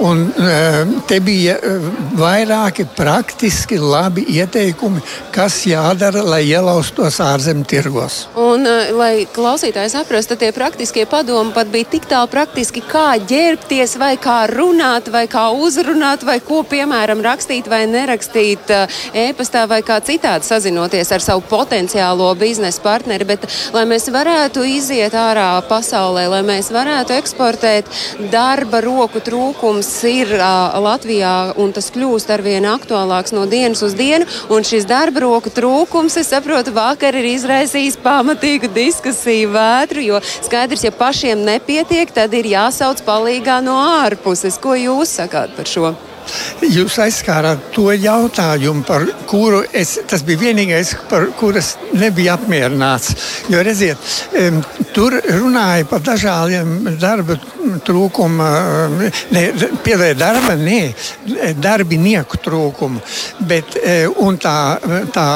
Un, 0.02 0.24
ehm, 0.38 0.94
te 1.08 1.20
bija 1.24 1.58
ehm, 1.58 1.88
vairāki 2.18 2.86
praktiski 2.96 3.78
labi 3.82 4.26
ieteikumi, 4.38 5.02
kas 5.32 5.62
jādara, 5.68 6.24
lai 6.26 6.42
ielaustos 6.50 7.20
ārzemju 7.24 7.68
tirgos. 7.70 8.26
Un, 8.36 8.66
eh, 8.68 8.92
lai 8.96 9.28
klausītājs 9.36 9.96
saprastu, 9.98 10.38
tie 10.40 10.52
praktiskie 10.56 11.06
padomi 11.10 11.54
pat 11.54 11.72
bija 11.72 11.90
tik 11.96 12.08
tālu 12.10 12.30
praktiski, 12.32 12.84
kā 12.88 13.20
ģērbties, 13.28 13.98
vai 14.02 14.16
kā 14.18 14.40
runāt, 14.50 15.12
vai 15.12 15.26
kā 15.28 15.48
uzrunāt, 15.54 16.26
vai 16.26 16.40
ko, 16.40 16.64
piemēram, 16.64 17.22
rakstīt 17.26 17.68
vai 17.70 17.84
nerakstīt 17.90 18.72
e-pastā, 19.14 19.68
vai 19.68 19.82
kā 19.86 20.00
citādi 20.02 20.48
sazinoties 20.48 21.12
ar 21.12 21.24
savu 21.24 21.44
potenciālo 21.50 22.32
biznesa 22.40 22.82
partneri. 22.84 23.28
Bet, 23.28 23.46
lai 23.74 23.86
mēs 23.90 24.10
varētu 24.12 24.66
iziet 24.68 25.16
ārā 25.18 25.50
pasaulē, 25.70 26.28
lai 26.32 26.42
mēs 26.48 26.72
varētu 26.74 27.16
eksportēt 27.20 27.92
darba 28.32 28.82
roku 28.84 29.22
trūkums 29.52 29.88
ir 30.08 30.30
uh, 30.38 30.80
Latvijā, 30.80 31.54
un 31.60 31.74
tas 31.76 31.90
kļūst 31.92 32.30
arvien 32.32 32.64
aktuālāks 32.64 33.34
no 33.36 33.46
dienas 33.46 33.82
uz 33.84 33.94
dienu. 33.94 34.26
Un 34.50 34.64
šis 34.64 34.86
darba 34.88 35.26
roku 35.26 35.52
trūkums, 35.52 36.16
es 36.18 36.32
saprotu, 36.32 36.72
vakar 36.72 37.16
ir 37.16 37.26
izraisījis 37.36 38.00
pamatīgu 38.02 38.72
diskusiju 38.72 39.52
vētru, 39.52 40.06
jo 40.06 40.22
skaidrs, 40.42 40.86
ja 40.88 40.92
pašiem 40.92 41.44
nepietiek, 41.44 42.12
tad 42.12 42.34
ir 42.34 42.48
jāsauc 42.48 43.04
palīgā 43.04 43.60
no 43.64 43.76
ārpuses. 44.06 44.60
Ko 44.62 44.78
jūs 44.78 45.20
sakāt 45.20 45.52
par 45.58 45.68
šo? 45.68 45.92
Jūs 46.62 46.98
aizskārāt 47.02 47.72
to 47.76 47.90
jautājumu, 47.94 48.84
par 48.88 49.06
kuru 49.30 49.62
es, 49.74 49.98
tas 50.10 50.24
bija 50.26 50.42
vienīgais, 50.48 50.94
par 51.10 51.28
kuras 51.40 51.74
nebija 51.98 52.36
apmierināts. 52.38 53.16
Jo, 53.52 53.64
redziet, 53.66 54.12
tur 54.96 55.18
runāja 55.26 55.88
par 55.90 56.04
dažādiem 56.06 56.94
darba 57.02 57.38
trūkumu, 57.86 58.48
piedēļ 59.86 60.16
darba, 60.20 60.56
nē, 60.60 60.80
darbinieku 61.62 62.42
trūkumu. 62.46 63.02
Bet, 63.50 63.76
e, 63.82 64.06
tā, 64.42 64.58
tā, 65.16 65.28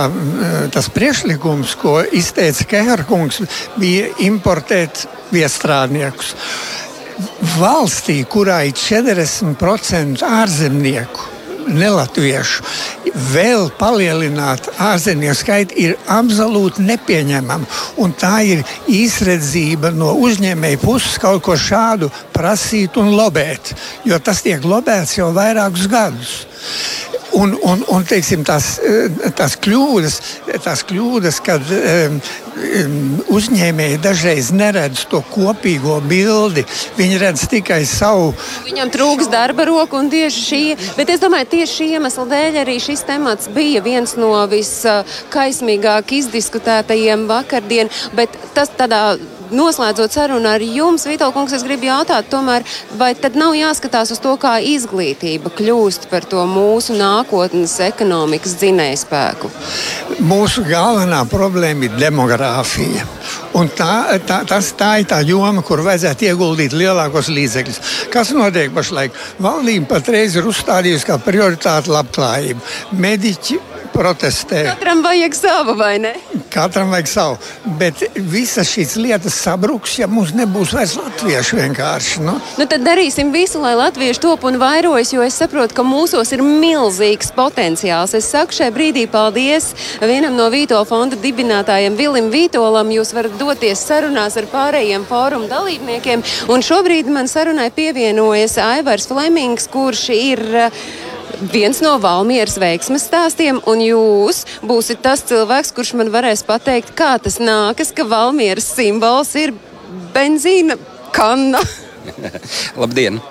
tas 0.73 0.89
priekšlikums, 0.93 1.75
ko 1.81 1.99
izteica 2.15 2.69
Keharkungs, 2.75 3.43
bija 3.81 4.09
importēt 4.29 5.05
viestrādniekus 5.33 6.35
valstī, 7.55 8.19
kurā 8.27 8.63
ir 8.67 8.75
40% 8.77 10.23
ārzemnieku, 10.25 11.31
nelatviešu, 11.65 12.63
vēl 13.31 13.69
palielināt 13.79 14.67
ārzemnieku 14.81 15.37
skaitu 15.39 15.77
ir 15.81 15.95
absolūti 16.11 16.83
nepieņemama. 16.85 17.65
Tā 18.19 18.35
ir 18.45 18.61
izredzība 18.91 19.91
no 19.95 20.13
uzņēmēja 20.25 20.81
puses 20.83 21.17
kaut 21.21 21.43
ko 21.47 21.57
šādu 21.59 22.11
prasīt 22.35 22.99
un 23.01 23.13
lobēt, 23.15 23.73
jo 24.05 24.19
tas 24.19 24.43
tiek 24.45 24.65
lobēts 24.65 25.17
jau 25.17 25.31
vairākus 25.35 25.89
gadus. 25.91 26.35
Un, 27.35 27.57
un, 27.67 27.81
un 27.91 28.05
teiksim, 28.07 28.45
tās, 28.47 28.77
tās, 29.35 29.57
kļūdas, 29.59 30.17
tās 30.63 30.83
kļūdas, 30.87 31.39
kad 31.43 31.67
um, 31.75 32.19
uzņēmēji 33.35 33.99
dažreiz 34.03 34.51
neredz 34.55 35.03
to 35.11 35.19
kopīgo 35.33 35.97
bildi. 36.07 36.63
Viņi 36.95 37.19
redz 37.19 37.43
tikai 37.51 37.81
savu. 37.89 38.31
Viņam 38.67 38.91
trūks 38.93 39.27
darba 39.31 39.67
roku 39.67 39.99
un 39.99 40.07
tieši 40.13 40.45
šī. 40.45 40.63
Bet 40.95 41.11
es 41.11 41.23
domāju, 41.23 41.51
tieši 41.57 41.75
šī 41.81 41.89
iemesla 41.97 42.27
dēļ 42.31 42.61
arī 42.63 42.77
šis 42.83 43.03
temats 43.07 43.51
bija 43.51 43.83
viens 43.83 44.15
no 44.19 44.31
viskaismīgāk 44.51 46.15
izdiskutētajiem 46.21 47.27
vakardien. 47.31 47.91
Bet 48.15 48.39
tas 48.55 48.71
tādā 48.79 49.17
noslēdzot 49.53 50.15
sarunu 50.15 50.49
ar 50.49 50.63
jums, 50.63 51.05
Vitālkungs, 51.09 51.53
es 51.57 51.65
gribu 51.65 51.89
jautāt, 51.89 52.29
tomēr, 52.31 52.65
vai 52.99 53.13
tad 53.19 53.37
nav 53.39 53.55
jāskatās 53.57 54.13
uz 54.15 54.21
to, 54.23 54.35
kā 54.41 54.57
izglītība 54.63 55.51
kļūst 55.55 56.09
par 56.11 56.25
to 56.29 56.45
mūsu 56.49 56.97
nākotnes 56.97 57.77
ekonomikas 57.87 58.57
dzinējspēku? 58.61 59.51
Mūsu 60.25 60.65
galvenā 60.67 61.23
problēma 61.29 61.89
ir 61.89 61.99
demogrāfija. 61.99 63.05
Un 63.55 63.69
tā, 63.71 64.17
tā, 64.27 64.41
tas, 64.47 64.71
tā 64.75 64.97
ir 65.01 65.07
tā 65.09 65.21
joma, 65.27 65.63
kur 65.65 65.83
vajadzētu 65.85 66.27
ieguldīt 66.27 66.75
lielākos 66.75 67.29
līdzekļus. 67.31 67.79
Kas 68.13 68.33
notiek 68.35 68.73
pašlaik? 68.75 69.15
Valdība 69.43 69.95
patreiz 69.95 70.35
ir 70.35 70.49
uzstādījusi 70.49 71.07
kā 71.07 71.19
prioritāti 71.23 71.93
labklājību. 71.93 72.67
Mediķi 72.99 73.61
protestē. 73.95 74.63
Katram 74.73 75.03
vajag 75.05 75.35
savu, 75.37 75.75
vai 75.79 75.95
ne? 76.03 76.13
Katram 76.53 76.91
vajag 76.91 77.07
savu. 77.09 77.37
Bet 77.79 78.03
visas 78.15 78.69
šīs 78.71 78.95
lietas 78.99 79.37
sabruks, 79.39 79.95
ja 79.99 80.07
mums 80.11 80.33
nebūs 80.35 80.73
vairs 80.75 80.95
latviešu 80.99 81.59
vienkārši. 81.61 82.23
Nu? 82.25 82.35
Nu, 82.59 82.67
tad 82.69 82.83
darīsim 82.85 83.31
visu, 83.35 83.61
lai 83.63 83.75
latvieši 83.79 84.21
top 84.23 84.45
un 84.47 84.59
vairojas, 84.61 85.13
jo 85.15 85.23
es 85.25 85.37
saprotu, 85.39 85.75
ka 85.77 85.85
mūsos 85.87 86.33
ir 86.35 86.43
milzīgs 86.45 87.31
potenciāls. 87.35 88.15
Es 88.17 88.29
saku 88.31 88.55
šai 88.55 88.71
brīdī 88.75 89.05
paldies 89.11 89.71
vienam 90.03 90.35
no 90.37 90.49
Vītola 90.53 90.87
fonda 90.87 91.19
dibinātājiem, 91.19 91.97
Vilim 91.99 92.31
Vītolam. 92.33 92.91
Jūs 92.95 93.15
varat 93.15 93.37
doties 93.39 93.83
sarunās 93.87 94.37
ar 94.39 94.49
pārējiem 94.51 95.07
fórumu 95.09 95.49
dalībniekiem. 95.51 96.23
Un 96.51 96.65
šobrīd 96.65 97.09
man 97.11 97.31
sarunai 97.31 97.71
pievienojas 97.75 98.57
Aivars 98.61 99.07
Flemings, 99.09 99.69
kurš 99.71 100.07
ir 100.15 100.43
viens 101.51 101.81
no 101.83 101.95
Valmieras 102.01 102.57
veiksmes 102.61 103.07
stāstiem, 103.09 103.61
un 103.69 103.83
jūs 103.83 104.43
būsiet 104.65 105.03
tas 105.05 105.23
cilvēks, 105.27 105.73
kurš 105.75 105.95
man 105.99 106.11
varēs 106.13 106.45
pateikt, 106.47 106.95
kā 106.97 107.15
tas 107.21 107.39
nākas, 107.41 107.93
ka 107.95 108.07
Valmieras 108.09 108.71
simbols 108.77 109.35
ir 109.39 109.55
benzīna 110.15 110.79
kanna. 111.15 111.63
Labdien! 112.81 113.21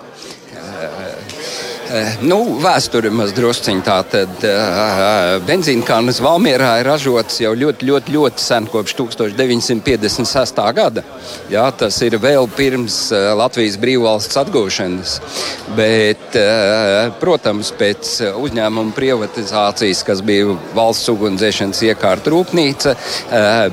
Eh, 1.94 2.14
nu, 2.26 2.40
vēsture 2.58 3.10
maz 3.14 3.30
drusciņā. 3.36 3.82
Tātad 3.84 4.44
uh, 4.48 5.36
benzīnkānas 5.46 6.18
Valmierā 6.24 6.72
ir 6.80 6.88
ražotas 6.88 7.36
jau 7.38 7.52
ļoti, 7.54 7.86
ļoti, 7.86 8.14
ļoti 8.16 8.42
sen, 8.42 8.66
kopš 8.70 8.96
1956. 8.98 10.58
gada. 10.74 11.04
Jā, 11.52 11.68
tas 11.78 11.98
ir 12.02 12.16
vēl 12.18 12.48
pirms 12.56 12.96
uh, 13.14 13.28
Latvijas 13.38 13.76
brīvvalsts 13.78 14.40
atgūšanas. 14.42 15.14
Bet, 15.74 16.34
protams, 17.18 17.70
pēc 17.74 18.10
uzņēmuma 18.38 18.94
privatizācijas, 18.94 20.02
kas 20.06 20.20
bija 20.24 20.54
valsts 20.76 21.08
ugunsdzēšanas 21.10 21.80
iekārta 21.88 22.30
rūpnīca, 22.30 22.92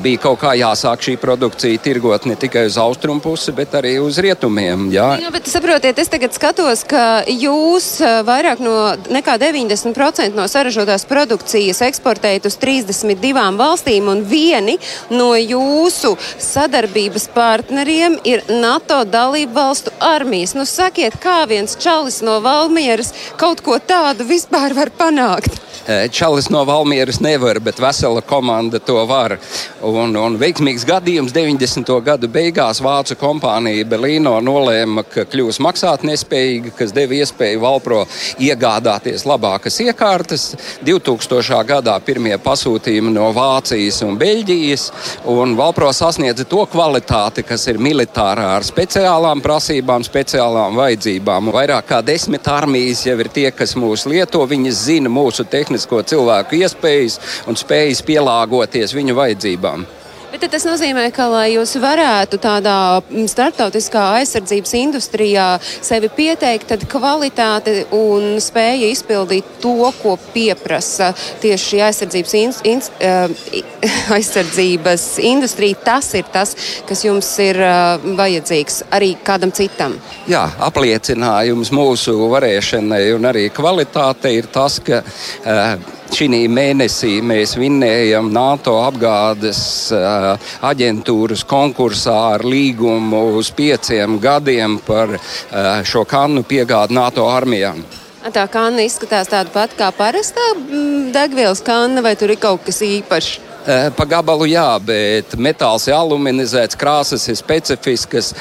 bija 0.01 0.22
kaut 0.24 0.39
kā 0.41 0.53
jāsāk 0.57 1.03
šī 1.05 1.17
produkcija 1.22 1.82
tirgot 1.84 2.26
ne 2.30 2.38
tikai 2.39 2.63
uz 2.69 2.80
austrumu 2.82 3.22
pusi, 3.22 3.53
bet 3.57 3.76
arī 3.78 3.97
uz 4.01 4.17
rietumiem. 4.24 4.88
Jā, 4.95 5.11
jā 5.22 5.34
bet 5.34 5.49
saprotiet, 5.51 5.99
es 6.01 6.09
tagad 6.11 6.34
skatos, 6.38 6.86
ka 6.89 7.05
jūs 7.28 7.91
vairāk 8.28 8.62
no 8.64 8.76
nekā 9.14 9.38
90% 9.41 10.36
no 10.38 10.47
saražotās 10.51 11.05
produkcijas 11.09 11.82
eksportējat 11.88 12.47
uz 12.49 12.57
32 12.62 13.47
valstīm, 13.59 14.09
un 14.12 14.24
vieni 14.28 14.78
no 15.14 15.32
jūsu 15.36 16.14
sadarbības 16.41 17.30
partneriem 17.36 18.20
ir 18.28 18.45
NATO 18.49 19.01
dalību 19.07 19.55
valstu 19.55 19.93
armijas. 19.99 20.55
Nu, 20.57 20.68
sakiet, 20.70 21.18
kā 21.22 21.41
viens 21.49 21.78
čalis 21.80 22.22
no 22.26 22.39
Valmieras 22.43 23.14
kaut 23.39 23.64
ko 23.66 23.80
tādu 23.80 24.28
vispār 24.28 24.76
var 24.78 24.93
panākt? 24.97 25.62
Čalis 26.12 26.49
no 26.49 26.62
Valmieras 26.66 27.20
nevar, 27.20 27.59
bet 27.59 27.80
vesela 27.82 28.22
komanda 28.22 28.80
to 28.80 29.01
var. 29.09 29.34
Un, 29.82 30.14
un 30.16 30.38
veiksmīgs 30.38 30.86
gadījums 30.86 31.34
90. 31.34 31.89
gadu 32.05 32.30
beigās 32.30 32.82
Vācu 32.86 33.18
kompānija 33.18 33.88
Berlīno 33.89 34.36
nolēma, 34.45 35.03
ka 35.09 35.26
kļūs 35.26 35.57
maksātnespējīga, 35.66 36.76
kas 36.78 36.93
deva 36.93 37.18
iespēju 37.18 37.64
Valpro 37.91 38.07
iegādāties 38.39 39.25
labākas 39.27 39.79
iekārtas. 39.83 40.45
2000. 40.85 41.59
gadā 41.67 41.97
pirmie 42.05 42.37
pasūtījumi 42.41 43.11
no 43.15 43.29
Vācijas 43.35 44.01
un 44.05 44.17
Beļģijas, 44.19 44.87
un 45.31 45.55
Valpro 45.59 45.91
sasniedza 45.95 46.45
to 46.47 46.63
kvalitāti, 46.71 47.43
kas 47.47 47.67
ir 47.67 47.81
militārā 47.81 48.47
ar 48.55 48.67
speciālām 48.67 49.43
prasībām, 49.43 50.05
speciālām 50.07 50.79
vajadzībām. 50.79 51.51
Vairāk 51.51 51.89
kā 51.91 52.01
desmit 52.05 52.47
armijas 52.47 53.05
jau 53.07 53.17
ir 53.19 53.31
tie, 53.33 53.49
kas 53.51 53.75
mūs 53.75 54.07
lieto, 54.07 54.45
viņas 54.47 54.85
zina 54.87 55.11
mūsu 55.11 55.47
tehnisko 55.49 56.03
cilvēku 56.07 56.61
iespējas 56.63 57.19
un 57.47 57.59
spējas 57.59 58.05
pielāgoties 58.07 58.95
viņu 58.95 59.17
vajadzībām. 59.19 59.89
Bet 60.32 60.45
tas 60.47 60.63
nozīmē, 60.63 61.09
ka, 61.11 61.25
lai 61.27 61.49
jūs 61.57 61.73
varētu 61.84 62.38
tādā 62.39 62.75
starptautiskā 63.27 64.03
aizsardzības 64.21 64.71
industrijā 64.79 65.47
sevi 65.84 66.07
pieteikt, 66.15 66.69
tad 66.71 66.86
kvalitāte 66.88 67.73
un 67.91 68.39
spēja 68.39 68.93
izpildīt 68.93 69.59
to, 69.59 69.75
ko 69.99 70.15
pieprasa 70.32 71.11
tieši 71.43 71.67
šī 71.73 71.84
aizsardzības, 71.89 72.36
in, 72.39 72.55
in, 72.71 72.84
uh, 73.03 73.36
aizsardzības 74.15 75.07
industrija, 75.27 75.82
tas 75.91 76.13
ir 76.15 76.32
tas, 76.32 76.55
kas 76.88 77.03
jums 77.03 77.27
ir 77.43 77.59
uh, 77.59 77.99
vajadzīgs 78.15 78.86
arī 78.95 79.17
kādam 79.27 79.51
citam. 79.51 79.99
Jā, 80.32 80.45
apliecinājums 80.63 81.75
mūsu 81.75 82.15
varēšanai 82.32 83.03
un 83.17 83.27
arī 83.34 83.49
kvalitātei 83.51 84.38
ir 84.39 84.47
tas, 84.55 84.79
ka 84.79 85.03
uh, 85.03 85.99
Šī 86.12 86.28
mēnesī 86.51 87.22
mēs 87.24 87.53
vinnējam 87.57 88.28
NATO 88.36 88.76
apgādes 88.84 89.62
aģentūras 90.68 91.45
konkursā 91.47 92.18
ar 92.36 92.43
līgumu 92.45 93.22
uz 93.39 93.49
pieciem 93.55 94.20
gadiem 94.22 94.76
par 94.86 95.16
šo 95.88 96.03
kannu 96.05 96.43
piegādi 96.43 96.97
NATO 96.99 97.26
armijām. 97.32 97.80
Tā 98.22 98.43
kanna 98.51 98.84
izskatās 98.86 99.32
tāda 99.32 99.49
pati 99.55 99.80
kā 99.80 99.88
parastā 99.95 100.51
degvielas 101.16 101.64
kanna, 101.66 102.03
vai 102.05 102.14
tur 102.20 102.36
ir 102.36 102.43
kaut 102.43 102.68
kas 102.68 102.84
īpašs? 102.86 103.39
Pa 103.95 104.05
gabalu 104.09 104.51
jā, 104.51 104.68
bet 104.84 105.34
metāls 105.38 105.88
ir 105.89 105.95
aluminizēts, 105.97 106.78
krāsas 106.78 107.28
ir 107.32 107.38
specifiskas, 107.39 108.34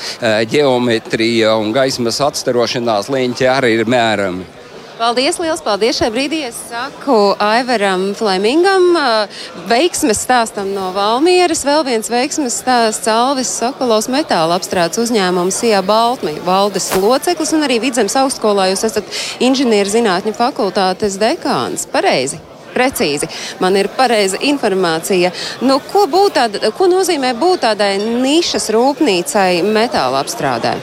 ģeometrija 0.53 1.55
un 1.61 1.75
gaismas 1.77 2.21
atstarošanās 2.25 3.13
līnķi 3.13 3.49
arī 3.49 3.77
ir 3.79 3.89
mērami. 3.89 4.60
Paldies, 5.01 5.39
liels 5.41 5.63
paldies 5.65 5.97
šai 5.97 6.11
brīdī. 6.13 6.43
Es 6.45 6.59
saku 6.69 7.15
Aivaram 7.41 8.11
Flemingam, 8.13 8.91
veiksmes 9.71 10.19
stāstam 10.27 10.75
no 10.75 10.91
Valmieras. 10.93 11.63
Vēl 11.65 11.87
viens 11.87 12.11
veiksmes 12.13 12.59
stāsts 12.61 13.09
Alvis 13.09 13.49
Sokolovs 13.49 14.11
metāla 14.13 14.59
apstrādes 14.61 15.01
uzņēmums 15.01 15.57
Sijā 15.63 15.81
Baltmī, 15.89 16.35
valdes 16.45 16.91
loceklis 17.01 17.55
un 17.57 17.65
arī 17.65 17.79
Vidzemes 17.81 18.19
augstskolā 18.21 18.67
jūs 18.75 18.85
esat 18.91 19.09
inženierzinātņu 19.49 20.35
fakultātes 20.37 21.17
dekāns. 21.23 21.87
Pareizi! 21.89 22.43
precīzi. 22.71 23.27
Man 23.59 23.75
ir 23.81 23.89
pareiza 23.97 24.39
informācija. 24.47 25.33
Nu, 25.65 25.81
ko, 25.91 26.05
tāda, 26.31 26.71
ko 26.77 26.87
nozīmē 26.93 27.33
būt 27.41 27.65
tādai 27.65 27.97
nišas 28.05 28.69
rūpnīcai 28.77 29.65
metāla 29.65 30.21
apstrādē? 30.21 30.77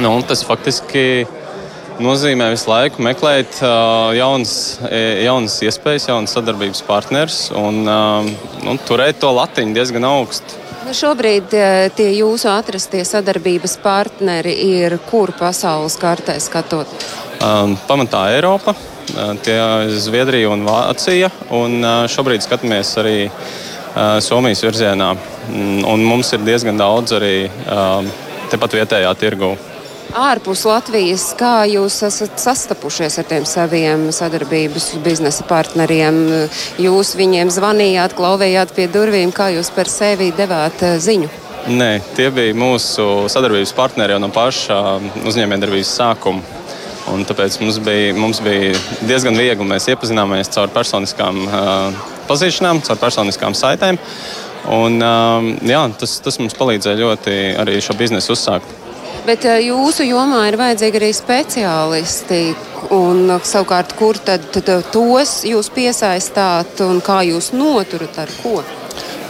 Nu, 0.00 0.14
tas 0.24 0.46
faktiski 0.46 1.26
nozīmē 2.04 2.50
visu 2.52 2.70
laiku 2.70 3.02
meklēt 3.04 3.60
uh, 3.64 4.10
jaunas, 4.16 4.54
jaunas 5.24 5.58
iespējas, 5.66 6.08
jaunas 6.10 6.34
sadarbības 6.36 6.82
partnerus 6.88 7.38
un, 7.56 7.82
uh, 7.84 8.26
un 8.68 8.80
turēt 8.88 9.20
to 9.22 9.32
latiņu 9.36 9.76
diezgan 9.76 10.08
augstu. 10.08 10.58
Nu 10.80 10.94
šobrīd 10.96 11.52
tie 11.94 12.06
jūsu 12.16 12.48
atrastie 12.50 13.02
sadarbības 13.06 13.76
partneri 13.82 14.54
ir 14.80 14.96
kur 15.10 15.30
pasaules 15.36 15.94
kartē 16.00 16.38
skatot? 16.40 16.88
Um, 17.44 17.76
pamatā 17.88 18.26
Eiropa, 18.34 18.74
tie 19.44 19.56
ir 19.86 19.94
Zviedrija 20.00 20.50
un 20.52 20.64
Vācija. 20.66 21.30
Un, 21.56 21.78
uh, 21.84 22.04
šobrīd 22.10 22.44
skatāmies 22.44 22.90
arī 23.00 23.16
uh, 23.28 24.18
Somijas 24.24 24.64
virzienā. 24.64 25.14
Un 25.88 26.04
mums 26.04 26.32
ir 26.36 26.44
diezgan 26.48 26.80
daudz 26.80 27.14
arī 27.20 27.34
uh, 27.46 28.08
tepat 28.50 28.80
vietējā 28.80 29.12
tirgū 29.20 29.54
ārpus 30.16 30.64
Latvijas, 30.66 31.30
kā 31.38 31.64
jūs 31.70 32.00
esat 32.06 32.38
sastapušies 32.40 33.18
ar 33.20 33.28
tiem 33.30 33.46
saviem 33.48 34.08
sadarbības 34.14 34.92
biznesa 35.04 35.44
partneriem? 35.48 36.18
Jūs 36.82 37.14
viņiem 37.18 37.50
zvanījāt, 37.52 38.16
klauvējāt 38.18 38.74
pie 38.76 38.88
durvīm, 38.90 39.32
kā 39.34 39.50
jūs 39.54 39.70
par 39.74 39.90
sevi 39.90 40.30
devāt 40.36 40.82
eh, 40.86 40.98
ziņu? 41.02 41.30
Nē, 41.70 41.90
tie 42.16 42.30
bija 42.34 42.56
mūsu 42.56 43.28
sadarbības 43.30 43.74
partneri 43.76 44.16
jau 44.16 44.22
no 44.22 44.30
paša 44.32 44.80
uzņēmējdarbības 45.28 45.94
sākuma. 46.00 46.58
Un 47.10 47.24
tāpēc 47.26 47.56
mums 47.62 47.80
bija, 47.82 48.12
mums 48.14 48.40
bija 48.44 48.76
diezgan 49.08 49.36
viegli. 49.38 49.66
Mēs 49.66 49.88
iepazināmies 49.90 50.52
caur 50.54 50.70
personiskām 50.72 51.40
uh, 51.46 52.04
pazīšanām, 52.28 52.82
caur 52.86 53.00
personiskām 53.00 53.56
saitēm. 53.56 53.98
Un, 54.70 55.00
uh, 55.02 55.50
jā, 55.66 55.82
tas, 55.98 56.18
tas 56.22 56.38
mums 56.40 56.54
palīdzēja 56.58 57.00
ļoti 57.00 57.36
arī 57.60 57.80
šo 57.82 57.96
biznesu 57.98 58.36
uzsākt. 58.36 58.89
Bet 59.26 59.44
eh, 59.44 59.60
jūsu 59.68 60.06
jomā 60.08 60.46
ir 60.48 60.56
vajadzīgi 60.60 61.00
arī 61.00 61.10
speciālisti. 61.16 62.42
Un, 62.96 63.26
eh, 63.28 63.40
savukārt, 63.44 63.94
kur 63.98 64.18
tad, 64.24 64.46
tad 64.54 64.70
tos 64.92 65.40
jūs 65.48 65.68
piesaistāt 65.74 66.80
un 66.86 67.02
kā 67.04 67.20
jūs 67.28 67.52
noturat 67.52 68.22
ar 68.22 68.30
ko? 68.40 68.60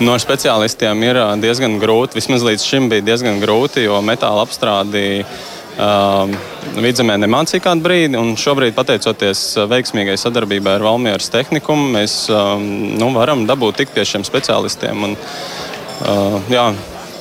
No 0.00 0.14
speciālistiem 0.20 1.02
ir 1.08 1.18
eh, 1.18 1.32
diezgan 1.42 1.78
grūti. 1.82 2.20
Vismaz 2.20 2.46
līdz 2.46 2.66
šim 2.66 2.90
bija 2.92 3.06
diezgan 3.08 3.40
grūti, 3.42 3.82
jo 3.88 3.98
metāla 4.04 4.44
apstrādi 4.46 5.24
uh, 5.24 6.30
vidzemē 6.78 7.16
nemācīja 7.24 7.64
kādu 7.64 7.84
brīdi. 7.84 8.20
Šobrīd, 8.38 8.76
pateicoties 8.76 9.42
veiksmīgai 9.70 10.14
sadarbībai 10.20 10.76
ar 10.78 10.86
Valmieras 10.86 11.32
tehnikumu, 11.34 11.90
mēs 11.96 12.22
uh, 12.30 12.54
nu, 12.60 13.10
varam 13.16 13.42
dabūt 13.50 13.82
tik 13.82 13.96
pie 13.96 14.06
šiem 14.06 14.28
speciālistiem. 14.28 15.08
Un, 15.08 15.18
uh, 15.18 16.38
jā, 16.52 16.70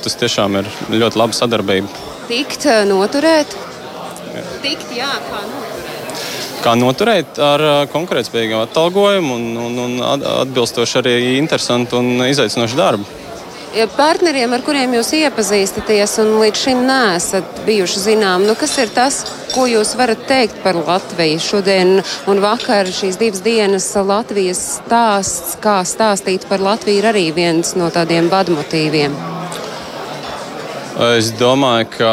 tas 0.04 0.16
tiešām 0.22 0.62
ir 0.62 0.70
ļoti 1.02 1.20
laba 1.20 1.36
sadarbība 1.36 2.09
tikt, 2.30 2.66
eh, 2.66 2.84
noturēt? 2.88 3.56
Tikt, 4.62 4.90
jā, 4.94 5.10
kā 5.30 5.40
noturēt? 5.46 6.26
Kā 6.60 6.74
noturēt 6.78 7.40
ar 7.42 7.64
eh, 7.68 7.78
konkurētspējīgu 7.92 8.60
atalgojumu 8.66 9.38
un, 9.38 9.48
un, 9.68 9.80
un 9.86 9.96
atbilstoši 10.44 11.00
arī 11.02 11.16
interesantu 11.38 11.98
un 12.02 12.28
izaicinošu 12.28 12.78
darbu. 12.78 13.16
Partneriem, 13.70 14.50
ar 14.50 14.64
kuriem 14.66 14.96
jūs 14.96 15.12
iepazīstaties 15.14 16.16
un 16.24 16.32
līdz 16.40 16.58
šim 16.58 16.80
neesat 16.88 17.60
bijuši 17.68 18.02
zinām, 18.02 18.42
nu 18.42 18.56
kas 18.58 18.74
ir 18.82 18.90
tas, 18.90 19.20
ko 19.54 19.68
jūs 19.70 19.94
varat 19.94 20.26
teikt 20.26 20.58
par 20.64 20.74
Latviju? 20.74 21.38
Šodien 21.38 22.00
un 22.26 22.42
vakar 22.42 22.90
šīs 22.90 23.20
divas 23.22 23.46
dienas 23.46 23.86
Latvijas 23.94 24.66
stāsts, 24.80 25.54
kā 25.62 25.80
stāstīt 25.86 26.50
par 26.50 26.58
Latviju, 26.66 26.98
ir 26.98 27.12
arī 27.14 27.28
viens 27.36 27.76
no 27.78 27.94
tādiem 27.94 28.26
vadmotīviem. 28.32 29.29
Es 31.00 31.30
domāju, 31.32 31.86
ka 31.94 32.08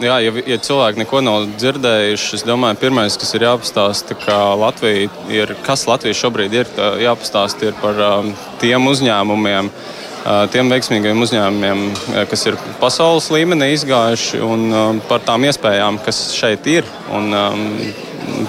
jā, 0.00 0.14
ja, 0.24 0.30
ja 0.48 0.56
cilvēki 0.64 1.02
neko 1.02 1.20
nav 1.26 1.42
dzirdējuši, 1.60 2.38
es 2.38 2.44
domāju, 2.46 2.78
pirmais, 2.80 3.18
kas 3.20 3.34
ir 3.36 3.44
jāpastāsta, 3.44 4.16
Latvija 4.56 5.10
ir, 5.28 5.52
kas 5.66 5.84
Latvija 5.90 6.16
šobrīd 6.16 6.56
ir, 6.56 6.70
jāpastāsta 7.04 7.68
ir 7.68 7.76
par 7.82 8.00
um, 8.06 8.30
tiem 8.62 8.88
uzņēmumiem, 8.88 9.68
uh, 9.68 10.46
tiem 10.54 10.72
veiksmīgiem 10.72 11.20
uzņēmumiem, 11.26 11.84
kas 12.32 12.48
ir 12.48 12.56
pasaules 12.80 13.28
līmenī 13.34 13.74
izgājuši, 13.76 14.40
un 14.40 14.68
um, 14.72 15.02
par 15.10 15.20
tām 15.28 15.44
iespējām, 15.50 16.00
kas 16.06 16.30
šeit 16.38 16.64
ir, 16.78 16.88
un 17.12 17.28
um, 17.36 17.66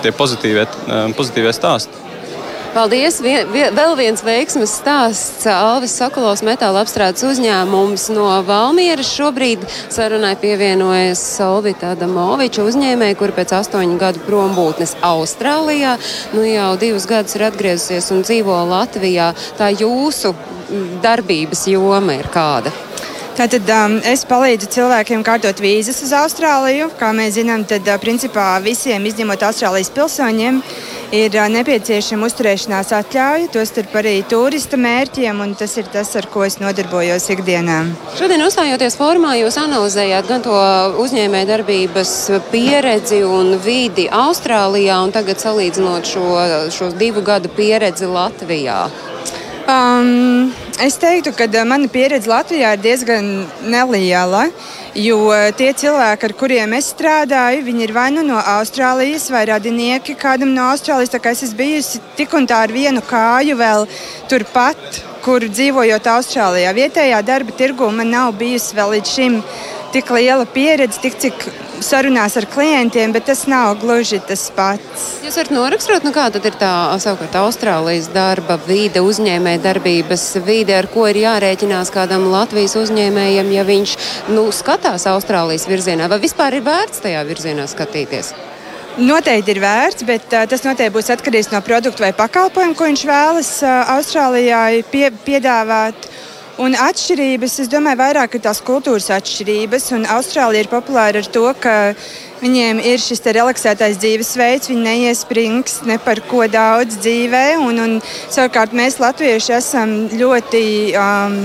tie 0.06 0.16
pozitīvie, 0.16 0.70
pozitīvie 1.20 1.52
stāsti. 1.56 2.09
Paldies! 2.70 3.16
Vie, 3.24 3.40
vie, 3.50 3.64
vēl 3.74 3.96
viens 3.98 4.22
veiksmes 4.22 4.72
stāsts. 4.78 5.48
Alvis 5.50 5.96
Sokolovs 5.98 6.44
metāla 6.46 6.84
apstrādes 6.84 7.26
uzņēmums 7.26 8.04
no 8.14 8.28
Valmieras. 8.46 9.10
Šobrīd 9.10 9.64
sarunai 9.90 10.36
pievienojas 10.38 11.22
Solvita 11.38 11.96
Adamoviča 11.96 12.68
uzņēmēja, 12.70 13.18
kur 13.18 13.34
pēc 13.34 13.56
astoņu 13.58 13.98
gadu 14.02 14.22
prombūtnes 14.28 15.00
Austrālijā 15.06 15.96
nu 16.36 16.46
jau 16.46 16.70
divus 16.82 17.10
gadus 17.10 17.40
ir 17.40 17.48
atgriezusies 17.50 18.12
un 18.14 18.22
dzīvo 18.28 18.62
Latvijā. 18.70 19.32
Tā 19.58 19.72
jūsu 19.74 20.36
darbības 21.02 21.66
joma 21.74 22.20
ir 22.22 22.30
kāda? 22.30 22.76
Tātad 23.38 23.70
um, 23.72 23.96
es 24.04 24.26
palīdzu 24.28 24.68
cilvēkiem 24.74 25.22
kārtot 25.24 25.62
vīzas 25.64 26.02
uz 26.04 26.12
Austrāliju. 26.18 26.90
Kā 27.00 27.12
mēs 27.16 27.38
zinām, 27.38 27.64
tad 27.68 27.88
uh, 27.88 27.96
principā 28.02 28.58
visiem, 28.64 29.06
izņemot 29.08 29.46
Austrālijas 29.48 29.92
pilsoņiem, 29.96 30.58
ir 31.16 31.38
uh, 31.38 31.46
nepieciešama 31.54 32.28
uzturēšanās 32.28 32.92
atļauja, 32.98 33.52
tostarp 33.54 33.96
arī 34.02 34.16
turista 34.30 34.80
mērķiem, 34.80 35.40
un 35.46 35.54
tas 35.60 35.78
ir 35.80 35.88
tas, 35.94 36.12
ar 36.20 36.28
ko 36.34 36.44
es 36.48 36.60
nodarbojos 36.60 37.30
ikdienā. 37.36 37.78
Šodien 38.20 38.44
uzstājoties 38.44 39.00
formā, 39.00 39.36
jūs 39.40 39.60
analizējāt 39.62 40.28
gan 40.32 40.44
to 40.44 40.58
uzņēmē 41.04 41.46
darbības 41.50 42.16
pieredzi 42.52 43.22
un 43.28 43.56
vidi 43.64 44.10
Austrālijā, 44.12 45.00
un 45.06 45.16
tagad 45.16 45.40
salīdzinot 45.40 46.12
šo, 46.12 46.28
šo 46.76 46.92
divu 47.00 47.24
gadu 47.26 47.52
pieredzi 47.56 48.10
Latvijā. 48.10 48.84
Um, 49.70 50.50
es 50.82 50.96
teiktu, 50.98 51.30
ka 51.38 51.46
uh, 51.46 51.66
mana 51.68 51.86
pieredze 51.94 52.30
Latvijā 52.32 52.72
ir 52.74 52.80
diezgan 52.82 53.28
neliela. 53.70 54.48
Jo 54.98 55.20
uh, 55.28 55.52
tie 55.54 55.68
cilvēki, 55.78 56.26
ar 56.26 56.34
kuriem 56.40 56.74
es 56.74 56.88
strādāju, 56.96 57.62
viņi 57.68 57.86
ir 57.86 57.94
vai 57.94 58.08
nu 58.16 58.24
no 58.26 58.40
Austrālijas, 58.56 59.28
vai 59.30 59.44
radinieki 59.52 60.16
kādam 60.18 60.56
no 60.56 60.66
Austrālijas. 60.72 61.14
Es 61.14 61.44
esmu 61.52 61.60
bijusi 61.60 62.02
tik 62.18 62.34
un 62.34 62.50
tā 62.50 62.64
ar 62.66 62.74
vienu 62.74 63.04
kāju 63.06 63.60
vēl 63.60 63.86
turpat, 64.32 65.04
kur 65.22 65.46
dzīvojot 65.46 66.10
Austrālijā. 66.16 66.74
Vietējā 66.74 67.22
darba 67.28 67.54
tirgu 67.60 67.92
man 67.94 68.10
nav 68.10 68.34
bijusi 68.42 68.80
vēl 68.80 68.96
līdz 68.96 69.14
šim 69.20 69.42
tik 69.94 70.12
liela 70.14 70.46
pieredze, 70.50 71.02
tik 71.04 71.18
cik 71.22 71.46
sarunās 71.84 72.36
ar 72.40 72.48
klientiem, 72.52 73.14
bet 73.16 73.28
tas 73.30 73.46
nav 73.50 73.78
gluži 73.82 74.20
tas 74.28 74.50
pats. 74.56 75.06
Jūs 75.24 75.38
varat 75.40 75.54
noraksturot, 75.56 76.06
nu 76.08 76.12
kāda 76.16 76.42
ir 76.44 76.58
tā 76.60 76.74
savukārt 77.02 77.38
Austrālijas 77.40 78.10
darba 78.14 78.60
vide, 78.68 79.04
uzņēmē 79.06 79.58
darbības 79.64 80.26
vide, 80.46 80.76
ar 80.76 80.90
ko 80.92 81.08
ir 81.10 81.22
jārēķinās 81.24 81.94
kādam 81.96 82.28
Latvijas 82.34 82.78
uzņēmējam, 82.80 83.52
ja 83.56 83.66
viņš 83.68 83.96
nu, 84.36 84.50
skatās 84.56 85.08
Austrālijas 85.10 85.68
virzienā, 85.70 86.12
vai 86.12 86.22
vispār 86.24 86.60
ir 86.60 86.68
vērts 86.68 87.04
tajā 87.06 87.26
virzienā 87.30 87.68
skatīties? 87.72 88.34
Noteikti 89.00 89.54
ir 89.54 89.62
vērts, 89.64 90.04
bet 90.04 90.34
uh, 90.34 90.44
tas 90.50 90.66
noteikti 90.66 90.92
būs 90.98 91.12
atkarīgs 91.14 91.54
no 91.54 91.62
produkta 91.64 92.04
vai 92.04 92.12
pakalpojuma, 92.18 92.76
ko 92.76 92.90
viņš 92.90 93.04
vēlas 93.08 93.52
uh, 93.64 93.94
Austrālijai 93.96 94.82
pie, 94.92 95.08
piedāvāt. 95.24 96.10
Un 96.60 96.74
atšķirības, 96.76 97.54
es 97.64 97.70
domāju, 97.72 98.02
vairāk 98.02 98.34
ir 98.36 98.42
tās 98.44 98.60
kultūras 98.68 99.06
atšķirības. 99.16 99.86
Austrālija 100.12 100.66
ir 100.66 100.68
populāra 100.68 101.22
ar 101.24 101.30
to, 101.32 101.46
ka 101.56 101.76
viņiem 102.42 102.82
ir 102.84 103.00
šis 103.00 103.24
relaksētais 103.38 103.96
dzīvesveids, 104.02 104.68
viņi 104.68 104.84
neiesprings 104.84 105.78
ne 105.88 105.96
par 106.04 106.20
ko 106.28 106.44
daudz 106.52 107.00
dzīvē. 107.00 107.46
Un, 107.64 107.80
un, 107.80 107.96
savukārt 108.28 108.76
mēs, 108.76 109.00
Latvieši, 109.00 109.54
esam 109.56 109.94
ļoti 110.20 110.66
um, 111.00 111.40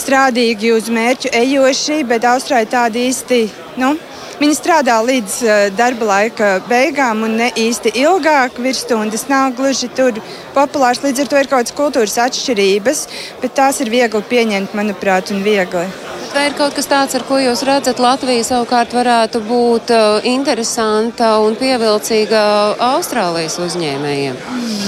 strādīgi 0.00 0.72
uz 0.78 0.88
mērķu 0.96 1.34
ejoši, 1.42 2.00
bet 2.08 2.24
Austrālija 2.32 2.72
tāda 2.78 3.04
īsti. 3.04 3.42
Nu, 3.76 3.98
Viņi 4.38 4.54
strādā 4.54 5.00
līdz 5.02 5.36
uh, 5.42 5.54
darba 5.74 6.06
laika 6.12 6.50
beigām 6.68 7.24
un 7.26 7.32
ne 7.40 7.48
īsti 7.58 7.90
ilgāk. 7.98 8.60
Virsstundas 8.62 9.26
nav 9.30 9.56
gluži 9.58 9.88
tur 9.98 10.20
populārs. 10.54 11.02
Līdz 11.02 11.24
ar 11.24 11.30
to 11.32 11.40
ir 11.40 11.48
kaut 11.50 11.56
kādas 11.58 11.74
kultūras 11.74 12.14
atšķirības, 12.22 13.00
bet 13.42 13.56
tās 13.58 13.82
ir 13.82 13.90
viegli 13.90 14.22
pieņemt, 14.30 14.76
manuprāt, 14.78 15.32
un 15.34 15.42
viegli. 15.42 15.88
Vai 16.28 16.44
ir 16.50 16.54
kaut 16.54 16.76
kas 16.76 16.86
tāds, 16.86 17.16
ar 17.18 17.24
ko 17.26 17.40
jūs 17.40 17.64
redzat, 17.66 17.98
Latvija 17.98 18.44
savukārt 18.46 18.94
varētu 18.94 19.40
būt 19.48 19.90
uh, 19.96 20.28
interesanta 20.28 21.34
un 21.42 21.58
pievilcīga 21.58 22.44
Austrālijas 22.92 23.58
uzņēmējiem? 23.64 24.38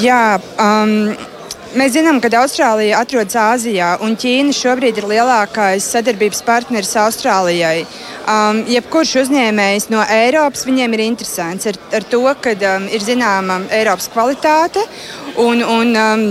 Jā, 0.05 0.39
um, 0.63 1.17
Mēs 1.71 1.93
zinām, 1.95 2.17
ka 2.19 2.27
Austrālija 2.35 2.99
atrodas 2.99 3.37
Āzijā, 3.39 3.93
un 4.03 4.17
Ķīna 4.19 4.51
šobrīd 4.51 4.97
ir 4.99 5.05
lielākais 5.07 5.85
sadarbības 5.93 6.41
partneris 6.43 6.97
Austrālijai. 6.99 7.85
Um, 8.27 8.65
jebkurš 8.67 9.13
uzņēmējs 9.21 9.87
no 9.95 10.03
Eiropas 10.03 10.67
viņiem 10.67 10.97
ir 10.97 11.05
interesants 11.05 11.71
ar, 11.71 11.79
ar 11.95 12.09
to, 12.11 12.25
ka 12.43 12.57
um, 12.59 12.89
ir 12.91 13.07
zināma 13.07 13.61
Eiropas 13.71 14.11
kvalitāte. 14.11 14.83
Un, 15.39 15.63
un, 15.63 15.95
um, 15.95 16.27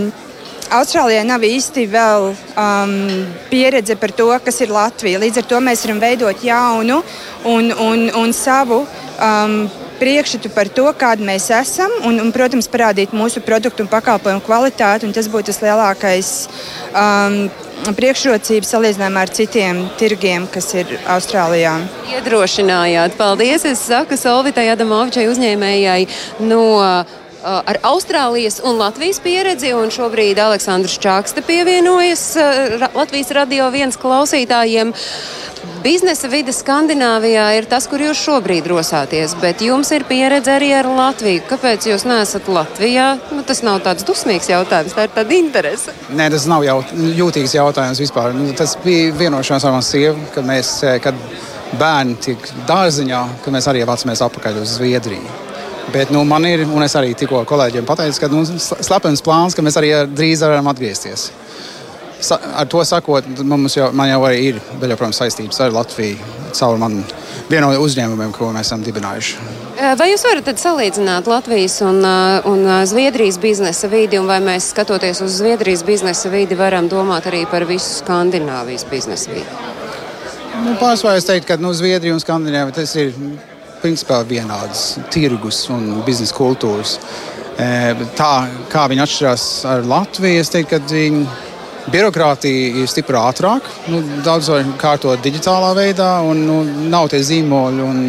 Austrālijai 0.76 1.24
nav 1.24 1.48
īsti 1.48 1.88
vēl 1.88 2.34
um, 2.36 2.96
pieredze 3.48 3.96
par 3.96 4.12
to, 4.12 4.28
kas 4.44 4.60
ir 4.60 4.76
Latvija. 4.76 5.24
Līdz 5.24 5.40
ar 5.40 5.52
to 5.54 5.64
mēs 5.64 5.88
varam 5.88 6.04
veidot 6.04 6.44
jaunu 6.44 7.00
un, 7.48 7.72
un, 7.80 8.10
un 8.26 8.36
savu 8.36 8.84
um, 8.84 9.62
priekšstatu 10.00 10.52
par 10.56 10.72
to, 10.74 10.88
kāda 11.00 11.26
mēs 11.26 11.50
esam, 11.54 11.94
un, 12.08 12.20
un, 12.24 12.34
protams, 12.36 12.70
parādīt 12.72 13.16
mūsu 13.16 13.44
produktu 13.46 13.86
un 13.86 13.92
pakalpojumu 13.92 14.44
kvalitāti. 14.46 15.10
Tas 15.16 15.32
būtu 15.32 15.52
tas 15.52 15.64
lielākais. 15.64 16.36
Um, 16.94 17.42
priekšrocības 17.96 18.74
salīdzinājumā 18.74 19.22
ar 19.24 19.32
citiem 19.32 19.78
tirgiem, 20.00 20.50
kas 20.52 20.68
ir 20.76 20.98
Austrālijā. 21.08 21.78
Iedrošinājāt. 22.12 23.16
Paldies! 23.20 23.64
Es 23.70 23.86
saku 23.88 24.18
Solvitai 24.20 24.68
Adamovičai 24.74 25.30
uzņēmējai 25.32 26.04
no 26.50 26.66
ar 27.44 27.80
Austrālijas 27.88 28.60
un 28.68 28.80
Latvijas 28.80 29.22
pieredzi, 29.24 29.72
un 29.78 29.92
šobrīd 29.94 30.40
Aleksandrs 30.44 30.98
Čākste 31.00 31.44
pievienojas 31.46 32.34
Latvijas 32.96 33.32
radio 33.36 33.70
viens 33.72 33.98
klausītājiem. 34.00 34.94
Biznesa 35.80 36.28
vide 36.28 36.52
Skandināvijā 36.52 37.44
ir 37.56 37.66
tas, 37.72 37.86
kur 37.88 38.02
jūs 38.04 38.20
šobrīd 38.20 38.66
rosāties, 38.68 39.32
bet 39.40 39.62
jums 39.64 39.88
ir 39.96 40.04
pieredze 40.10 40.52
arī 40.52 40.74
ar 40.76 40.90
Latviju. 40.92 41.46
Kāpēc 41.48 41.88
jūs 41.88 42.04
neesat 42.10 42.50
Latvijā? 42.52 43.06
Nu, 43.32 43.46
tas 43.48 43.62
nav 43.64 43.78
tāds 43.86 44.04
dusmīgs 44.04 44.50
jautājums, 44.52 44.96
tā 44.98 45.06
ir 45.08 45.14
tāda 45.16 45.38
interese. 45.38 45.96
Nē, 46.12 46.28
tas 46.34 46.50
nav 46.52 46.66
jau 46.68 46.82
jūtīgs 47.22 47.56
jautājums 47.56 48.02
vispār. 48.04 48.36
Nu, 48.36 48.50
tas 48.60 48.76
bija 48.84 49.14
vienošanās 49.22 49.70
ar 49.70 49.78
manu 49.78 49.88
sievu, 49.88 50.20
kad, 50.36 50.48
mēs, 50.50 50.74
kad 51.06 51.24
bērni 51.80 52.20
tiek 52.28 52.52
dārziņā, 52.68 53.22
kad 53.46 53.56
mēs 53.56 53.72
arī 53.72 53.86
vācamies 53.88 54.26
atpakaļ 54.28 54.60
uz 54.66 54.76
Zviedriju. 54.82 55.38
Bet 55.96 56.12
nu, 56.12 56.26
man 56.28 56.44
ir, 56.50 56.66
un 56.68 56.84
es 56.84 56.98
arī 57.00 57.16
tikko 57.18 57.46
kolēģiem 57.48 57.88
pateicu, 57.88 58.26
ka 58.26 58.34
nu, 58.36 58.44
slepens 58.60 59.24
plāns, 59.24 59.56
ka 59.56 59.64
mēs 59.64 59.80
arī 59.80 59.96
drīz 60.12 60.44
varam 60.44 60.68
atgriezties. 60.74 61.30
Sa, 62.20 62.36
ar 62.60 62.68
to 62.68 62.84
sakot, 62.84 63.28
mums 63.48 63.78
jau, 63.78 63.92
man 63.96 64.10
jau 64.12 64.20
arī 64.28 64.40
ir 64.50 64.60
vēl 64.82 64.92
joprojām 64.92 65.16
saistības 65.16 65.62
ar 65.64 65.72
Latviju 65.72 66.18
caur 66.58 66.80
manu 66.82 67.04
vienu 67.50 67.70
no 67.70 67.82
uzņēmumiem, 67.86 68.34
ko 68.36 68.50
mēs 68.54 68.70
esam 68.70 68.84
dibinājuši. 68.86 69.38
Vai 70.00 70.10
jūs 70.12 70.26
varat 70.28 70.50
salīdzināt 70.60 71.30
Latvijas 71.32 71.78
un, 71.88 72.02
un 72.50 72.66
Zviedrijas 72.90 73.40
biznesa 73.42 73.88
vidi, 73.92 74.20
un 74.20 74.28
vai 74.28 74.42
mēs 74.44 74.74
skatoties 74.74 75.24
uz 75.24 75.40
Zviedrijas 75.40 75.86
biznesa 75.88 76.32
vidi 76.34 76.58
varam 76.60 76.90
domāt 76.92 77.30
arī 77.32 77.46
par 77.50 77.64
visu 77.70 78.02
Skandināvijas 78.02 78.86
biznesa 78.92 79.32
vidi? 79.32 79.48
Nu, 80.60 80.76
Pārsvarā 80.82 81.22
es 81.22 81.28
teiktu, 81.30 81.48
ka 81.54 81.60
nu, 81.62 81.72
Zviedrija 81.74 82.18
un 82.18 82.20
Skandināvija 82.20 82.82
tas 82.82 82.96
ir 83.00 83.14
principā 83.80 84.20
vienādas 84.28 84.98
tirgus 85.14 85.64
un 85.72 86.02
biznesa 86.04 86.36
kultūras. 86.36 86.98
Tā 88.20 88.34
kā 88.72 88.84
viņi 88.92 89.04
atšķirās 89.04 89.46
ar 89.68 89.88
Latviju, 89.88 90.44
es 90.44 90.52
teiktu, 90.52 90.76
ka 90.76 90.84
viņi 90.92 91.24
birokrātija 91.88 92.82
ir 92.82 92.92
stipri 92.92 93.18
ātrāka. 93.20 93.72
Nu, 93.92 94.02
daudz 94.26 94.52
var 94.52 94.68
kārtot 94.82 95.24
digitālā 95.24 95.72
veidā, 95.78 96.12
un 96.28 96.46
nu, 96.48 96.60
nav 96.92 97.10
tie 97.14 97.24
zīmoļi. 97.32 97.88
Un, 97.88 98.06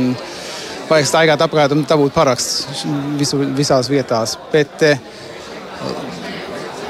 Vajag 0.91 1.07
staigāt 1.07 1.43
apkārt 1.45 1.71
un 1.71 1.85
dabūt 1.87 2.11
paraksts 2.11 2.81
visu, 3.15 3.37
visās 3.55 3.87
vietās. 3.87 4.33
Bet, 4.51 4.83
e, 4.83 4.97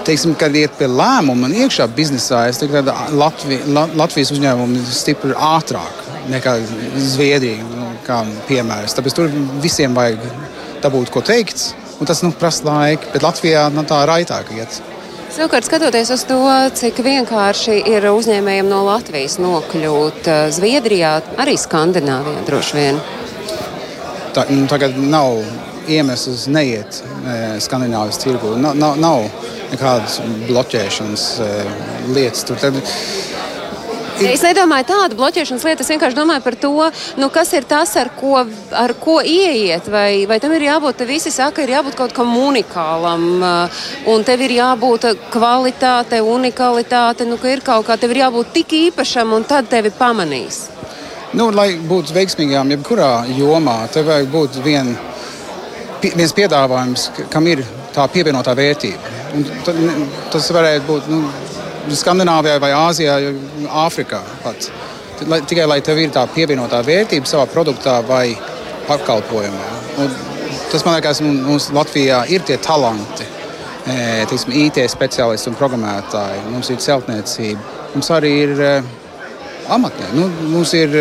teiksim, 0.09 0.33
kad 0.41 0.57
iet 0.57 0.78
pie 0.78 0.89
lēmuma 0.89 1.51
un 1.51 1.57
iekšā 1.66 1.85
biznesā, 1.99 2.47
es 2.49 2.62
teiktu, 2.62 2.81
ka 2.81 2.95
Latvi, 3.12 3.59
Latvijas 3.68 4.33
uzņēmumi 4.33 4.81
ir 4.81 4.95
stipri 4.97 5.37
ātrāk 5.37 6.01
nekā 6.33 6.57
Zviedrija 7.11 7.91
kā 8.07 8.22
piemērs. 8.49 8.97
Tāpēc 8.97 9.18
tur 9.18 9.28
visiem 9.61 9.93
vajag 9.97 10.24
dabūt 10.81 11.12
ko 11.12 11.20
teikt, 11.20 11.74
un 12.01 12.09
tas 12.09 12.24
nu, 12.24 12.33
prasa 12.33 12.70
laiku. 12.70 13.12
Bet 13.12 13.26
Latvijā 13.26 13.66
nu, 13.74 13.85
tā 13.85 14.01
raitāk 14.09 14.49
iet. 14.57 14.81
Es 14.81 15.00
Savukārt, 15.41 15.64
skatoties 15.64 16.11
uz 16.12 16.22
to, 16.28 16.36
cik 16.76 16.99
vienkārši 17.01 17.78
ir 17.88 18.05
uzņēmējiem 18.11 18.66
no 18.68 18.82
Latvijas 18.84 19.38
nokļūt 19.41 20.26
uh, 20.28 20.41
Zviedrijā, 20.53 21.14
arī 21.41 21.55
Skandināvijā 21.57 22.43
droši 22.45 22.76
vien. 22.76 22.99
Tā, 24.36 24.45
nu, 24.53 24.66
tagad 24.68 24.99
nav 25.01 25.41
iemesls 25.88 26.45
neiet 26.53 27.01
e, 27.01 27.38
Skandināvijas 27.64 28.20
tirgu. 28.20 28.53
Nav, 28.61 28.76
nav, 28.76 29.01
nav 29.01 29.49
nekādas 29.70 30.20
bloķēšanas 30.45 31.24
e, 31.41 31.49
lietas. 32.12 32.45
Tur, 32.45 32.61
tad, 32.61 32.76
Es 34.21 34.43
nedomāju 34.45 34.85
tādu 34.91 35.16
bloķēšanas 35.16 35.62
lietu. 35.64 35.85
Es 35.85 35.91
vienkārši 35.95 36.16
domāju 36.18 36.43
par 36.45 36.57
to, 36.61 36.73
nu, 37.21 37.29
kas 37.33 37.53
ir 37.57 37.64
tas, 37.68 37.95
ar 37.97 38.11
ko, 38.18 38.43
ar 38.77 38.93
ko 39.01 39.21
ieiet. 39.25 39.89
Vai, 39.93 40.27
vai 40.29 40.37
tam 40.43 40.53
ir 40.57 40.66
jābūt, 40.66 40.99
te 41.01 41.07
visi 41.09 41.33
saka, 41.33 41.64
ir 41.64 41.73
jābūt 41.73 41.97
kaut 41.97 42.12
kam 42.16 42.35
unikālam, 42.37 43.25
uh, 43.41 43.87
un 44.12 44.25
tev 44.29 44.45
ir 44.45 44.59
jābūt 44.59 45.09
kvalitāte, 45.33 46.21
unikalitāte, 46.21 47.25
nu, 47.29 47.41
ka 47.41 47.49
ir 47.49 47.64
kaut 47.64 47.89
kā, 47.89 47.97
tev 48.01 48.12
ir 48.12 48.25
jābūt 48.27 48.53
tik 48.59 48.77
īpašam, 48.83 49.33
un 49.37 49.49
tad 49.49 49.71
tevi 49.73 49.93
pamanīs. 49.97 50.66
Nu, 51.33 51.49
lai 51.55 51.73
būtu 51.79 52.12
veiksmīgām, 52.16 52.75
jebkurā 52.75 53.12
jomā, 53.39 53.85
tev 53.95 54.11
vajag 54.11 54.33
būt 54.33 54.61
vien, 54.64 54.97
viens 56.03 56.35
piedāvājums, 56.37 57.11
kam 57.33 57.47
ir 57.49 57.64
tā 57.95 58.05
pievienotā 58.11 58.53
vērtība. 58.59 59.16
Un 59.39 59.47
tas 60.33 60.51
varētu 60.53 60.87
būt 60.89 61.09
nu, 61.12 61.23
Skandināvijā, 61.97 62.59
vai 62.62 62.70
Āzijā, 62.76 63.16
Āfrikā. 63.84 64.20
Pat. 64.45 64.70
Lai, 65.28 65.41
tikai 65.45 65.66
lai 65.68 65.80
tev 65.84 65.99
ir 66.01 66.12
tā 66.14 66.22
pievienotā 66.32 66.80
vērtība 66.86 67.28
savā 67.28 67.45
produktā 67.51 67.99
vai 68.09 68.30
pakalpojumā. 68.88 69.66
Un 70.01 70.14
tas 70.72 70.84
man 70.86 70.97
liekas, 70.97 71.20
mums 71.24 71.68
Latvijā 71.76 72.22
ir 72.32 72.47
tie 72.49 72.57
talanti. 72.62 73.26
Tiksim, 74.30 74.53
IT 74.61 74.78
speciālisti 74.93 75.51
un 75.51 75.57
programmētāji, 75.59 76.43
mums 76.53 76.68
ir 76.70 76.80
celtniecība, 76.84 77.61
mums 77.95 78.11
arī 78.14 78.32
ir 78.45 78.61
amatnieki. 79.72 80.12
Nu, 80.16 80.28
mums 80.53 80.74
ir 80.78 80.95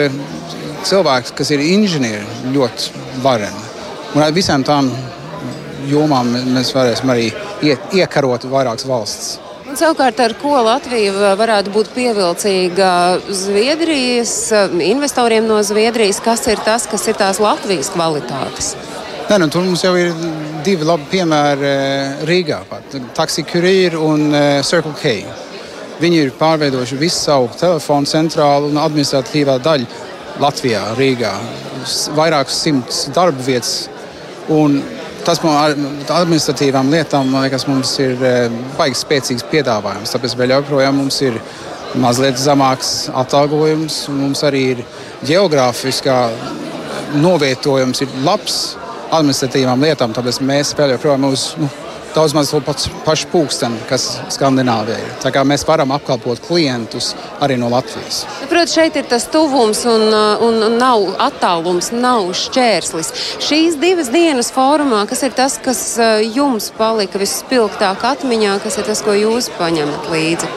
cilvēks, 0.87 1.35
kas 1.37 1.51
ir 1.53 1.63
inženieri, 1.63 2.25
ļoti 2.55 3.03
vareni. 3.23 3.67
Un 4.15 4.23
ar 4.25 4.33
visām 4.33 4.63
tām 4.65 4.89
jomām 5.89 6.31
mēs 6.55 6.73
varēsim 6.75 7.11
arī 7.13 7.29
iekarot 7.99 8.47
vairākas 8.49 8.87
valsts. 8.89 9.37
Un 9.69 9.77
savukārt, 9.77 10.17
ar 10.17 10.33
ko 10.41 10.55
Latvija 10.65 11.35
varētu 11.37 11.69
būt 11.69 11.91
pievilcīga 11.93 12.91
Zviedrijas 13.29 14.31
investoriem 14.81 15.45
no 15.45 15.59
Zviedrijas, 15.61 16.17
kas 16.25 16.47
ir 16.49 16.57
tas, 16.65 16.87
kas 16.89 17.05
ir 17.05 17.19
tās 17.19 17.37
Latvijas 17.43 17.91
kvalitātes? 17.93 18.71
Nē, 19.29 19.37
nu, 19.43 19.45
tur 19.53 19.61
mums 19.67 19.83
jau 19.85 19.91
ir 19.93 20.09
divi 20.65 20.87
labi 20.89 21.05
piemēri 21.11 21.73
Rīgā. 22.25 22.63
Taxi 23.13 23.45
Courier 23.45 23.99
un 24.01 24.33
Circle 24.65 24.95
K. 24.97 25.19
Viņi 26.01 26.23
ir 26.23 26.33
pārveidojuši 26.39 26.97
visu 26.97 27.21
savu 27.27 27.51
telefonu 27.59 28.09
centrālu 28.09 28.71
un 28.71 28.81
administratīvā 28.81 29.59
daļu 29.61 29.85
Latvijā, 30.41 30.81
Rīgā. 30.97 31.35
Vairākus 32.17 32.57
simtus 32.65 33.05
darba 33.13 33.45
vietas. 33.45 33.83
Un 34.49 34.81
tas 35.29 35.41
ar 35.45 35.75
administratīvām 36.23 36.89
lietām 36.89 37.29
liekas, 37.35 37.67
mums 37.69 37.91
ir 38.01 38.21
eh, 38.25 38.53
baigi 38.77 38.97
spēcīgs 38.97 39.45
piedāvājums. 39.51 40.13
Tāpēc 40.15 40.33
vēl 40.39 40.55
joprojām 40.55 40.97
mums 40.97 41.19
ir 41.25 41.37
mazliet 42.01 42.39
zemāks 42.41 43.09
atalgojums. 43.17 44.07
Mums 44.13 44.41
arī 44.47 44.63
ir 44.73 44.81
geogrāfiskā 45.27 46.17
novietojums, 47.21 48.01
ir 48.05 48.17
labs 48.25 48.57
administratīvām 49.13 49.85
lietām. 49.85 50.15
Tāpēc 50.17 50.41
mēs 50.45 50.73
vēl 50.77 50.95
joprojām 50.95 51.29
uz. 51.29 51.51
Nu, 51.61 51.69
daudz 52.15 52.33
maz 52.33 52.51
to 52.51 52.61
pašu 53.05 53.29
pulksteni, 53.31 53.79
kas 53.89 54.07
Skandināvijā 54.33 54.97
ir. 54.99 55.13
Tā 55.23 55.31
kā 55.35 55.43
mēs 55.47 55.65
varam 55.67 55.93
apkalpot 55.95 56.41
klientus 56.47 57.13
arī 57.43 57.57
no 57.59 57.69
Latvijas. 57.71 58.23
Protams, 58.49 58.75
šeit 58.75 58.97
ir 58.99 59.07
tas 59.09 59.27
tuvums 59.31 59.83
un, 59.89 60.07
uh, 60.09 60.43
un, 60.45 60.59
un 60.65 60.77
nav 60.81 61.05
attālums, 61.29 61.91
nav 61.95 62.31
šķērslis. 62.37 63.13
Šīs 63.45 63.79
divas 63.81 64.11
dienas 64.13 64.51
fórumā, 64.55 65.05
kas 65.09 65.23
ir 65.27 65.35
tas, 65.37 65.59
kas 65.63 65.83
uh, 66.01 66.17
jums 66.23 66.71
palika 66.77 67.21
vispilgtāk 67.21 68.05
atmiņā, 68.13 68.59
kas 68.65 68.81
ir 68.81 68.89
tas, 68.89 69.05
ko 69.05 69.17
jūs 69.17 69.51
paņemat 69.59 70.11
līdzi? 70.13 70.53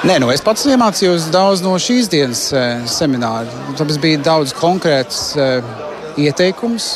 Nē, 0.00 0.14
nu 0.22 0.30
es 0.32 0.40
pats 0.40 0.62
iemācījos 0.64 1.26
daudz 1.28 1.60
no 1.60 1.74
šīs 1.76 2.06
dienas 2.08 2.46
e, 2.56 2.60
semināra. 2.88 3.44
Tāpēc 3.76 3.98
bija 4.00 4.20
daudz 4.24 4.54
konkrēts 4.56 5.34
e, 5.36 5.48
ieteikums, 6.24 6.86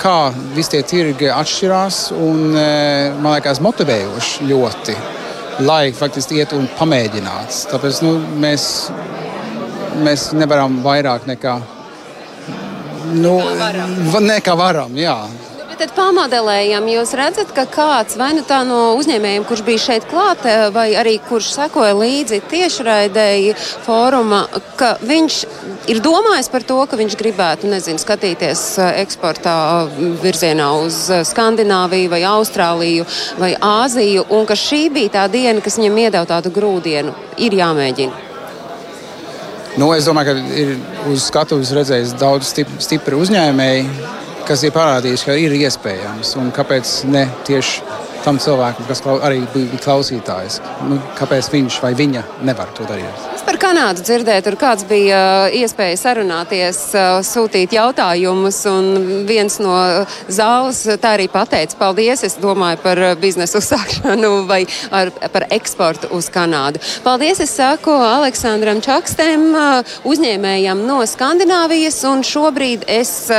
kā 0.00 0.16
visi 0.56 0.74
tie 0.74 0.82
tirgi 0.86 1.30
atšķirās. 1.32 2.00
Un, 2.16 2.56
e, 2.56 2.68
man 3.20 3.36
liekas, 3.36 3.60
motivējoši 3.64 4.48
ļoti, 4.50 4.96
lai 5.68 5.82
faktiski 5.96 6.40
iet 6.40 6.54
un 6.56 6.68
pamēģinātu. 6.78 7.60
Tāpēc 7.74 8.00
nu, 8.06 8.16
mēs, 8.40 8.64
mēs 10.00 10.30
nevaram 10.36 10.80
vairāk 10.84 11.28
nekā, 11.30 11.58
nu, 13.20 13.36
nekā 14.32 14.56
varam. 14.58 14.98
Jā 14.98 15.18
tad 15.80 15.92
pamodelējam. 15.96 16.88
Jūs 16.92 17.14
redzat, 17.16 17.52
ka 17.56 17.64
kāds 17.70 18.18
vai 18.20 18.30
nu 18.36 18.44
tā 18.46 18.60
no 18.68 18.94
uzņēmējiem, 18.98 19.46
kurš 19.48 19.62
bija 19.64 19.82
šeit 19.86 20.06
klāt, 20.10 20.44
eh, 20.44 20.68
vai 20.74 20.90
arī 20.98 21.16
kurš 21.28 21.54
sekoja 21.56 21.94
līdzi 21.96 22.42
tiešraidēji 22.50 23.54
fóruma, 23.86 24.44
ka 24.76 24.96
viņš 25.00 25.38
ir 25.88 26.00
domājis 26.04 26.50
par 26.52 26.62
to, 26.62 26.78
ka 26.86 26.96
viņš 27.00 27.16
gribētu 27.16 27.70
nezinu, 27.72 28.02
skatīties 28.02 28.78
eh, 28.78 29.02
eksportā 29.04 29.88
virzienā 30.22 30.68
uz 30.84 31.08
eh, 31.10 31.24
Skandināviju 31.24 32.12
vai 32.12 32.22
Austrāliju 32.28 33.06
vai 33.38 33.54
Āziju, 33.56 34.26
un 34.36 34.46
ka 34.46 34.54
šī 34.54 34.90
bija 34.92 35.16
tā 35.20 35.28
diena, 35.32 35.60
kas 35.60 35.78
viņam 35.80 36.02
iedeva 36.04 36.26
tādu 36.28 36.52
grūdienu. 36.52 37.14
Ir 37.38 37.56
jāmēģina. 37.56 38.28
Nu, 39.78 39.92
es 39.94 40.04
domāju, 40.04 40.34
ka 40.34 40.56
ir 40.60 40.76
uz 41.08 41.28
skatuves 41.30 41.70
redzējis 41.72 42.16
daudz 42.18 42.50
stipri 42.82 43.16
uzņēmēji, 43.16 43.84
kas 44.50 44.64
ir 44.66 44.72
parādījis, 44.74 45.22
ka 45.28 45.36
ir 45.38 45.52
iespējams 45.54 46.34
un 46.40 46.48
kāpēc 46.54 46.94
ne 47.06 47.28
tieši 47.46 48.08
tam 48.24 48.36
cilvēkam, 48.42 48.84
kas 48.88 49.00
arī 49.22 49.44
bija 49.54 49.78
klausītājs. 49.80 50.58
Nu, 50.88 50.98
kāpēc 51.16 51.48
viņš 51.52 51.78
vai 51.84 51.92
viņa 51.96 52.24
nevar 52.44 52.72
to 52.76 52.84
darīt? 52.88 53.28
Es 53.32 53.44
par 53.46 53.56
Kanādu 53.62 54.02
dzirdēju, 54.04 54.44
tur 54.44 54.56
kāds 54.60 54.84
bija 54.88 55.20
uh, 55.46 55.54
iespēja 55.56 55.96
sarunāties, 56.00 56.82
uh, 56.98 57.20
sūtīt 57.24 57.72
jautājumus, 57.76 58.58
un 58.68 59.24
viens 59.28 59.56
no 59.62 59.72
zāles 60.28 60.82
tā 61.00 61.14
arī 61.16 61.30
pateica, 61.32 61.78
paldies, 61.80 62.26
es 62.26 62.36
domāju 62.42 62.82
par 62.84 63.00
uh, 63.00 63.14
biznesu 63.20 63.62
uzsākšanu 63.62 64.34
vai 64.50 64.64
ar, 64.90 65.14
par 65.32 65.48
eksportu 65.54 66.10
uz 66.16 66.28
Kanādu. 66.34 66.82
Paldies, 67.06 67.40
es 67.46 67.54
saku 67.56 67.94
Aleksandram 67.94 68.82
Čakstem, 68.84 69.50
uzņēmējam 70.10 70.84
no 70.88 71.00
Skandināvijas, 71.08 72.02
un 72.10 72.26
šobrīd 72.26 72.88
es 72.90 73.30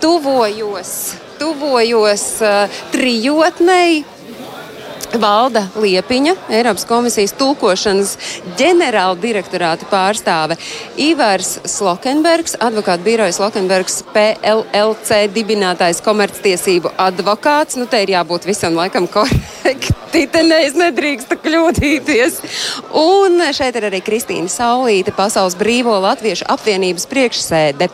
tuvojos, 0.00 1.14
tuvojos 1.38 2.28
uh, 2.40 2.80
trijotnei. 2.92 4.04
Valda 5.16 5.62
Liepiņa, 5.80 6.34
Eiropas 6.52 6.84
komisijas 6.84 7.32
tulkošanas 7.38 8.10
ģenerāla 8.58 9.16
direktorāta 9.16 9.86
pārstāve 9.88 10.58
Ivars 11.00 11.54
Slokenbergs, 11.64 12.58
advokāta 12.60 13.00
birojas 13.06 13.38
Slokenbergs, 13.40 14.02
PLLC 14.12 15.22
dibinātājs 15.32 16.02
komerctiesību 16.04 16.92
advokāts. 17.00 17.78
Nu, 17.80 17.86
te 17.88 18.02
ir 18.04 18.12
jābūt 18.18 18.44
visam 18.50 18.76
laikam 18.76 19.08
korekti, 19.08 20.26
te 20.28 20.44
neiz 20.44 20.76
nedrīkst 20.76 21.32
kļūdīties. 21.40 22.42
Un 23.00 23.40
šeit 23.56 23.80
ir 23.80 23.88
arī 23.88 24.02
Kristīna 24.04 24.52
Saulīte, 24.52 25.16
Pasaules 25.16 25.56
brīvo 25.58 25.96
latviešu 26.04 26.50
apvienības 26.52 27.08
priekšsēde. 27.08 27.88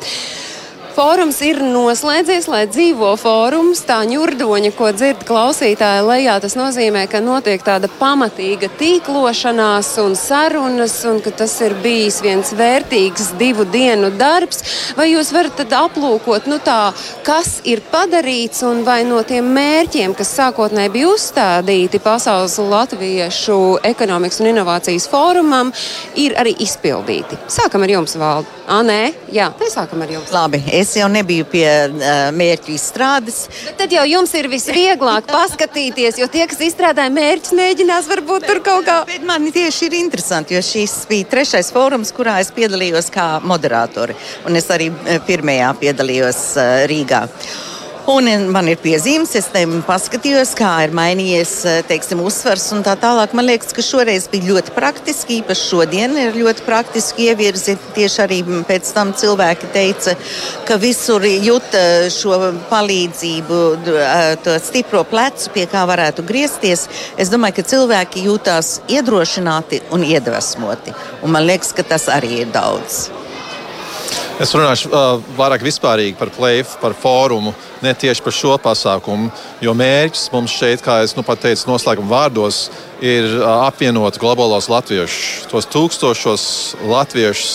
Fórums 0.95 1.41
ir 1.43 1.59
noslēdzies, 1.59 2.45
lai 2.47 2.61
dzīvo 2.71 3.09
fórums. 3.19 3.81
Tā 3.83 3.97
ņurdoņa, 4.07 4.71
ko 4.79 4.93
dzird 4.95 5.25
klausītāji 5.27 6.05
lejā, 6.07 6.37
tas 6.39 6.55
nozīmē, 6.55 7.09
ka 7.11 7.19
notiek 7.19 7.65
tāda 7.67 7.89
pamatīga 7.99 8.69
tīklošanās 8.79 9.91
un 10.05 10.15
sarunas, 10.15 10.95
un 11.11 11.19
ka 11.25 11.33
tas 11.35 11.57
ir 11.67 11.75
bijis 11.83 12.21
viens 12.23 12.55
vērtīgs 12.55 13.33
divu 13.41 13.67
dienu 13.67 14.13
darbs. 14.15 14.63
Vai 14.95 15.09
jūs 15.11 15.33
varat 15.35 15.65
aplūkot, 15.67 16.47
nu 16.47 16.61
tā, 16.63 16.93
kas 17.27 17.57
ir 17.67 17.83
padarīts 17.91 18.63
un 18.63 18.87
vai 18.87 19.01
no 19.09 19.19
tiem 19.27 19.51
mērķiem, 19.51 20.15
kas 20.15 20.31
sākotnēji 20.39 20.95
bija 20.95 21.11
uzstādīti 21.17 21.99
Pasaules 22.07 22.55
Latviešu 22.63 23.81
ekonomikas 23.91 24.39
un 24.45 24.53
inovācijas 24.53 25.11
fórumam, 25.11 25.75
ir 26.15 26.39
arī 26.39 26.55
izpildīti? 26.63 27.43
Sākam 27.51 27.83
ar 27.83 27.99
jums, 27.99 28.15
Valdi. 28.15 28.61
Ah, 28.65 28.81
nē, 28.81 29.11
jā, 29.35 29.51
tā 29.59 29.67
sākam 29.69 30.01
ar 30.07 30.15
jums. 30.15 30.31
Labi, 30.33 30.63
es 30.85 30.95
jau 30.99 31.09
nebiju 31.11 31.47
pie 31.51 31.67
uh, 31.89 32.13
mērķu 32.37 32.75
izstrādes. 32.75 33.45
Bet 33.67 33.79
tad 33.83 33.95
jau 33.97 34.05
jums 34.09 34.35
ir 34.39 34.49
visvieglāk 34.53 35.29
paskatīties, 35.31 36.21
jo 36.21 36.29
tie, 36.31 36.45
kas 36.51 36.63
izstrādāja 36.69 37.13
mērķus, 37.15 37.57
mēģinās 37.59 38.09
varbūt 38.13 38.49
tur 38.49 38.63
kaut 38.65 38.89
kā. 38.89 39.01
Bet 39.11 39.27
man 39.27 39.51
tieši 39.55 39.89
ir 39.89 39.99
interesanti, 40.05 40.57
jo 40.57 40.63
šis 40.65 41.05
bija 41.11 41.31
trešais 41.35 41.73
fórums, 41.75 42.15
kurā 42.15 42.39
es 42.45 42.53
piedalījos 42.55 43.11
kā 43.15 43.29
moderatori. 43.45 44.17
Un 44.49 44.61
es 44.61 44.71
arī 44.73 44.91
pirmajā 45.29 45.75
piedalījos 45.83 46.43
uh, 46.57 46.83
Rīgā. 46.91 47.25
Un 48.05 48.27
man 48.53 48.67
ir 48.69 48.77
piezīmes, 48.85 49.31
es 49.39 49.47
tam 49.49 49.79
paskatījos, 49.87 50.51
kā 50.59 50.71
ir 50.85 50.91
mainījies 50.93 51.55
teiksim, 51.89 52.21
uzsvars 52.21 52.67
un 52.77 52.83
tā 52.85 52.93
tālāk. 53.01 53.33
Man 53.33 53.49
liekas, 53.49 53.73
ka 53.73 53.81
šoreiz 53.81 54.27
bija 54.29 54.51
ļoti 54.51 54.75
praktiski, 54.77 55.39
īpaši 55.41 55.65
šodien 55.71 56.19
ir 56.21 56.37
ļoti 56.37 56.67
praktiski 56.67 57.31
ievirzi. 57.31 57.79
Tieši 57.97 58.21
arī 58.27 58.43
pēc 58.69 58.93
tam 58.93 59.15
cilvēki 59.17 59.73
teica, 59.73 60.19
ka 60.69 60.77
visur 60.83 61.25
jūt 61.25 61.81
šo 62.13 62.37
palīdzību, 62.69 63.65
to 64.45 64.61
stipro 64.69 65.01
plecu, 65.09 65.55
pie 65.57 65.65
kā 65.73 65.89
varētu 65.89 66.29
griezties. 66.29 66.85
Es 67.17 67.33
domāju, 67.33 67.63
ka 67.63 67.69
cilvēki 67.73 68.29
jūtās 68.29 68.83
iedrošināti 68.93 69.81
un 69.97 70.05
iedvesmoti. 70.05 70.93
Un 71.25 71.33
man 71.33 71.49
liekas, 71.49 71.73
ka 71.73 71.89
tas 71.97 72.11
arī 72.13 72.43
ir 72.45 72.53
daudz. 72.53 73.07
Es 74.43 74.51
runāšu 74.51 74.89
uh, 74.91 75.21
vairāk 75.39 75.63
vispārīgi 75.63 76.17
par 76.19 76.33
plēfu, 76.35 76.81
par 76.83 76.97
fórumu, 76.99 77.53
ne 77.85 77.93
tieši 77.95 78.23
par 78.25 78.35
šo 78.35 78.57
pasākumu. 78.59 79.29
Jo 79.63 79.77
mērķis 79.79 80.25
mums 80.33 80.57
šeit, 80.59 80.83
kā 80.83 80.97
jau 81.05 81.21
nu 81.21 81.37
teicu, 81.39 81.69
noslēguma 81.71 82.11
vārdos, 82.11 82.65
ir 82.99 83.29
uh, 83.37 83.63
apvienot 83.69 84.19
globālos 84.19 84.67
latviešus, 84.73 85.47
tos 85.53 85.71
tūkstošos 85.71 86.47
latviešus, 86.83 87.53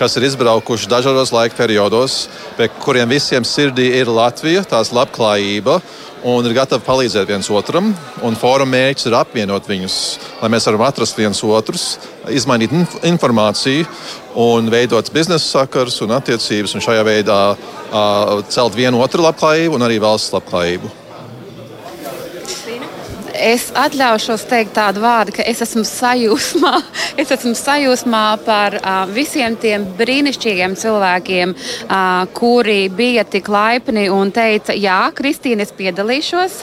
kas 0.00 0.16
ir 0.16 0.24
izbraukuši 0.30 0.88
dažādos 0.88 1.34
laika 1.34 1.58
periodos, 1.60 2.24
pie 2.56 2.70
kuriem 2.80 3.12
visiem 3.12 3.44
sirdī 3.44 3.90
ir 4.00 4.08
Latvija, 4.08 4.64
tās 4.64 4.94
labklājība 4.96 5.76
un 6.24 6.46
ir 6.48 6.56
gatavi 6.56 6.84
palīdzēt 6.86 7.28
viens 7.28 7.50
otram. 7.52 7.92
Fóruma 8.40 8.72
mērķis 8.72 9.10
ir 9.10 9.18
apvienot 9.18 9.68
viņus, 9.68 9.98
lai 10.40 10.50
mēs 10.54 10.68
varam 10.70 10.86
atrast 10.86 11.20
viens 11.20 11.42
otrus, 11.44 11.86
izmainīt 12.32 12.72
inf 12.72 12.98
informāciju 13.04 13.86
un 14.40 14.72
veidot 14.72 15.12
biznesa 15.14 15.60
sakars 15.60 16.00
un 16.02 16.16
attiecības, 16.16 16.74
un 16.74 16.84
šajā 16.84 17.06
veidā 17.06 17.40
uh, 17.54 18.42
celt 18.48 18.76
vienu 18.78 19.04
otru 19.04 19.22
labklājību 19.26 19.78
un 19.78 19.86
arī 19.86 20.00
valsts 20.02 20.34
labklājību 20.34 21.03
es 23.44 23.68
atļaušos 23.76 24.46
teikt 24.48 24.74
tādu 24.78 25.02
vārdu, 25.04 25.34
ka 25.36 25.44
es 25.46 25.62
esmu 25.64 25.84
sajūsmā. 25.88 26.74
Es 27.14 27.30
esmu 27.30 27.52
sajūsmā 27.54 28.22
par 28.42 28.74
uh, 28.80 29.04
visiem 29.14 29.54
tiem 29.60 29.84
brīnišķīgiem 29.98 30.72
cilvēkiem, 30.78 31.52
uh, 31.54 32.24
kuri 32.34 32.88
bija 32.90 33.22
tik 33.28 33.46
laipni 33.52 34.08
un 34.10 34.32
teica, 34.34 34.74
jā, 34.74 34.96
Kristīne, 35.14 35.62
es 35.62 35.70
piedalīšos. 35.76 36.56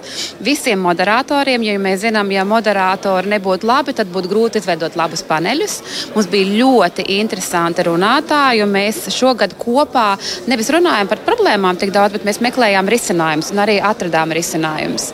Visiem 0.43 0.82
moderatoriem, 0.84 1.63
jo 1.63 1.75
ja 1.77 1.82
mēs 1.82 2.01
zinām, 2.03 2.34
ja 2.36 2.43
moderatori 2.47 3.32
nebūtu 3.32 3.69
labi, 3.69 3.95
tad 3.95 4.11
būtu 4.11 4.32
grūti 4.34 4.59
izveidot 4.59 4.97
labus 4.99 5.23
paneļus. 5.29 5.77
Mums 6.17 6.27
bija 6.34 6.51
ļoti 6.59 7.07
interesanti 7.15 7.88
runātāji, 7.88 8.59
jo 8.59 8.67
mēs 8.69 9.05
šogad 9.15 9.55
kopā 9.61 10.09
nevis 10.51 10.73
runājam 10.75 11.09
par 11.11 11.23
problēmām 11.29 11.79
tik 11.79 11.95
daudz, 11.95 12.17
bet 12.17 12.27
mēs 12.27 12.41
meklējām 12.43 12.91
risinājumus 12.91 13.53
un 13.55 13.63
arī 13.63 13.79
atradām 13.79 14.36
risinājumus. 14.36 15.11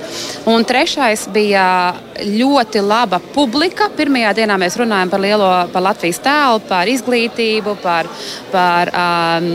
Un 0.50 0.66
trešais 0.68 1.28
bija 1.36 1.57
bija 1.58 1.96
ļoti 2.18 2.82
laba 2.82 3.20
publika. 3.34 3.90
Pirmajā 3.94 4.34
dienā 4.38 4.58
mēs 4.58 4.78
runājam 4.78 5.10
par 5.10 5.22
lielo 5.22 5.48
par 5.74 5.84
Latvijas 5.86 6.20
tēlu, 6.22 6.62
par 6.68 6.90
izglītību, 6.90 7.76
par, 7.82 8.08
par 8.52 8.90
um, 8.92 9.48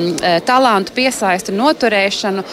talantu 0.46 0.94
piesaistu 0.94 1.55
noturēšanu. 1.55 2.44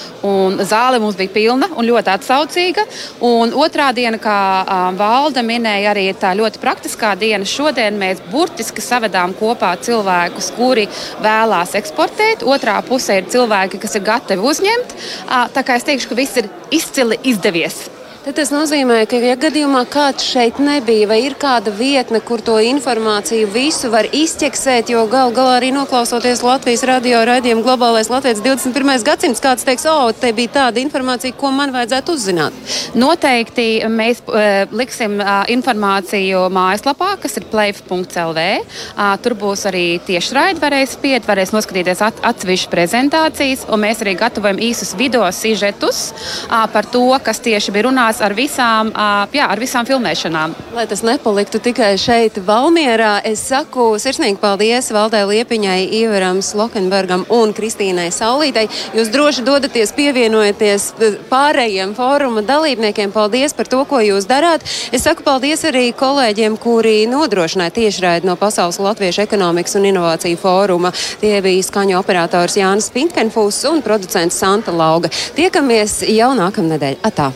Zāle 0.69 0.99
mums 1.01 1.17
bija 1.17 1.33
pilna 1.33 1.69
un 1.75 1.85
ļoti 1.87 2.13
atsaucīga. 2.13 2.85
Un 3.25 3.53
otrā 3.53 3.91
diena, 3.95 4.17
kā 4.21 4.39
um, 4.63 4.97
valde 4.99 5.43
minēja, 5.45 5.93
arī 5.93 6.07
tā 6.17 6.33
ļoti 6.37 6.61
praktiskā 6.61 7.13
diena. 7.19 7.45
Šodien 7.45 7.99
mēs 8.01 8.23
burtiski 8.31 8.81
savedām 8.81 9.35
kopā 9.39 9.75
cilvēkus, 9.85 10.51
kuri 10.57 10.87
vēlās 11.23 11.77
eksportēt. 11.79 12.45
Otrā 12.45 12.79
pusē 12.85 13.21
ir 13.21 13.29
cilvēki, 13.29 13.81
kas 13.81 13.97
ir 13.97 14.09
gatavi 14.09 14.51
uzņemt. 14.51 14.97
Uh, 15.29 15.47
tā 15.53 15.65
kā 15.65 15.79
es 15.79 15.87
teikšu, 15.87 16.11
ka 16.11 16.19
viss 16.19 16.41
ir 16.43 16.51
izcili 16.81 17.21
izdevies. 17.29 17.87
Tad 18.19 18.35
tas 18.35 18.49
nozīmē, 18.51 19.05
ka, 19.07 19.15
ja 19.23 19.37
gadījumā 19.39 19.85
kāds 19.87 20.25
šeit 20.27 20.57
nebija, 20.59 21.05
vai 21.07 21.21
ir 21.23 21.37
kāda 21.39 21.71
vietne, 21.71 22.19
kur 22.19 22.41
to 22.43 22.57
informāciju 22.59 23.47
visu 23.53 23.87
var 23.93 24.09
izķeksēt, 24.11 24.89
jo 24.91 25.05
gal 25.07 25.31
galā 25.31 25.53
arī 25.61 25.69
noklausoties 25.71 26.41
Latvijas 26.43 26.83
radio 26.83 27.21
raidījumu 27.29 27.63
globālais 27.63 28.11
Latvijas 28.11 28.41
21. 28.43 29.05
gadsimts, 29.07 29.39
kāds 29.39 29.63
teiks, 29.63 29.85
o, 29.87 30.11
te 30.11 30.33
bija 30.35 30.51
tāda 30.57 30.81
informācija, 30.83 31.37
ko 31.39 31.53
man 31.55 31.71
vajadzētu 31.71 32.17
uzzināt. 32.17 32.57
Noteikti 32.99 33.69
mēs 33.87 34.19
uh, 34.27 34.67
liksim 34.75 35.15
uh, 35.23 35.47
informāciju 35.55 36.43
mājaslapā, 36.51 37.13
kas 37.23 37.39
ir 37.39 37.47
play.lv. 37.47 38.45
Uh, 38.59 39.15
tur 39.23 39.37
būs 39.39 39.63
arī 39.71 39.85
tiešraidi, 40.09 40.59
varēs 40.59 40.97
spiet, 40.97 41.23
varēs 41.29 41.55
noskatīties 41.55 42.03
at, 42.09 42.19
atsevišķas 42.33 42.75
prezentācijas, 42.75 43.65
un 43.71 43.85
mēs 43.87 44.03
arī 44.03 44.17
gatavojam 44.19 44.59
īsus 44.59 44.91
video 44.99 45.23
sižetus 45.31 46.09
uh, 46.11 46.67
par 46.75 46.91
to, 46.91 47.07
kas 47.23 47.39
tieši 47.47 47.77
bija 47.79 47.87
runāts 47.87 48.08
turpinās 48.09 48.21
ar 48.21 48.33
visām, 48.33 48.91
jā, 49.33 49.47
ar 49.47 49.59
visām 49.59 49.85
filmēšanām. 49.85 50.53
Lai 50.73 50.85
tas 50.87 51.03
nepaliktu 51.03 51.59
tikai 51.59 51.97
šeit, 51.97 52.39
Valmierā, 52.45 53.21
es 53.23 53.39
saku 53.39 53.97
sirsnīgi 53.99 54.39
paldies 54.39 54.91
Valdē 54.91 55.25
Liepiņai, 55.27 55.89
Ivaram 56.01 56.41
Slokenbergam 56.41 57.25
un 57.29 57.53
Kristīnai 57.53 58.09
Saulītei. 58.11 58.69
Jūs 58.95 59.11
droši 59.11 59.43
dodaties 59.45 59.93
pievienojaties 59.93 60.93
pārējiem 61.29 61.95
fóruma 61.95 62.41
dalībniekiem. 62.41 63.11
Paldies 63.11 63.53
par 63.53 63.67
to, 63.67 63.83
ko 63.85 63.99
jūs 63.99 64.27
darāt. 64.27 64.63
Es 64.91 65.03
saku 65.03 65.23
paldies 65.23 65.63
arī 65.65 65.91
kolēģiem, 65.93 66.57
kuri 66.57 67.05
nodrošināja 67.09 67.75
tiešraidi 67.75 68.27
no 68.27 68.37
Pasaules 68.39 68.79
Latviešu 68.79 69.25
ekonomikas 69.25 69.75
un 69.79 69.89
inovāciju 69.89 70.39
fóruma. 70.39 70.93
Tie 71.21 71.35
bija 71.41 71.65
skaņu 71.65 71.99
operators 71.99 72.57
Jānis 72.57 72.89
Pinkенfūs 72.93 73.65
un 73.69 73.83
producents 73.85 74.39
Santa 74.39 74.73
Lauga. 74.73 75.11
Tiekamies 75.37 76.01
jau 76.09 76.33
nākamnedēļ. 76.37 76.99
Atā! 77.09 77.31